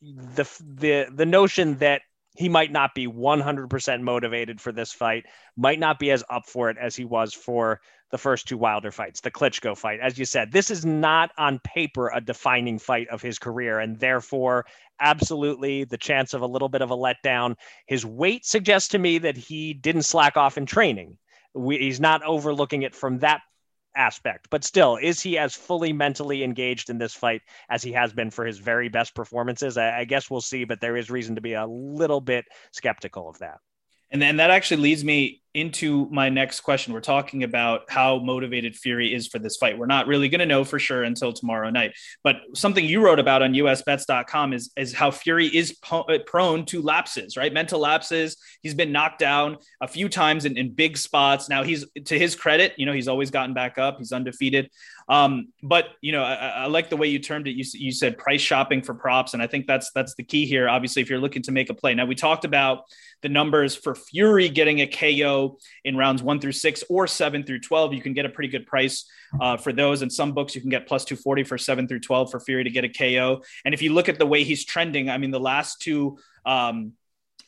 the 0.00 0.44
the 0.60 1.06
the 1.14 1.26
notion 1.26 1.76
that 1.78 2.02
he 2.34 2.48
might 2.48 2.72
not 2.72 2.94
be 2.94 3.06
100% 3.06 4.00
motivated 4.02 4.60
for 4.60 4.72
this 4.72 4.92
fight, 4.92 5.24
might 5.56 5.78
not 5.78 5.98
be 5.98 6.10
as 6.10 6.24
up 6.28 6.46
for 6.46 6.68
it 6.68 6.76
as 6.80 6.96
he 6.96 7.04
was 7.04 7.32
for 7.32 7.80
the 8.10 8.18
first 8.18 8.46
two 8.46 8.58
Wilder 8.58 8.90
fights, 8.90 9.20
the 9.20 9.30
Klitschko 9.30 9.76
fight. 9.76 10.00
As 10.00 10.18
you 10.18 10.24
said, 10.24 10.52
this 10.52 10.70
is 10.70 10.84
not 10.84 11.30
on 11.38 11.60
paper 11.60 12.10
a 12.14 12.20
defining 12.20 12.78
fight 12.78 13.08
of 13.08 13.22
his 13.22 13.38
career, 13.38 13.78
and 13.78 13.98
therefore, 13.98 14.66
absolutely 15.00 15.84
the 15.84 15.98
chance 15.98 16.34
of 16.34 16.42
a 16.42 16.46
little 16.46 16.68
bit 16.68 16.82
of 16.82 16.90
a 16.90 16.96
letdown. 16.96 17.56
His 17.86 18.04
weight 18.04 18.44
suggests 18.44 18.88
to 18.90 18.98
me 18.98 19.18
that 19.18 19.36
he 19.36 19.74
didn't 19.74 20.02
slack 20.02 20.36
off 20.36 20.58
in 20.58 20.66
training. 20.66 21.18
We, 21.54 21.78
he's 21.78 22.00
not 22.00 22.22
overlooking 22.24 22.82
it 22.82 22.94
from 22.94 23.18
that 23.20 23.42
aspect. 23.96 24.48
But 24.50 24.64
still, 24.64 24.96
is 24.96 25.20
he 25.20 25.38
as 25.38 25.54
fully 25.54 25.92
mentally 25.92 26.42
engaged 26.42 26.90
in 26.90 26.98
this 26.98 27.14
fight 27.14 27.42
as 27.68 27.82
he 27.82 27.92
has 27.92 28.12
been 28.12 28.30
for 28.30 28.44
his 28.44 28.58
very 28.58 28.88
best 28.88 29.14
performances? 29.14 29.76
I, 29.76 30.00
I 30.00 30.04
guess 30.04 30.30
we'll 30.30 30.40
see, 30.40 30.64
but 30.64 30.80
there 30.80 30.96
is 30.96 31.10
reason 31.10 31.34
to 31.36 31.40
be 31.40 31.54
a 31.54 31.66
little 31.66 32.20
bit 32.20 32.44
skeptical 32.72 33.28
of 33.28 33.38
that. 33.38 33.58
And 34.10 34.20
then 34.20 34.36
that 34.36 34.50
actually 34.50 34.82
leads 34.82 35.04
me 35.04 35.42
into 35.54 36.08
my 36.10 36.28
next 36.28 36.60
question. 36.60 36.92
We're 36.92 37.00
talking 37.00 37.44
about 37.44 37.82
how 37.88 38.18
motivated 38.18 38.76
Fury 38.76 39.14
is 39.14 39.28
for 39.28 39.38
this 39.38 39.56
fight. 39.56 39.78
We're 39.78 39.86
not 39.86 40.06
really 40.06 40.28
going 40.28 40.40
to 40.40 40.46
know 40.46 40.64
for 40.64 40.78
sure 40.78 41.04
until 41.04 41.32
tomorrow 41.32 41.70
night. 41.70 41.92
But 42.22 42.36
something 42.54 42.84
you 42.84 43.04
wrote 43.04 43.20
about 43.20 43.42
on 43.42 43.54
usbets.com 43.54 44.52
is, 44.52 44.72
is 44.76 44.92
how 44.92 45.10
Fury 45.10 45.46
is 45.46 45.72
po- 45.72 46.02
uh, 46.02 46.18
prone 46.26 46.64
to 46.66 46.82
lapses, 46.82 47.36
right? 47.36 47.52
Mental 47.52 47.78
lapses. 47.78 48.36
He's 48.62 48.74
been 48.74 48.90
knocked 48.92 49.20
down 49.20 49.58
a 49.80 49.86
few 49.86 50.08
times 50.08 50.44
in, 50.44 50.56
in 50.58 50.72
big 50.72 50.96
spots. 50.96 51.48
Now, 51.48 51.62
he's 51.62 51.84
to 52.06 52.18
his 52.18 52.34
credit, 52.34 52.74
you 52.76 52.86
know, 52.86 52.92
he's 52.92 53.08
always 53.08 53.30
gotten 53.30 53.54
back 53.54 53.78
up, 53.78 53.98
he's 53.98 54.12
undefeated. 54.12 54.70
Um, 55.08 55.48
but 55.62 55.88
you 56.00 56.12
know, 56.12 56.22
I, 56.22 56.34
I, 56.34 56.66
like 56.66 56.88
the 56.88 56.96
way 56.96 57.08
you 57.08 57.18
termed 57.18 57.46
it. 57.46 57.52
You, 57.52 57.64
you 57.74 57.92
said 57.92 58.16
price 58.16 58.40
shopping 58.40 58.82
for 58.82 58.94
props, 58.94 59.34
and 59.34 59.42
I 59.42 59.46
think 59.46 59.66
that's 59.66 59.90
that's 59.94 60.14
the 60.14 60.22
key 60.22 60.46
here. 60.46 60.68
Obviously, 60.68 61.02
if 61.02 61.10
you're 61.10 61.18
looking 61.18 61.42
to 61.42 61.52
make 61.52 61.70
a 61.70 61.74
play. 61.74 61.94
Now 61.94 62.06
we 62.06 62.14
talked 62.14 62.44
about 62.44 62.84
the 63.22 63.28
numbers 63.28 63.74
for 63.74 63.94
Fury 63.94 64.48
getting 64.48 64.80
a 64.80 64.86
KO 64.86 65.58
in 65.84 65.96
rounds 65.96 66.22
one 66.22 66.40
through 66.40 66.52
six 66.52 66.82
or 66.88 67.06
seven 67.06 67.44
through 67.44 67.60
twelve. 67.60 67.92
You 67.92 68.00
can 68.00 68.14
get 68.14 68.24
a 68.24 68.30
pretty 68.30 68.48
good 68.48 68.66
price 68.66 69.04
uh, 69.40 69.56
for 69.56 69.72
those. 69.72 70.02
and 70.02 70.12
some 70.12 70.32
books, 70.32 70.54
you 70.54 70.60
can 70.60 70.70
get 70.70 70.86
plus 70.86 71.04
two 71.04 71.16
forty 71.16 71.44
for 71.44 71.58
seven 71.58 71.86
through 71.86 72.00
twelve 72.00 72.30
for 72.30 72.40
Fury 72.40 72.64
to 72.64 72.70
get 72.70 72.84
a 72.84 72.88
KO. 72.88 73.42
And 73.64 73.74
if 73.74 73.82
you 73.82 73.92
look 73.92 74.08
at 74.08 74.18
the 74.18 74.26
way 74.26 74.44
he's 74.44 74.64
trending, 74.64 75.10
I 75.10 75.18
mean, 75.18 75.30
the 75.30 75.40
last 75.40 75.80
two. 75.80 76.18
Um, 76.46 76.92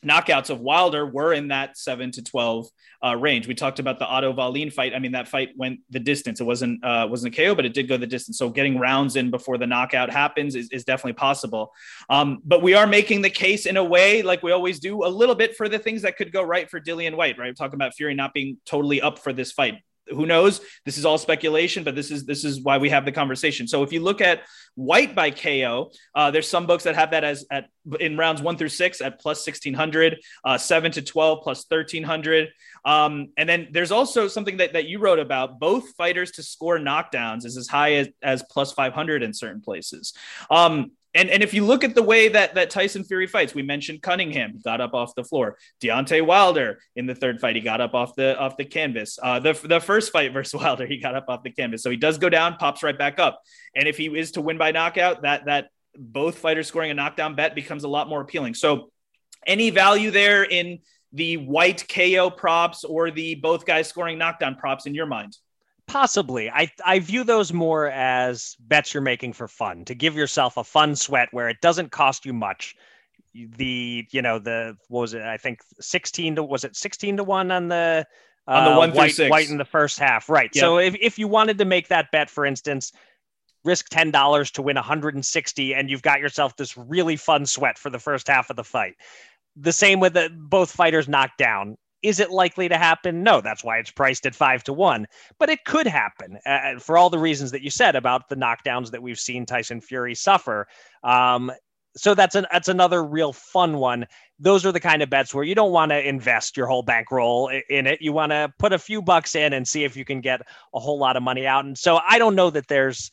knockouts 0.05 0.49
of 0.49 0.59
Wilder 0.59 1.05
were 1.05 1.33
in 1.33 1.49
that 1.49 1.77
seven 1.77 2.11
to 2.11 2.23
12 2.23 2.67
uh, 3.05 3.15
range. 3.15 3.47
We 3.47 3.53
talked 3.53 3.79
about 3.79 3.99
the 3.99 4.05
Otto 4.05 4.33
Wallin 4.33 4.71
fight. 4.71 4.93
I 4.93 4.99
mean, 4.99 5.11
that 5.11 5.27
fight 5.27 5.49
went 5.55 5.79
the 5.89 5.99
distance. 5.99 6.41
It 6.41 6.45
wasn't, 6.45 6.83
uh, 6.83 7.07
wasn't 7.09 7.37
a 7.37 7.37
KO, 7.37 7.55
but 7.55 7.65
it 7.65 7.73
did 7.73 7.87
go 7.87 7.97
the 7.97 8.07
distance. 8.07 8.37
So 8.37 8.49
getting 8.49 8.79
rounds 8.79 9.15
in 9.15 9.29
before 9.29 9.57
the 9.57 9.67
knockout 9.67 10.09
happens 10.09 10.55
is, 10.55 10.69
is 10.69 10.83
definitely 10.83 11.13
possible. 11.13 11.71
Um, 12.09 12.39
but 12.43 12.61
we 12.61 12.73
are 12.73 12.87
making 12.87 13.21
the 13.21 13.29
case 13.29 13.65
in 13.65 13.77
a 13.77 13.83
way, 13.83 14.23
like 14.23 14.43
we 14.43 14.51
always 14.51 14.79
do, 14.79 15.05
a 15.05 15.07
little 15.07 15.35
bit 15.35 15.55
for 15.55 15.69
the 15.69 15.79
things 15.79 16.01
that 16.01 16.17
could 16.17 16.31
go 16.31 16.43
right 16.43 16.69
for 16.69 16.79
Dillian 16.79 17.15
Whyte. 17.15 17.37
right? 17.37 17.47
We're 17.47 17.53
talking 17.53 17.75
about 17.75 17.93
Fury 17.93 18.15
not 18.15 18.33
being 18.33 18.57
totally 18.65 19.01
up 19.01 19.19
for 19.19 19.33
this 19.33 19.51
fight 19.51 19.75
who 20.09 20.25
knows? 20.25 20.61
This 20.85 20.97
is 20.97 21.05
all 21.05 21.17
speculation, 21.17 21.83
but 21.83 21.95
this 21.95 22.11
is 22.11 22.25
this 22.25 22.43
is 22.43 22.61
why 22.61 22.77
we 22.77 22.89
have 22.89 23.05
the 23.05 23.11
conversation. 23.11 23.67
So 23.67 23.83
if 23.83 23.91
you 23.91 24.01
look 24.01 24.21
at 24.21 24.41
Whyte 24.75 25.15
by 25.15 25.31
KO, 25.31 25.91
uh, 26.13 26.31
there's 26.31 26.47
some 26.47 26.67
books 26.67 26.83
that 26.83 26.95
have 26.95 27.11
that 27.11 27.23
as 27.23 27.45
at 27.51 27.69
in 27.99 28.17
rounds 28.17 28.41
one 28.41 28.57
through 28.57 28.69
six 28.69 29.01
at 29.01 29.19
plus 29.19 29.43
sixteen 29.43 29.73
hundred, 29.73 30.19
uh, 30.43 30.57
seven 30.57 30.91
to 30.93 31.01
twelve 31.01 31.39
plus 31.43 31.65
thirteen 31.65 32.03
hundred, 32.03 32.49
um, 32.85 33.29
and 33.37 33.49
then 33.49 33.69
there's 33.71 33.91
also 33.91 34.27
something 34.27 34.57
that, 34.57 34.73
that 34.73 34.85
you 34.85 34.99
wrote 34.99 35.19
about 35.19 35.59
both 35.59 35.95
fighters 35.95 36.31
to 36.31 36.43
score 36.43 36.77
knockdowns 36.77 37.45
is 37.45 37.57
as 37.57 37.67
high 37.67 37.93
as, 37.95 38.09
as 38.21 38.43
plus 38.43 38.71
five 38.71 38.93
hundred 38.93 39.23
in 39.23 39.33
certain 39.33 39.61
places. 39.61 40.13
Um, 40.49 40.91
and, 41.17 41.29
and 41.31 41.41
if 41.41 41.53
you 41.53 41.65
look 41.65 41.83
at 41.83 41.95
the 41.95 42.03
way 42.03 42.29
that, 42.29 42.53
that 42.55 42.69
Tyson 42.69 43.03
Fury 43.03 43.25
fights, 43.25 43.55
we 43.55 43.63
mentioned 43.63 44.03
Cunningham, 44.03 44.59
got 44.63 44.79
up 44.79 44.93
off 44.93 45.15
the 45.15 45.23
floor. 45.23 45.57
Deontay 45.81 46.23
Wilder 46.23 46.79
in 46.95 47.07
the 47.07 47.15
third 47.15 47.39
fight, 47.39 47.55
he 47.55 47.61
got 47.61 47.81
up 47.81 47.95
off 47.95 48.15
the 48.15 48.37
off 48.37 48.55
the 48.55 48.65
canvas. 48.65 49.17
Uh, 49.21 49.39
the, 49.39 49.53
the 49.53 49.79
first 49.79 50.11
fight 50.11 50.31
versus 50.31 50.53
Wilder, 50.61 50.85
he 50.85 50.97
got 50.97 51.15
up 51.15 51.25
off 51.27 51.41
the 51.43 51.49
canvas. 51.49 51.81
So 51.81 51.89
he 51.89 51.97
does 51.97 52.19
go 52.19 52.29
down, 52.29 52.57
pops 52.57 52.83
right 52.83 52.97
back 52.97 53.19
up. 53.19 53.41
And 53.75 53.87
if 53.87 53.97
he 53.97 54.05
is 54.07 54.33
to 54.33 54.41
win 54.41 54.57
by 54.57 54.71
knockout, 54.71 55.23
that 55.23 55.45
that 55.45 55.69
both 55.97 56.37
fighters 56.37 56.67
scoring 56.67 56.91
a 56.91 56.93
knockdown 56.93 57.35
bet 57.35 57.55
becomes 57.55 57.83
a 57.83 57.87
lot 57.87 58.07
more 58.07 58.21
appealing. 58.21 58.53
So 58.53 58.91
any 59.45 59.71
value 59.71 60.11
there 60.11 60.43
in 60.43 60.79
the 61.13 61.37
Whyte 61.37 61.87
KO 61.89 62.29
props 62.29 62.83
or 62.83 63.09
the 63.09 63.35
both 63.35 63.65
guys 63.65 63.87
scoring 63.87 64.17
knockdown 64.19 64.55
props 64.55 64.85
in 64.85 64.93
your 64.93 65.07
mind? 65.07 65.35
Possibly. 65.87 66.49
I, 66.49 66.69
I 66.85 66.99
view 66.99 67.23
those 67.23 67.53
more 67.53 67.87
as 67.89 68.55
bets 68.59 68.93
you're 68.93 69.01
making 69.01 69.33
for 69.33 69.47
fun 69.47 69.85
to 69.85 69.95
give 69.95 70.15
yourself 70.15 70.57
a 70.57 70.63
fun 70.63 70.95
sweat 70.95 71.29
where 71.31 71.47
it 71.47 71.61
doesn't 71.61 71.91
cost 71.91 72.25
you 72.25 72.33
much. 72.33 72.75
The, 73.33 74.05
you 74.11 74.21
know, 74.21 74.37
the, 74.37 74.75
what 74.89 75.01
was 75.01 75.13
it? 75.13 75.21
I 75.21 75.37
think 75.37 75.61
16 75.79 76.35
to, 76.35 76.43
was 76.43 76.65
it 76.65 76.75
16 76.75 77.17
to 77.17 77.23
one 77.23 77.51
on 77.51 77.69
the, 77.69 78.05
uh, 78.47 78.51
on 78.51 78.65
the 78.65 78.71
uh, 78.71 78.77
one 78.77 78.93
Whyte, 78.93 79.15
six. 79.15 79.29
Whyte 79.29 79.49
in 79.49 79.57
the 79.57 79.65
first 79.65 79.97
half. 79.97 80.29
Right. 80.29 80.49
Yep. 80.53 80.61
So 80.61 80.77
if, 80.77 80.95
if 80.99 81.17
you 81.17 81.27
wanted 81.29 81.57
to 81.59 81.65
make 81.65 81.87
that 81.87 82.11
bet, 82.11 82.29
for 82.29 82.45
instance, 82.45 82.91
risk 83.63 83.89
$10 83.89 84.51
to 84.51 84.61
win 84.61 84.75
160 84.75 85.73
and 85.73 85.89
you've 85.89 86.01
got 86.01 86.19
yourself 86.19 86.57
this 86.57 86.75
really 86.75 87.15
fun 87.15 87.45
sweat 87.45 87.77
for 87.77 87.89
the 87.89 87.99
first 87.99 88.27
half 88.27 88.49
of 88.49 88.57
the 88.57 88.63
fight. 88.63 88.95
The 89.55 89.71
same 89.71 90.01
with 90.01 90.13
the, 90.13 90.29
both 90.35 90.71
fighters 90.71 91.07
knocked 91.07 91.37
down 91.37 91.77
is 92.03 92.19
it 92.19 92.29
likely 92.31 92.69
to 92.69 92.77
happen? 92.77 93.23
No, 93.23 93.41
that's 93.41 93.63
why 93.63 93.77
it's 93.77 93.91
priced 93.91 94.25
at 94.25 94.35
five 94.35 94.63
to 94.65 94.73
one. 94.73 95.07
But 95.39 95.49
it 95.49 95.65
could 95.65 95.87
happen 95.87 96.37
uh, 96.45 96.79
for 96.79 96.97
all 96.97 97.09
the 97.09 97.19
reasons 97.19 97.51
that 97.51 97.63
you 97.63 97.69
said 97.69 97.95
about 97.95 98.29
the 98.29 98.35
knockdowns 98.35 98.91
that 98.91 99.01
we've 99.01 99.19
seen 99.19 99.45
Tyson 99.45 99.81
Fury 99.81 100.15
suffer. 100.15 100.67
Um, 101.03 101.51
so 101.95 102.13
that's 102.13 102.35
an 102.35 102.45
that's 102.51 102.67
another 102.67 103.03
real 103.03 103.33
fun 103.33 103.77
one. 103.77 104.05
Those 104.39 104.65
are 104.65 104.71
the 104.71 104.79
kind 104.79 105.01
of 105.01 105.09
bets 105.09 105.33
where 105.33 105.43
you 105.43 105.55
don't 105.55 105.71
want 105.71 105.91
to 105.91 106.07
invest 106.07 106.55
your 106.55 106.67
whole 106.67 106.83
bankroll 106.83 107.49
in 107.69 107.87
it. 107.87 108.01
You 108.01 108.13
want 108.13 108.31
to 108.31 108.53
put 108.59 108.71
a 108.71 108.79
few 108.79 109.01
bucks 109.01 109.35
in 109.35 109.53
and 109.53 109.67
see 109.67 109.83
if 109.83 109.97
you 109.97 110.05
can 110.05 110.21
get 110.21 110.41
a 110.75 110.79
whole 110.79 110.99
lot 110.99 111.17
of 111.17 111.23
money 111.23 111.47
out. 111.47 111.65
And 111.65 111.77
so 111.77 111.99
I 112.07 112.19
don't 112.19 112.35
know 112.35 112.51
that 112.51 112.67
there's 112.67 113.11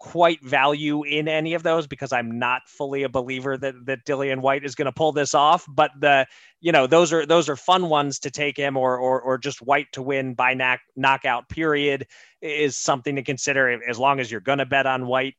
quite 0.00 0.42
value 0.42 1.04
in 1.04 1.28
any 1.28 1.54
of 1.54 1.62
those 1.62 1.86
because 1.86 2.12
I'm 2.12 2.38
not 2.38 2.62
fully 2.66 3.04
a 3.04 3.08
believer 3.08 3.56
that 3.58 3.74
that 3.86 4.04
Dillian 4.04 4.40
Whyte 4.40 4.64
is 4.64 4.74
going 4.74 4.86
to 4.86 4.92
pull 4.92 5.12
this 5.12 5.34
off. 5.34 5.64
But 5.68 5.92
the 6.00 6.26
you 6.60 6.72
know 6.72 6.88
those 6.88 7.12
are 7.12 7.24
those 7.24 7.48
are 7.48 7.56
fun 7.56 7.88
ones 7.88 8.18
to 8.20 8.30
take 8.30 8.56
him 8.56 8.76
or 8.76 8.98
or 8.98 9.20
or 9.20 9.38
just 9.38 9.62
Whyte 9.62 9.92
to 9.92 10.02
win 10.02 10.34
by 10.34 10.54
knock, 10.54 10.80
knockout 10.96 11.48
period 11.48 12.06
is 12.40 12.76
something 12.76 13.14
to 13.16 13.22
consider. 13.22 13.80
As 13.88 13.98
long 13.98 14.18
as 14.18 14.30
you're 14.30 14.40
going 14.40 14.58
to 14.58 14.66
bet 14.66 14.86
on 14.86 15.06
Whyte. 15.06 15.36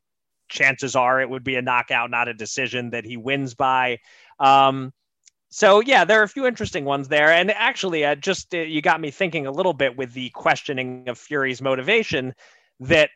chances 0.48 0.94
are 0.94 1.20
it 1.20 1.30
would 1.30 1.44
be 1.44 1.56
a 1.56 1.62
knockout, 1.62 2.10
not 2.10 2.28
a 2.28 2.34
decision 2.34 2.90
that 2.90 3.04
he 3.04 3.16
wins 3.16 3.54
by. 3.54 3.98
Um, 4.38 4.92
so 5.48 5.80
yeah, 5.80 6.04
there 6.04 6.20
are 6.20 6.24
a 6.24 6.28
few 6.28 6.46
interesting 6.46 6.84
ones 6.84 7.08
there, 7.08 7.30
and 7.30 7.50
actually, 7.50 8.04
uh, 8.04 8.14
just 8.14 8.54
uh, 8.54 8.58
you 8.58 8.80
got 8.80 9.00
me 9.00 9.10
thinking 9.10 9.46
a 9.46 9.50
little 9.50 9.72
bit 9.74 9.96
with 9.96 10.12
the 10.12 10.30
questioning 10.30 11.08
of 11.08 11.18
Fury's 11.18 11.60
motivation. 11.60 12.34
That 12.80 13.10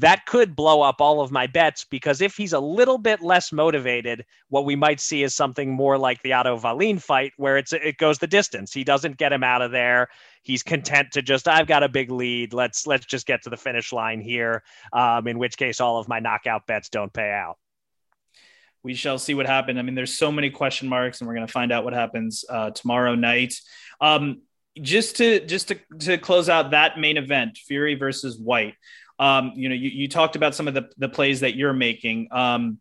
that 0.00 0.26
could 0.26 0.54
blow 0.54 0.82
up 0.82 1.00
all 1.00 1.22
of 1.22 1.30
my 1.30 1.46
bets 1.46 1.84
because 1.84 2.20
if 2.20 2.36
he's 2.36 2.52
a 2.52 2.60
little 2.60 2.98
bit 2.98 3.22
less 3.22 3.50
motivated, 3.50 4.26
what 4.50 4.66
we 4.66 4.76
might 4.76 5.00
see 5.00 5.22
is 5.22 5.34
something 5.34 5.72
more 5.72 5.96
like 5.96 6.22
the 6.22 6.34
Otto 6.34 6.60
Wallin 6.60 6.98
fight, 6.98 7.32
where 7.38 7.56
it's 7.56 7.72
it 7.72 7.96
goes 7.96 8.18
the 8.18 8.26
distance. 8.26 8.74
He 8.74 8.84
doesn't 8.84 9.16
get 9.16 9.32
him 9.32 9.42
out 9.42 9.62
of 9.62 9.70
there. 9.70 10.08
He's 10.42 10.62
content 10.62 11.12
to 11.12 11.22
just 11.22 11.48
I've 11.48 11.66
got 11.66 11.82
a 11.82 11.88
big 11.88 12.10
lead. 12.10 12.52
Let's 12.52 12.86
let's 12.86 13.06
just 13.06 13.26
get 13.26 13.42
to 13.44 13.50
the 13.50 13.56
finish 13.56 13.90
line 13.90 14.20
here. 14.20 14.62
Um, 14.92 15.26
in 15.28 15.38
which 15.38 15.56
case, 15.56 15.80
all 15.80 15.98
of 15.98 16.08
my 16.08 16.20
knockout 16.20 16.66
bets 16.66 16.90
don't 16.90 17.12
pay 17.12 17.30
out. 17.30 17.56
We 18.82 18.94
shall 18.94 19.18
see 19.18 19.34
what 19.34 19.46
happens. 19.46 19.78
I 19.78 19.82
mean, 19.82 19.94
there's 19.94 20.16
so 20.16 20.30
many 20.30 20.50
question 20.50 20.88
marks, 20.88 21.20
and 21.20 21.26
we're 21.26 21.34
going 21.34 21.46
to 21.46 21.52
find 21.52 21.72
out 21.72 21.84
what 21.84 21.94
happens 21.94 22.44
uh, 22.48 22.70
tomorrow 22.70 23.14
night. 23.14 23.54
Um, 24.00 24.42
just 24.80 25.16
to 25.16 25.40
just 25.46 25.68
to, 25.68 25.78
to 26.00 26.18
close 26.18 26.50
out 26.50 26.72
that 26.72 26.98
main 26.98 27.16
event, 27.16 27.56
Fury 27.56 27.94
versus 27.94 28.38
Whyte. 28.38 28.74
Um, 29.18 29.52
you 29.54 29.68
know, 29.68 29.74
you, 29.74 29.88
you 29.88 30.08
talked 30.08 30.36
about 30.36 30.54
some 30.54 30.68
of 30.68 30.74
the, 30.74 30.90
the 30.98 31.08
plays 31.08 31.40
that 31.40 31.54
you're 31.54 31.72
making. 31.72 32.28
Um, 32.30 32.78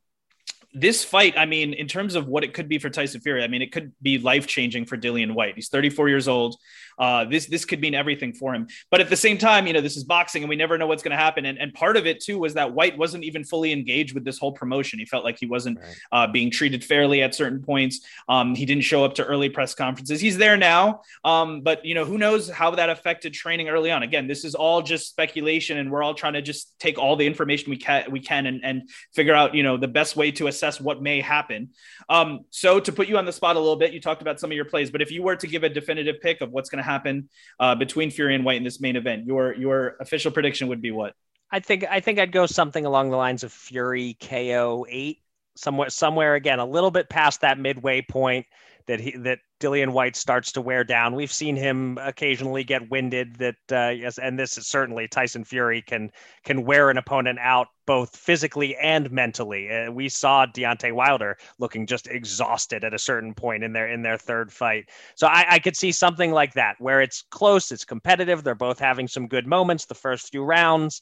this 0.74 1.06
fight, 1.06 1.38
I 1.38 1.46
mean, 1.46 1.74
in 1.74 1.88
terms 1.88 2.16
of 2.16 2.28
what 2.28 2.44
it 2.44 2.54
could 2.54 2.68
be 2.68 2.80
for 2.80 2.90
Tyson 2.90 3.22
Fury, 3.22 3.44
I 3.44 3.48
mean, 3.48 3.62
it 3.62 3.72
could 3.72 3.94
be 4.02 4.18
life 4.18 4.46
changing 4.46 4.86
for 4.86 4.98
Dillian 4.98 5.34
Whyte. 5.34 5.56
He's 5.56 5.70
34 5.70 6.10
years 6.10 6.28
old. 6.28 6.58
Uh, 6.98 7.26
this 7.26 7.46
this 7.46 7.66
could 7.66 7.82
mean 7.82 7.94
everything 7.94 8.34
for 8.34 8.54
him. 8.54 8.68
But 8.92 9.02
at 9.02 9.10
the 9.10 9.18
same 9.18 9.38
time, 9.38 9.68
you 9.68 9.74
know, 9.74 9.82
this 9.82 9.98
is 9.98 10.04
boxing, 10.04 10.44
and 10.44 10.50
we 10.50 10.56
never 10.56 10.78
know 10.78 10.88
what's 10.88 11.04
going 11.04 11.12
to 11.12 11.24
happen. 11.24 11.46
And, 11.46 11.58
and 11.58 11.74
part 11.74 11.98
of 11.98 12.06
it 12.06 12.22
too 12.22 12.40
was 12.40 12.54
that 12.54 12.74
Whyte 12.74 12.98
wasn't 12.98 13.24
even 13.24 13.44
fully 13.44 13.72
engaged 13.72 14.14
with 14.14 14.24
this 14.24 14.38
whole 14.38 14.52
promotion. 14.52 15.00
He 15.00 15.06
felt 15.06 15.24
like 15.24 15.38
he 15.40 15.46
wasn't 15.46 15.80
right. 15.80 15.96
uh, 16.12 16.28
being 16.28 16.52
treated 16.52 16.84
fairly 16.84 17.22
at 17.22 17.36
certain 17.36 17.62
points. 17.62 18.02
Um, 18.30 18.56
he 18.56 18.66
didn't 18.66 18.84
show 18.84 19.04
up 19.04 19.16
to 19.16 19.26
early 19.26 19.50
press 19.50 19.74
conferences. 19.74 20.22
He's 20.22 20.38
there 20.38 20.58
now, 20.58 21.02
um, 21.24 21.62
but 21.62 21.86
you 21.86 21.96
know, 21.96 22.06
who 22.06 22.18
knows 22.18 22.50
how 22.50 22.72
that 22.72 22.90
affected 22.90 23.34
training 23.34 23.70
early 23.70 23.92
on. 23.92 24.04
Again, 24.04 24.28
this 24.28 24.46
is 24.46 24.56
all 24.56 24.82
just 24.82 25.10
speculation, 25.10 25.78
and 25.78 25.92
we're 25.92 26.04
all 26.04 26.14
trying 26.14 26.34
to 26.34 26.42
just 26.42 26.78
take 26.80 26.98
all 26.98 27.16
the 27.16 27.28
information 27.28 27.70
we 27.70 27.78
can 27.78 28.12
we 28.12 28.20
can 28.20 28.46
and, 28.46 28.64
and 28.64 28.90
figure 29.14 29.34
out 29.34 29.54
you 29.54 29.64
know 29.64 29.78
the 29.78 29.88
best 29.88 30.16
way 30.16 30.32
to 30.32 30.48
assess 30.48 30.80
what 30.80 31.02
may 31.02 31.22
happen. 31.22 31.70
Um, 32.10 32.42
so 32.52 32.80
to 32.80 32.92
put 32.92 33.08
you 33.08 33.18
on 33.18 33.26
the 33.26 33.32
spot 33.32 33.56
a 33.56 33.60
little 33.60 33.76
bit, 33.76 33.94
you 33.94 34.00
talked 34.00 34.22
about 34.22 34.40
some 34.40 34.52
of 34.52 34.56
your 34.56 34.66
plays, 34.66 34.92
but 34.92 35.02
if 35.02 35.12
you 35.12 35.24
were 35.24 35.36
to 35.36 35.48
give 35.48 35.64
a 35.64 35.70
definitive 35.70 36.22
pick 36.22 36.42
of 36.42 36.52
what's 36.52 36.70
going 36.70 36.84
to 36.84 36.85
happen 36.86 37.30
uh, 37.60 37.76
between 37.76 38.12
Fury 38.12 38.36
and 38.36 38.46
Whyte 38.46 38.58
in 38.58 38.64
this 38.64 38.80
main 38.80 38.96
event, 38.96 39.26
your 39.26 39.54
your 39.56 39.98
official 40.00 40.32
prediction 40.32 40.70
would 40.70 40.82
be 40.82 40.92
what? 40.92 41.14
I 41.52 41.60
think 41.60 41.86
I 41.90 42.00
think 42.00 42.20
I'd 42.20 42.32
go 42.32 42.46
something 42.46 42.86
along 42.86 43.10
the 43.10 43.18
lines 43.18 43.44
of 43.44 43.52
Fury 43.52 44.18
KO 44.22 44.86
eight, 44.90 45.22
somewhere 45.56 45.90
somewhere 45.90 46.36
again 46.36 46.60
a 46.60 46.66
little 46.66 46.92
bit 46.92 47.10
past 47.10 47.42
that 47.42 47.60
midway 47.60 48.02
point. 48.02 48.46
That 48.88 49.00
he 49.00 49.18
that 49.18 49.40
Dillian 49.60 49.94
Whyte 49.94 50.16
starts 50.16 50.52
to 50.54 50.62
wear 50.62 50.84
down. 50.84 51.16
We've 51.16 51.32
seen 51.32 51.56
him 51.56 51.98
occasionally 52.02 52.64
get 52.64 52.90
winded. 52.90 53.36
That 53.38 53.56
uh, 53.72 53.90
yes, 53.90 54.18
and 54.18 54.38
this 54.38 54.58
is 54.58 54.68
certainly 54.68 55.08
Tyson 55.08 55.44
Fury 55.44 55.82
can 55.82 56.12
can 56.44 56.66
wear 56.66 56.90
an 56.90 56.98
opponent 56.98 57.40
out 57.40 57.68
both 57.88 58.16
physically 58.16 58.76
and 58.78 59.10
mentally. 59.12 59.72
Uh, 59.72 59.92
we 59.92 60.10
saw 60.10 60.46
Deontay 60.46 60.92
Wilder 60.92 61.38
looking 61.58 61.88
just 61.88 62.08
exhausted 62.08 62.84
at 62.84 62.94
a 62.94 63.00
certain 63.00 63.34
point 63.34 63.64
in 63.64 63.74
their 63.74 63.88
in 63.88 64.02
their 64.02 64.18
third 64.18 64.52
fight. 64.52 64.90
So 65.16 65.28
I, 65.28 65.46
I 65.50 65.60
could 65.60 65.76
see 65.76 65.92
something 65.92 66.32
like 66.32 66.54
that 66.54 66.76
where 66.80 67.02
it's 67.02 67.24
close, 67.32 67.72
it's 67.72 67.86
competitive. 67.86 68.44
They're 68.44 68.56
both 68.56 68.80
having 68.80 69.08
some 69.08 69.28
good 69.28 69.48
moments 69.48 69.86
the 69.86 69.96
first 69.96 70.32
few 70.32 70.44
rounds 70.44 71.02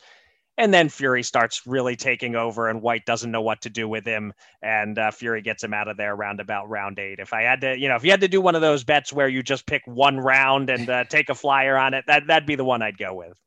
and 0.58 0.74
then 0.74 0.90
Fury 0.90 1.24
starts 1.24 1.66
really 1.66 1.96
taking 1.96 2.36
over, 2.36 2.70
and 2.70 2.82
Whyte 2.82 3.06
doesn't 3.06 3.32
know 3.32 3.42
what 3.42 3.62
to 3.62 3.70
do 3.70 3.88
with 3.88 4.06
him, 4.06 4.34
and 4.62 4.98
uh, 4.98 5.12
Fury 5.12 5.42
gets 5.42 5.64
him 5.64 5.74
out 5.74 5.88
of 5.88 5.98
there 5.98 6.14
around 6.14 6.40
about 6.40 6.70
round 6.70 7.00
eight. 7.00 7.20
If 7.20 7.34
I 7.34 7.42
had 7.44 7.62
to, 7.62 7.78
you 7.78 7.88
know, 7.88 7.96
if 7.96 8.04
you 8.04 8.12
had 8.12 8.22
to 8.22 8.28
do 8.28 8.42
one 8.42 8.56
of 8.56 8.62
those 8.62 8.84
bets 8.84 9.12
where 9.12 9.28
you 9.28 9.42
just 9.42 9.66
pick 9.66 9.82
one 9.86 10.18
round 10.18 10.70
and 10.70 10.90
uh, 10.90 11.06
take 11.06 11.30
a 11.30 11.36
flyer 11.36 11.78
on 11.78 11.94
it, 11.94 12.06
that 12.08 12.28
that'd 12.28 12.48
be 12.48 12.56
the 12.56 12.66
one 12.66 12.82
I'd 12.82 12.98
go 12.98 13.14
with. 13.14 13.38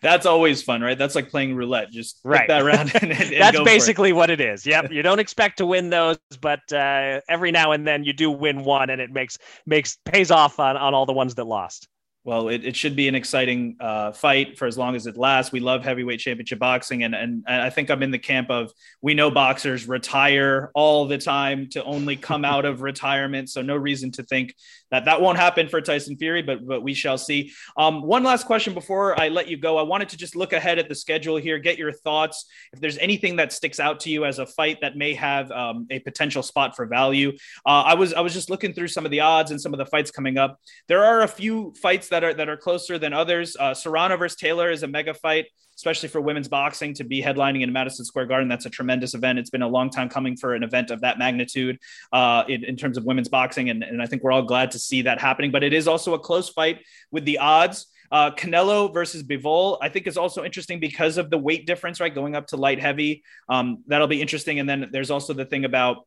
That's 0.00 0.26
always 0.26 0.62
fun, 0.62 0.82
right? 0.82 0.98
That's 0.98 1.14
like 1.14 1.30
playing 1.30 1.56
roulette. 1.56 1.90
Just 1.90 2.20
right. 2.24 2.46
that 2.48 2.64
round. 2.64 2.92
And, 3.00 3.12
and 3.12 3.40
That's 3.40 3.60
basically 3.62 4.12
what 4.12 4.30
it 4.30 4.40
is. 4.40 4.66
Yep. 4.66 4.90
You 4.96 5.02
don't 5.02 5.18
expect 5.18 5.58
to 5.58 5.66
win 5.66 5.90
those, 5.90 6.18
but 6.40 6.72
uh, 6.72 7.20
every 7.28 7.50
now 7.50 7.72
and 7.72 7.86
then 7.86 8.04
you 8.04 8.12
do 8.12 8.30
win 8.30 8.64
one, 8.64 8.88
and 8.88 9.00
it 9.00 9.10
makes 9.10 9.36
makes 9.66 9.98
pays 10.04 10.30
off 10.30 10.58
on 10.58 10.76
on 10.76 10.94
all 10.94 11.06
the 11.06 11.12
ones 11.12 11.34
that 11.34 11.44
lost 11.44 11.88
well, 12.26 12.48
it, 12.48 12.64
it 12.64 12.74
should 12.74 12.96
be 12.96 13.06
an 13.06 13.14
exciting 13.14 13.76
uh, 13.78 14.10
fight 14.10 14.58
for 14.58 14.66
as 14.66 14.76
long 14.76 14.96
as 14.96 15.06
it 15.06 15.16
lasts. 15.16 15.52
We 15.52 15.60
love 15.60 15.84
heavyweight 15.84 16.18
championship 16.18 16.58
boxing, 16.58 17.04
and, 17.04 17.14
and 17.14 17.44
and 17.46 17.62
I 17.62 17.70
think 17.70 17.88
I'm 17.88 18.02
in 18.02 18.10
the 18.10 18.18
camp 18.18 18.50
of 18.50 18.72
we 19.00 19.14
know 19.14 19.30
boxers 19.30 19.86
retire 19.86 20.72
all 20.74 21.06
the 21.06 21.18
time 21.18 21.68
to 21.68 21.84
only 21.84 22.16
come 22.16 22.44
out 22.44 22.64
of 22.64 22.82
retirement, 22.82 23.48
so 23.48 23.62
no 23.62 23.76
reason 23.76 24.10
to 24.10 24.24
think 24.24 24.56
that 24.90 25.04
that 25.06 25.20
won't 25.20 25.38
happen 25.38 25.68
for 25.68 25.80
Tyson 25.80 26.16
Fury, 26.16 26.42
but 26.42 26.66
but 26.66 26.82
we 26.82 26.94
shall 26.94 27.18
see. 27.18 27.52
Um, 27.76 28.02
one 28.02 28.22
last 28.22 28.46
question 28.46 28.74
before 28.74 29.18
I 29.20 29.28
let 29.28 29.48
you 29.48 29.56
go. 29.56 29.78
I 29.78 29.82
wanted 29.82 30.08
to 30.10 30.16
just 30.16 30.36
look 30.36 30.52
ahead 30.52 30.78
at 30.78 30.88
the 30.88 30.94
schedule 30.94 31.36
here, 31.36 31.58
get 31.58 31.78
your 31.78 31.92
thoughts. 31.92 32.46
If 32.72 32.80
there's 32.80 32.98
anything 32.98 33.36
that 33.36 33.52
sticks 33.52 33.80
out 33.80 34.00
to 34.00 34.10
you 34.10 34.24
as 34.24 34.38
a 34.38 34.46
fight 34.46 34.78
that 34.82 34.96
may 34.96 35.14
have 35.14 35.50
um, 35.50 35.86
a 35.90 35.98
potential 36.00 36.42
spot 36.42 36.76
for 36.76 36.86
value, 36.86 37.32
uh, 37.64 37.82
I 37.82 37.94
was 37.94 38.12
I 38.12 38.20
was 38.20 38.32
just 38.32 38.50
looking 38.50 38.72
through 38.72 38.88
some 38.88 39.04
of 39.04 39.10
the 39.10 39.20
odds 39.20 39.50
and 39.50 39.60
some 39.60 39.74
of 39.74 39.78
the 39.78 39.86
fights 39.86 40.10
coming 40.10 40.38
up. 40.38 40.60
There 40.88 41.04
are 41.04 41.22
a 41.22 41.28
few 41.28 41.74
fights 41.80 42.08
that 42.08 42.22
are 42.24 42.34
that 42.34 42.48
are 42.48 42.56
closer 42.56 42.98
than 42.98 43.12
others. 43.12 43.56
Uh, 43.58 43.74
Serrano 43.74 44.16
versus 44.16 44.36
Taylor 44.36 44.70
is 44.70 44.82
a 44.82 44.88
mega 44.88 45.14
fight, 45.14 45.46
especially 45.76 46.08
for 46.08 46.20
women's 46.20 46.48
boxing 46.48 46.94
to 46.94 47.04
be 47.04 47.22
headlining 47.22 47.62
in 47.62 47.72
Madison 47.72 48.04
Square 48.04 48.26
Garden. 48.26 48.48
That's 48.48 48.66
a 48.66 48.70
tremendous 48.70 49.14
event. 49.14 49.38
It's 49.38 49.50
been 49.50 49.62
a 49.62 49.68
long 49.68 49.90
time 49.90 50.08
coming 50.08 50.36
for 50.36 50.54
an 50.54 50.62
event 50.62 50.90
of 50.90 51.02
that 51.02 51.18
magnitude 51.18 51.78
uh, 52.12 52.44
in, 52.48 52.64
in, 52.64 52.76
terms 52.76 52.96
of 52.96 53.04
women's 53.04 53.28
boxing, 53.28 53.70
and, 53.70 53.82
and 53.82 54.02
I 54.02 54.06
think 54.06 54.22
we're 54.22 54.32
all 54.32 54.42
glad 54.42 54.70
to 54.72 54.78
see 54.78 55.02
that 55.02 55.20
happening. 55.20 55.50
But 55.50 55.62
it 55.62 55.72
is 55.72 55.86
also 55.86 56.14
a 56.14 56.18
close 56.18 56.48
fight 56.48 56.80
with 57.10 57.24
the 57.24 57.38
odds. 57.38 57.86
Uh, 58.10 58.30
Canelo 58.30 58.92
versus 58.92 59.22
Bivol, 59.22 59.78
I 59.80 59.88
think 59.88 60.06
is 60.06 60.16
also 60.16 60.44
interesting 60.44 60.78
because 60.78 61.18
of 61.18 61.28
the 61.28 61.38
weight 61.38 61.66
difference, 61.66 62.00
right? 62.00 62.14
Going 62.14 62.36
up 62.36 62.46
to 62.48 62.56
light 62.56 62.80
heavy. 62.80 63.24
Um, 63.48 63.82
that'll 63.88 64.06
be 64.06 64.22
interesting. 64.22 64.60
And 64.60 64.68
then 64.68 64.88
there's 64.92 65.10
also 65.10 65.32
the 65.32 65.44
thing 65.44 65.64
about 65.64 66.06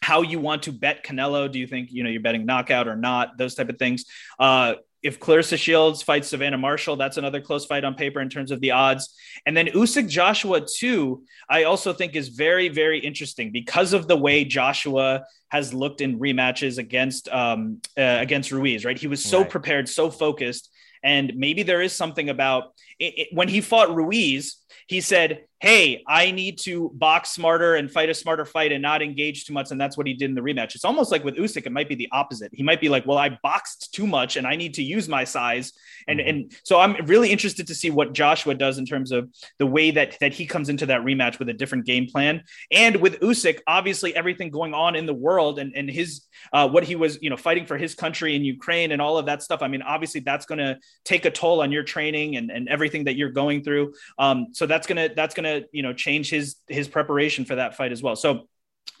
how 0.00 0.22
you 0.22 0.38
want 0.38 0.64
to 0.64 0.72
bet 0.72 1.04
Canelo. 1.04 1.50
Do 1.50 1.58
you 1.58 1.66
think, 1.66 1.90
you 1.92 2.04
know, 2.04 2.10
you're 2.10 2.22
betting 2.22 2.46
knockout 2.46 2.88
or 2.88 2.96
not? 2.96 3.38
Those 3.38 3.54
type 3.54 3.68
of 3.68 3.78
things. 3.78 4.04
Uh, 4.38 4.74
if 5.02 5.18
Claressa 5.18 5.58
Shields 5.58 6.02
fights 6.02 6.28
Savannah 6.28 6.58
Marshall, 6.58 6.96
that's 6.96 7.16
another 7.16 7.40
close 7.40 7.66
fight 7.66 7.84
on 7.84 7.94
paper 7.94 8.20
in 8.20 8.28
terms 8.28 8.50
of 8.50 8.60
the 8.60 8.70
odds. 8.70 9.14
And 9.46 9.56
then 9.56 9.66
Usyk 9.68 10.08
Joshua 10.08 10.60
too, 10.60 11.24
I 11.48 11.64
also 11.64 11.92
think 11.92 12.14
is 12.14 12.28
very 12.28 12.68
very 12.68 12.98
interesting 12.98 13.50
because 13.52 13.92
of 13.92 14.08
the 14.08 14.16
way 14.16 14.44
Joshua 14.44 15.24
has 15.48 15.74
looked 15.74 16.00
in 16.00 16.18
rematches 16.18 16.78
against 16.78 17.28
um, 17.28 17.80
uh, 17.98 18.18
against 18.20 18.52
Ruiz. 18.52 18.84
Right, 18.84 18.98
he 18.98 19.08
was 19.08 19.24
so 19.24 19.40
right. 19.40 19.50
prepared, 19.50 19.88
so 19.88 20.10
focused, 20.10 20.70
and 21.02 21.34
maybe 21.36 21.62
there 21.62 21.82
is 21.82 21.92
something 21.92 22.28
about 22.28 22.72
it, 22.98 23.18
it, 23.18 23.28
when 23.32 23.48
he 23.48 23.60
fought 23.60 23.94
Ruiz. 23.94 24.56
He 24.88 25.00
said, 25.00 25.44
hey, 25.62 26.02
I 26.08 26.32
need 26.32 26.58
to 26.58 26.90
box 26.94 27.30
smarter 27.30 27.76
and 27.76 27.88
fight 27.88 28.10
a 28.10 28.14
smarter 28.14 28.44
fight 28.44 28.72
and 28.72 28.82
not 28.82 29.00
engage 29.00 29.44
too 29.44 29.52
much. 29.52 29.70
And 29.70 29.80
that's 29.80 29.96
what 29.96 30.08
he 30.08 30.12
did 30.12 30.28
in 30.28 30.34
the 30.34 30.40
rematch. 30.40 30.74
It's 30.74 30.84
almost 30.84 31.12
like 31.12 31.22
with 31.22 31.36
Usyk, 31.36 31.66
it 31.66 31.70
might 31.70 31.88
be 31.88 31.94
the 31.94 32.08
opposite. 32.10 32.50
He 32.52 32.64
might 32.64 32.80
be 32.80 32.88
like, 32.88 33.06
well, 33.06 33.16
I 33.16 33.38
boxed 33.44 33.94
too 33.94 34.08
much 34.08 34.36
and 34.36 34.44
I 34.44 34.56
need 34.56 34.74
to 34.74 34.82
use 34.82 35.08
my 35.08 35.22
size. 35.22 35.72
And 36.08 36.18
mm-hmm. 36.18 36.28
and 36.28 36.52
so 36.64 36.80
I'm 36.80 37.06
really 37.06 37.30
interested 37.30 37.68
to 37.68 37.76
see 37.76 37.90
what 37.90 38.12
Joshua 38.12 38.56
does 38.56 38.78
in 38.78 38.86
terms 38.86 39.12
of 39.12 39.30
the 39.60 39.66
way 39.66 39.92
that 39.92 40.18
that 40.18 40.32
he 40.32 40.46
comes 40.46 40.68
into 40.68 40.86
that 40.86 41.02
rematch 41.02 41.38
with 41.38 41.48
a 41.48 41.52
different 41.52 41.86
game 41.86 42.08
plan. 42.08 42.42
And 42.72 42.96
with 42.96 43.20
Usyk, 43.20 43.60
obviously 43.68 44.16
everything 44.16 44.50
going 44.50 44.74
on 44.74 44.96
in 44.96 45.06
the 45.06 45.14
world 45.14 45.60
and, 45.60 45.72
and 45.76 45.88
his 45.88 46.22
uh, 46.52 46.68
what 46.68 46.82
he 46.82 46.96
was, 46.96 47.22
you 47.22 47.30
know, 47.30 47.36
fighting 47.36 47.66
for 47.66 47.78
his 47.78 47.94
country 47.94 48.34
in 48.34 48.44
Ukraine 48.44 48.90
and 48.90 49.00
all 49.00 49.16
of 49.16 49.26
that 49.26 49.44
stuff. 49.44 49.62
I 49.62 49.68
mean, 49.68 49.82
obviously 49.82 50.22
that's 50.22 50.44
going 50.44 50.58
to 50.58 50.80
take 51.04 51.24
a 51.24 51.30
toll 51.30 51.62
on 51.62 51.70
your 51.70 51.84
training 51.84 52.34
and, 52.34 52.50
and 52.50 52.68
everything 52.68 53.04
that 53.04 53.14
you're 53.14 53.30
going 53.30 53.62
through. 53.62 53.94
Um, 54.18 54.48
so 54.50 54.66
that's 54.66 54.88
gonna 54.88 55.10
that's 55.14 55.36
gonna 55.36 55.51
you 55.72 55.82
know 55.82 55.92
change 55.92 56.30
his 56.30 56.56
his 56.68 56.88
preparation 56.88 57.44
for 57.44 57.56
that 57.56 57.76
fight 57.76 57.92
as 57.92 58.02
well. 58.02 58.16
So 58.16 58.48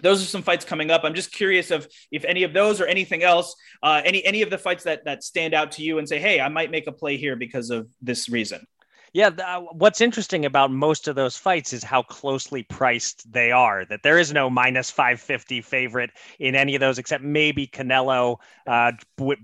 those 0.00 0.22
are 0.22 0.26
some 0.26 0.42
fights 0.42 0.64
coming 0.64 0.90
up. 0.90 1.02
I'm 1.04 1.14
just 1.14 1.32
curious 1.32 1.70
of 1.70 1.86
if 2.10 2.24
any 2.24 2.42
of 2.42 2.52
those 2.52 2.80
or 2.80 2.86
anything 2.86 3.22
else, 3.22 3.54
uh, 3.82 4.02
any 4.04 4.24
any 4.24 4.42
of 4.42 4.50
the 4.50 4.58
fights 4.58 4.84
that 4.84 5.04
that 5.04 5.22
stand 5.22 5.54
out 5.54 5.72
to 5.72 5.82
you 5.82 5.98
and 5.98 6.08
say, 6.08 6.18
hey, 6.18 6.40
I 6.40 6.48
might 6.48 6.70
make 6.70 6.86
a 6.86 6.92
play 6.92 7.16
here 7.16 7.36
because 7.36 7.70
of 7.70 7.88
this 8.00 8.28
reason. 8.28 8.66
Yeah, 9.14 9.28
uh, 9.28 9.60
what's 9.60 10.00
interesting 10.00 10.46
about 10.46 10.70
most 10.70 11.06
of 11.06 11.16
those 11.16 11.36
fights 11.36 11.74
is 11.74 11.84
how 11.84 12.02
closely 12.02 12.62
priced 12.62 13.30
they 13.30 13.52
are. 13.52 13.84
That 13.84 14.02
there 14.02 14.18
is 14.18 14.32
no 14.32 14.48
minus 14.48 14.90
550 14.90 15.60
favorite 15.60 16.12
in 16.38 16.54
any 16.54 16.74
of 16.74 16.80
those, 16.80 16.98
except 16.98 17.22
maybe 17.22 17.66
Canelo, 17.66 18.36
uh, 18.66 18.92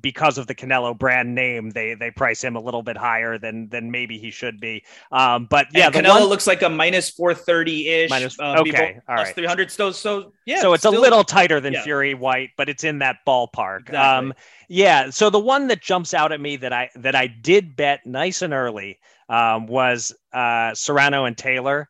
because 0.01 0.39
of 0.39 0.47
the 0.47 0.55
Canelo 0.55 0.97
brand 0.97 1.35
name. 1.35 1.69
They 1.71 1.93
they 1.93 2.11
price 2.11 2.43
him 2.43 2.57
a 2.57 2.61
little 2.61 2.83
bit 2.83 2.97
higher 2.97 3.37
than 3.37 3.69
than 3.69 3.91
maybe 3.91 4.19
he 4.19 4.31
should 4.31 4.59
be. 4.59 4.85
Um, 5.12 5.45
but 5.45 5.66
yeah, 5.75 5.91
Canelo 5.91 6.21
one... 6.21 6.25
looks 6.25 6.47
like 6.47 6.62
a 6.62 6.71
minus 6.71 7.11
430 7.11 7.89
ish. 7.89 8.11
Minus, 8.11 8.41
uh, 8.41 8.57
okay, 8.61 9.01
all 9.07 9.16
right, 9.16 9.35
300. 9.35 9.71
So 9.71 9.93
so 9.93 10.33
yeah, 10.47 10.62
so 10.62 10.73
it's 10.73 10.81
still... 10.81 10.99
a 10.99 10.99
little 10.99 11.25
tighter 11.25 11.61
than 11.61 11.75
yeah. 11.75 11.83
Fury 11.83 12.14
Whyte, 12.14 12.53
but 12.57 12.71
it's 12.71 12.85
in 12.85 13.01
that 13.01 13.19
ballpark. 13.27 13.81
Exactly. 13.81 13.99
Um, 13.99 14.35
yeah. 14.69 15.11
So 15.11 15.29
the 15.29 15.39
one 15.39 15.66
that 15.66 15.83
jumps 15.83 16.14
out 16.14 16.33
at 16.33 16.41
me 16.41 16.57
that 16.57 16.73
I 16.73 16.89
that 16.95 17.14
I 17.14 17.27
did 17.27 17.77
bet 17.77 18.07
nice 18.07 18.41
and 18.41 18.55
early 18.55 18.99
um, 19.29 19.58
was 19.67 20.15
uh, 20.33 20.75
Serrano 20.75 21.25
and 21.25 21.37
Taylor. 21.37 21.89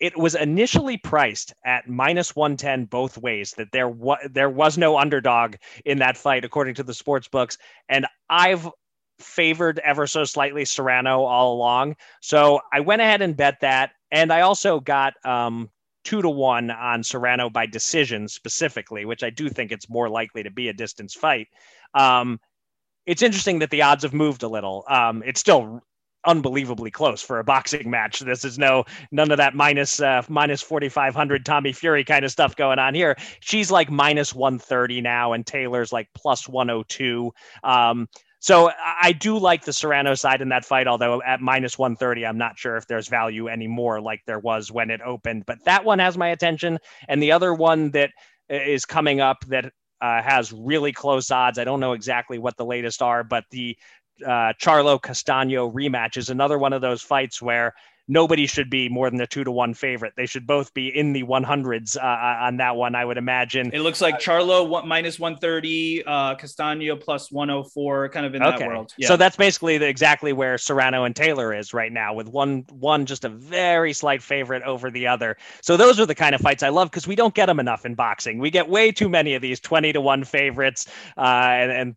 It 0.00 0.16
was 0.16 0.34
initially 0.34 0.96
priced 0.96 1.52
at 1.64 1.88
minus 1.88 2.36
110 2.36 2.84
both 2.84 3.18
ways, 3.18 3.52
that 3.56 3.72
there, 3.72 3.88
wa- 3.88 4.18
there 4.30 4.50
was 4.50 4.78
no 4.78 4.96
underdog 4.96 5.56
in 5.84 5.98
that 5.98 6.16
fight, 6.16 6.44
according 6.44 6.74
to 6.76 6.84
the 6.84 6.94
sports 6.94 7.26
books. 7.26 7.58
And 7.88 8.06
I've 8.30 8.68
favored 9.18 9.80
ever 9.80 10.06
so 10.06 10.24
slightly 10.24 10.64
Serrano 10.64 11.22
all 11.22 11.54
along. 11.54 11.96
So 12.20 12.60
I 12.72 12.80
went 12.80 13.02
ahead 13.02 13.22
and 13.22 13.36
bet 13.36 13.58
that. 13.60 13.90
And 14.10 14.32
I 14.32 14.42
also 14.42 14.80
got 14.80 15.14
um, 15.24 15.68
two 16.04 16.22
to 16.22 16.30
one 16.30 16.70
on 16.70 17.02
Serrano 17.02 17.50
by 17.50 17.66
decision 17.66 18.28
specifically, 18.28 19.04
which 19.04 19.22
I 19.22 19.30
do 19.30 19.48
think 19.48 19.72
it's 19.72 19.90
more 19.90 20.08
likely 20.08 20.42
to 20.42 20.50
be 20.50 20.68
a 20.68 20.72
distance 20.72 21.14
fight. 21.14 21.48
Um, 21.94 22.40
it's 23.06 23.22
interesting 23.22 23.58
that 23.60 23.70
the 23.70 23.82
odds 23.82 24.04
have 24.04 24.14
moved 24.14 24.42
a 24.42 24.48
little. 24.48 24.84
Um, 24.88 25.22
it's 25.26 25.40
still 25.40 25.82
unbelievably 26.24 26.90
close 26.90 27.22
for 27.22 27.38
a 27.38 27.44
boxing 27.44 27.90
match. 27.90 28.20
This 28.20 28.44
is 28.44 28.58
no 28.58 28.84
none 29.10 29.30
of 29.30 29.38
that 29.38 29.54
minus 29.54 30.00
uh, 30.00 30.22
minus 30.28 30.62
4500 30.62 31.44
Tommy 31.44 31.72
Fury 31.72 32.04
kind 32.04 32.24
of 32.24 32.30
stuff 32.30 32.56
going 32.56 32.78
on 32.78 32.94
here. 32.94 33.16
She's 33.40 33.70
like 33.70 33.90
minus 33.90 34.34
130 34.34 35.00
now 35.00 35.32
and 35.32 35.46
Taylor's 35.46 35.92
like 35.92 36.08
plus 36.14 36.48
102. 36.48 37.32
Um, 37.64 38.08
so 38.40 38.70
I 39.00 39.12
do 39.12 39.36
like 39.36 39.64
the 39.64 39.72
Serrano 39.72 40.14
side 40.14 40.40
in 40.42 40.50
that 40.50 40.64
fight, 40.64 40.86
although 40.86 41.20
at 41.22 41.40
minus 41.40 41.76
130, 41.76 42.24
I'm 42.24 42.38
not 42.38 42.56
sure 42.56 42.76
if 42.76 42.86
there's 42.86 43.08
value 43.08 43.48
anymore 43.48 44.00
like 44.00 44.20
there 44.26 44.38
was 44.38 44.70
when 44.70 44.90
it 44.90 45.00
opened. 45.00 45.44
But 45.44 45.64
that 45.64 45.84
one 45.84 45.98
has 45.98 46.16
my 46.16 46.28
attention. 46.28 46.78
And 47.08 47.20
the 47.20 47.32
other 47.32 47.52
one 47.52 47.90
that 47.92 48.10
is 48.48 48.84
coming 48.84 49.20
up 49.20 49.44
that 49.46 49.72
uh, 50.00 50.22
has 50.22 50.52
really 50.52 50.92
close 50.92 51.30
odds. 51.30 51.58
I 51.58 51.64
don't 51.64 51.80
know 51.80 51.92
exactly 51.92 52.38
what 52.38 52.56
the 52.56 52.64
latest 52.64 53.02
are, 53.02 53.24
but 53.24 53.44
the 53.50 53.76
uh, 54.24 54.52
Charlo 54.60 55.00
Castaño 55.00 55.72
rematch 55.72 56.16
is 56.16 56.30
another 56.30 56.58
one 56.58 56.72
of 56.72 56.80
those 56.80 57.02
fights 57.02 57.40
where 57.40 57.74
nobody 58.08 58.46
should 58.46 58.70
be 58.70 58.88
more 58.88 59.10
than 59.10 59.20
a 59.20 59.26
two 59.26 59.44
to 59.44 59.50
one 59.50 59.74
favorite. 59.74 60.14
They 60.16 60.26
should 60.26 60.46
both 60.46 60.72
be 60.74 60.88
in 60.88 61.12
the 61.12 61.22
100s 61.22 61.96
uh, 61.96 62.00
uh, 62.00 62.46
on 62.46 62.56
that 62.56 62.74
one, 62.74 62.94
I 62.94 63.04
would 63.04 63.18
imagine. 63.18 63.70
It 63.72 63.80
looks 63.80 64.00
like 64.00 64.18
Charlo 64.18 64.66
one, 64.66 64.88
minus 64.88 65.20
130, 65.20 66.04
uh, 66.04 66.34
Castaño 66.36 66.98
plus 66.98 67.30
104, 67.30 68.08
kind 68.08 68.26
of 68.26 68.34
in 68.34 68.42
okay. 68.42 68.58
that 68.58 68.66
world. 68.68 68.94
Yeah. 68.96 69.08
So 69.08 69.16
that's 69.16 69.36
basically 69.36 69.78
the, 69.78 69.86
exactly 69.86 70.32
where 70.32 70.58
Serrano 70.58 71.04
and 71.04 71.14
Taylor 71.14 71.54
is 71.54 71.74
right 71.74 71.92
now, 71.92 72.14
with 72.14 72.28
one 72.28 72.64
one 72.70 73.06
just 73.06 73.24
a 73.24 73.28
very 73.28 73.92
slight 73.92 74.22
favorite 74.22 74.62
over 74.62 74.90
the 74.90 75.06
other. 75.06 75.36
So 75.60 75.76
those 75.76 76.00
are 76.00 76.06
the 76.06 76.14
kind 76.14 76.34
of 76.34 76.40
fights 76.40 76.62
I 76.62 76.70
love 76.70 76.90
because 76.90 77.06
we 77.06 77.14
don't 77.14 77.34
get 77.34 77.46
them 77.46 77.60
enough 77.60 77.84
in 77.84 77.94
boxing. 77.94 78.38
We 78.38 78.50
get 78.50 78.68
way 78.68 78.90
too 78.90 79.08
many 79.08 79.34
of 79.34 79.42
these 79.42 79.60
20 79.60 79.92
to 79.92 80.00
one 80.00 80.24
favorites, 80.24 80.86
uh, 81.16 81.20
and, 81.20 81.72
and 81.72 81.96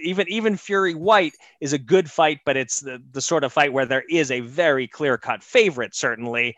even 0.00 0.26
even 0.28 0.56
Fury 0.56 0.94
Whyte 0.94 1.34
is 1.60 1.72
a 1.72 1.78
good 1.78 2.10
fight, 2.10 2.40
but 2.44 2.56
it's 2.56 2.80
the, 2.80 3.02
the 3.12 3.20
sort 3.20 3.44
of 3.44 3.52
fight 3.52 3.72
where 3.72 3.86
there 3.86 4.04
is 4.08 4.30
a 4.30 4.40
very 4.40 4.86
clear 4.88 5.18
cut 5.18 5.42
favorite, 5.42 5.94
certainly. 5.94 6.56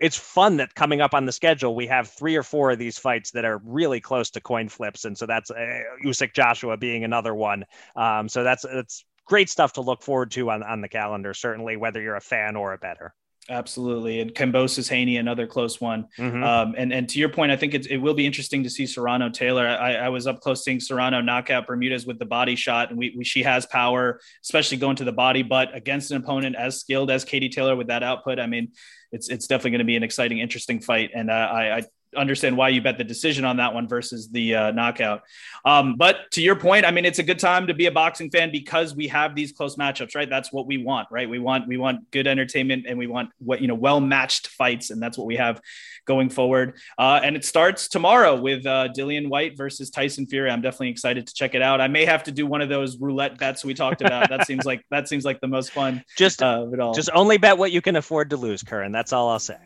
it's 0.00 0.16
fun 0.16 0.56
that 0.58 0.74
coming 0.74 1.00
up 1.00 1.12
on 1.14 1.26
the 1.26 1.32
schedule 1.32 1.74
we 1.74 1.86
have 1.86 2.08
three 2.08 2.36
or 2.36 2.42
four 2.42 2.70
of 2.70 2.78
these 2.78 2.98
fights 2.98 3.32
that 3.32 3.44
are 3.44 3.58
really 3.64 4.00
close 4.00 4.30
to 4.30 4.40
coin 4.40 4.68
flips, 4.68 5.04
and 5.04 5.18
so 5.18 5.26
that's 5.26 5.50
uh, 5.50 5.80
Usyk 6.04 6.32
Joshua 6.34 6.76
being 6.76 7.04
another 7.04 7.34
one. 7.34 7.64
Um, 7.96 8.28
so 8.28 8.44
that's 8.44 8.62
that's 8.62 9.04
great 9.26 9.50
stuff 9.50 9.72
to 9.74 9.80
look 9.80 10.02
forward 10.02 10.30
to 10.32 10.50
on 10.50 10.62
on 10.62 10.80
the 10.80 10.88
calendar. 10.88 11.34
Certainly, 11.34 11.76
whether 11.78 12.00
you're 12.00 12.16
a 12.16 12.20
fan 12.20 12.56
or 12.56 12.72
a 12.72 12.78
better. 12.78 13.14
Absolutely, 13.50 14.20
and 14.20 14.34
Kambosos 14.34 14.90
Haney, 14.90 15.16
another 15.16 15.46
close 15.46 15.80
one. 15.80 16.08
Mm-hmm. 16.18 16.42
Um, 16.44 16.74
and 16.76 16.92
and 16.92 17.08
to 17.08 17.18
your 17.18 17.30
point, 17.30 17.50
I 17.50 17.56
think 17.56 17.72
it, 17.72 17.86
it 17.86 17.96
will 17.96 18.12
be 18.12 18.26
interesting 18.26 18.62
to 18.64 18.68
see 18.68 18.86
Serrano 18.86 19.30
Taylor. 19.30 19.66
I, 19.66 19.94
I, 19.94 20.08
was 20.10 20.26
up 20.26 20.42
close 20.42 20.62
seeing 20.62 20.80
Serrano 20.80 21.22
knock 21.22 21.48
out 21.48 21.66
Bermudez 21.66 22.04
with 22.04 22.18
the 22.18 22.26
body 22.26 22.56
shot, 22.56 22.90
and 22.90 22.98
we, 22.98 23.14
we, 23.16 23.24
she 23.24 23.42
has 23.44 23.64
power, 23.64 24.20
especially 24.44 24.76
going 24.76 24.96
to 24.96 25.04
the 25.04 25.12
body. 25.12 25.42
But 25.42 25.74
against 25.74 26.10
an 26.10 26.18
opponent 26.18 26.56
as 26.56 26.78
skilled 26.78 27.10
as 27.10 27.24
Katie 27.24 27.48
Taylor 27.48 27.74
with 27.74 27.86
that 27.86 28.02
output, 28.02 28.38
I 28.38 28.46
mean, 28.46 28.72
it's 29.12 29.30
it's 29.30 29.46
definitely 29.46 29.70
going 29.70 29.78
to 29.78 29.84
be 29.86 29.96
an 29.96 30.02
exciting, 30.02 30.40
interesting 30.40 30.80
fight. 30.80 31.12
And 31.14 31.30
uh, 31.30 31.32
I, 31.32 31.76
I 31.78 31.82
understand 32.16 32.56
why 32.56 32.68
you 32.70 32.80
bet 32.80 32.98
the 32.98 33.04
decision 33.04 33.44
on 33.44 33.56
that 33.58 33.74
one 33.74 33.88
versus 33.88 34.28
the 34.30 34.54
uh, 34.54 34.70
knockout. 34.70 35.22
Um, 35.64 35.96
but 35.96 36.30
to 36.32 36.42
your 36.42 36.56
point, 36.56 36.84
I 36.84 36.90
mean, 36.90 37.04
it's 37.04 37.18
a 37.18 37.22
good 37.22 37.38
time 37.38 37.66
to 37.66 37.74
be 37.74 37.86
a 37.86 37.92
boxing 37.92 38.30
fan 38.30 38.50
because 38.50 38.94
we 38.94 39.08
have 39.08 39.34
these 39.34 39.52
close 39.52 39.76
matchups, 39.76 40.14
right? 40.14 40.28
That's 40.28 40.52
what 40.52 40.66
we 40.66 40.78
want, 40.78 41.08
right? 41.10 41.28
We 41.28 41.38
want 41.38 41.68
we 41.68 41.76
want 41.76 42.10
good 42.10 42.26
entertainment 42.26 42.86
and 42.88 42.98
we 42.98 43.06
want 43.06 43.30
what 43.38 43.60
you 43.60 43.68
know 43.68 43.74
well 43.74 44.00
matched 44.00 44.48
fights, 44.48 44.90
and 44.90 45.02
that's 45.02 45.18
what 45.18 45.26
we 45.26 45.36
have 45.36 45.60
going 46.06 46.30
forward. 46.30 46.74
Uh, 46.96 47.20
and 47.22 47.36
it 47.36 47.44
starts 47.44 47.88
tomorrow 47.88 48.40
with 48.40 48.64
uh, 48.66 48.88
Dillian 48.96 49.28
Whyte 49.28 49.56
versus 49.56 49.90
Tyson 49.90 50.26
Fury. 50.26 50.50
I'm 50.50 50.62
definitely 50.62 50.90
excited 50.90 51.26
to 51.26 51.34
check 51.34 51.54
it 51.54 51.62
out. 51.62 51.80
I 51.80 51.88
may 51.88 52.04
have 52.04 52.24
to 52.24 52.32
do 52.32 52.46
one 52.46 52.62
of 52.62 52.68
those 52.68 52.98
roulette 52.98 53.38
bets 53.38 53.64
we 53.64 53.74
talked 53.74 54.00
about. 54.00 54.28
that 54.30 54.46
seems 54.46 54.64
like 54.64 54.82
that 54.90 55.08
seems 55.08 55.24
like 55.24 55.40
the 55.40 55.48
most 55.48 55.72
fun. 55.72 56.02
Just 56.16 56.42
uh, 56.42 56.66
just 56.94 57.10
only 57.14 57.38
bet 57.38 57.58
what 57.58 57.72
you 57.72 57.82
can 57.82 57.96
afford 57.96 58.30
to 58.30 58.36
lose, 58.36 58.62
Curran. 58.62 58.92
That's 58.92 59.12
all 59.12 59.28
I'll 59.28 59.38
say 59.38 59.56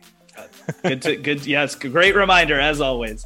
good 0.83 1.01
to 1.01 1.15
good 1.17 1.45
yes 1.45 1.75
great 1.75 2.15
reminder 2.15 2.59
as 2.59 2.81
always. 2.81 3.25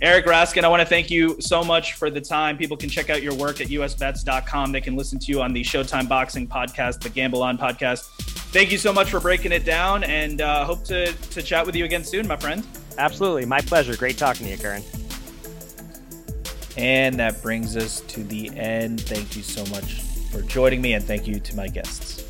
Eric 0.00 0.26
raskin 0.26 0.64
i 0.64 0.68
want 0.68 0.80
to 0.80 0.86
thank 0.86 1.10
you 1.10 1.40
so 1.40 1.62
much 1.62 1.94
for 1.94 2.10
the 2.10 2.20
time. 2.20 2.56
People 2.56 2.76
can 2.76 2.88
check 2.88 3.10
out 3.10 3.22
your 3.22 3.34
work 3.34 3.60
at 3.60 3.68
usbets.com 3.68 4.72
they 4.72 4.80
can 4.80 4.96
listen 4.96 5.18
to 5.18 5.32
you 5.32 5.42
on 5.42 5.52
the 5.52 5.62
showtime 5.62 6.08
boxing 6.08 6.46
podcast 6.46 7.00
the 7.00 7.08
gamble 7.08 7.42
on 7.42 7.56
podcast. 7.58 8.02
Thank 8.52 8.70
you 8.70 8.78
so 8.78 8.92
much 8.92 9.10
for 9.10 9.20
breaking 9.20 9.52
it 9.52 9.64
down 9.64 10.04
and 10.04 10.40
uh, 10.40 10.64
hope 10.64 10.84
to 10.84 11.12
to 11.12 11.42
chat 11.42 11.64
with 11.64 11.74
you 11.74 11.84
again 11.84 12.04
soon 12.04 12.26
my 12.26 12.36
friend. 12.36 12.66
Absolutely 12.98 13.46
my 13.46 13.60
pleasure. 13.60 13.96
Great 13.96 14.18
talking 14.18 14.46
to 14.46 14.52
you 14.52 14.58
Curran. 14.58 14.82
And 16.76 17.16
that 17.16 17.42
brings 17.42 17.76
us 17.76 18.00
to 18.00 18.24
the 18.24 18.48
end. 18.56 19.00
Thank 19.02 19.36
you 19.36 19.42
so 19.42 19.64
much 19.66 20.00
for 20.30 20.40
joining 20.42 20.80
me 20.80 20.94
and 20.94 21.04
thank 21.04 21.26
you 21.26 21.38
to 21.38 21.56
my 21.56 21.68
guests. 21.68 22.24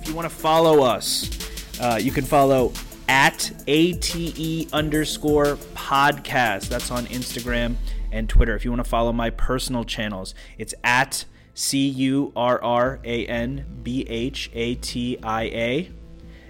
If 0.00 0.08
you 0.08 0.14
want 0.14 0.28
to 0.28 0.34
follow 0.34 0.84
us 0.84 1.38
uh, 1.80 1.98
you 2.00 2.10
can 2.10 2.24
follow 2.24 2.72
at 3.08 3.50
ATE 3.66 4.72
underscore 4.72 5.56
podcast. 5.74 6.68
That's 6.68 6.90
on 6.90 7.06
Instagram 7.06 7.76
and 8.12 8.28
Twitter. 8.28 8.54
If 8.54 8.64
you 8.64 8.70
want 8.70 8.84
to 8.84 8.88
follow 8.88 9.12
my 9.12 9.30
personal 9.30 9.84
channels, 9.84 10.34
it's 10.58 10.74
at 10.84 11.24
C 11.54 11.88
U 11.88 12.32
R 12.36 12.62
R 12.62 13.00
A 13.04 13.26
N 13.26 13.64
B 13.82 14.04
H 14.08 14.50
A 14.54 14.74
T 14.76 15.18
I 15.22 15.42
A 15.44 15.90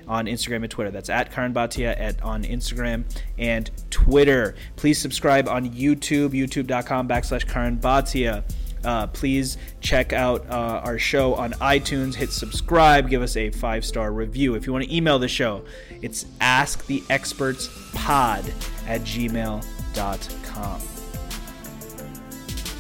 on 0.09 0.27
Instagram 0.27 0.63
and 0.63 0.71
Twitter. 0.71 0.91
That's 0.91 1.11
at 1.11 1.31
Curran 1.31 1.55
Bhatia 1.55 1.99
at 1.99 2.21
on 2.23 2.43
Instagram 2.43 3.05
and 3.39 3.71
Twitter. 3.91 4.55
Please 4.77 4.99
subscribe 4.99 5.49
on 5.49 5.69
YouTube, 5.71 6.31
youtube.com 6.31 7.09
backslash 7.09 7.47
Curran 7.47 7.79
Bhatia. 7.79 8.43
Uh, 8.85 9.07
please 9.09 9.59
check 9.81 10.13
out 10.13 10.47
uh, 10.49 10.83
our 10.85 10.99
show 10.99 11.35
on 11.35 11.53
iTunes. 11.55 12.15
Hit 12.15 12.31
subscribe. 12.31 13.09
Give 13.09 13.23
us 13.23 13.37
a 13.37 13.51
five 13.51 13.85
star 13.85 14.13
review. 14.13 14.55
If 14.55 14.65
you 14.67 14.73
want 14.73 14.85
to 14.85 14.95
email 14.95 15.19
the 15.19 15.27
show, 15.29 15.65
it's 16.03 16.25
asktheexpertspod 16.41 18.53
at 18.87 19.01
gmail.com. 19.03 20.81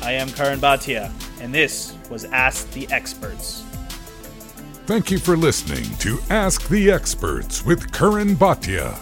I 0.00 0.12
am 0.12 0.30
Curran 0.30 0.60
Bhatia, 0.60 1.10
and 1.40 1.52
this 1.52 1.96
was 2.08 2.24
Ask 2.26 2.70
the 2.72 2.88
Experts. 2.90 3.64
Thank 4.86 5.10
you 5.10 5.18
for 5.18 5.36
listening 5.36 5.84
to 5.98 6.20
Ask 6.30 6.68
the 6.68 6.88
Experts 6.90 7.64
with 7.64 7.92
Curran 7.92 8.36
Bhatia. 8.36 8.96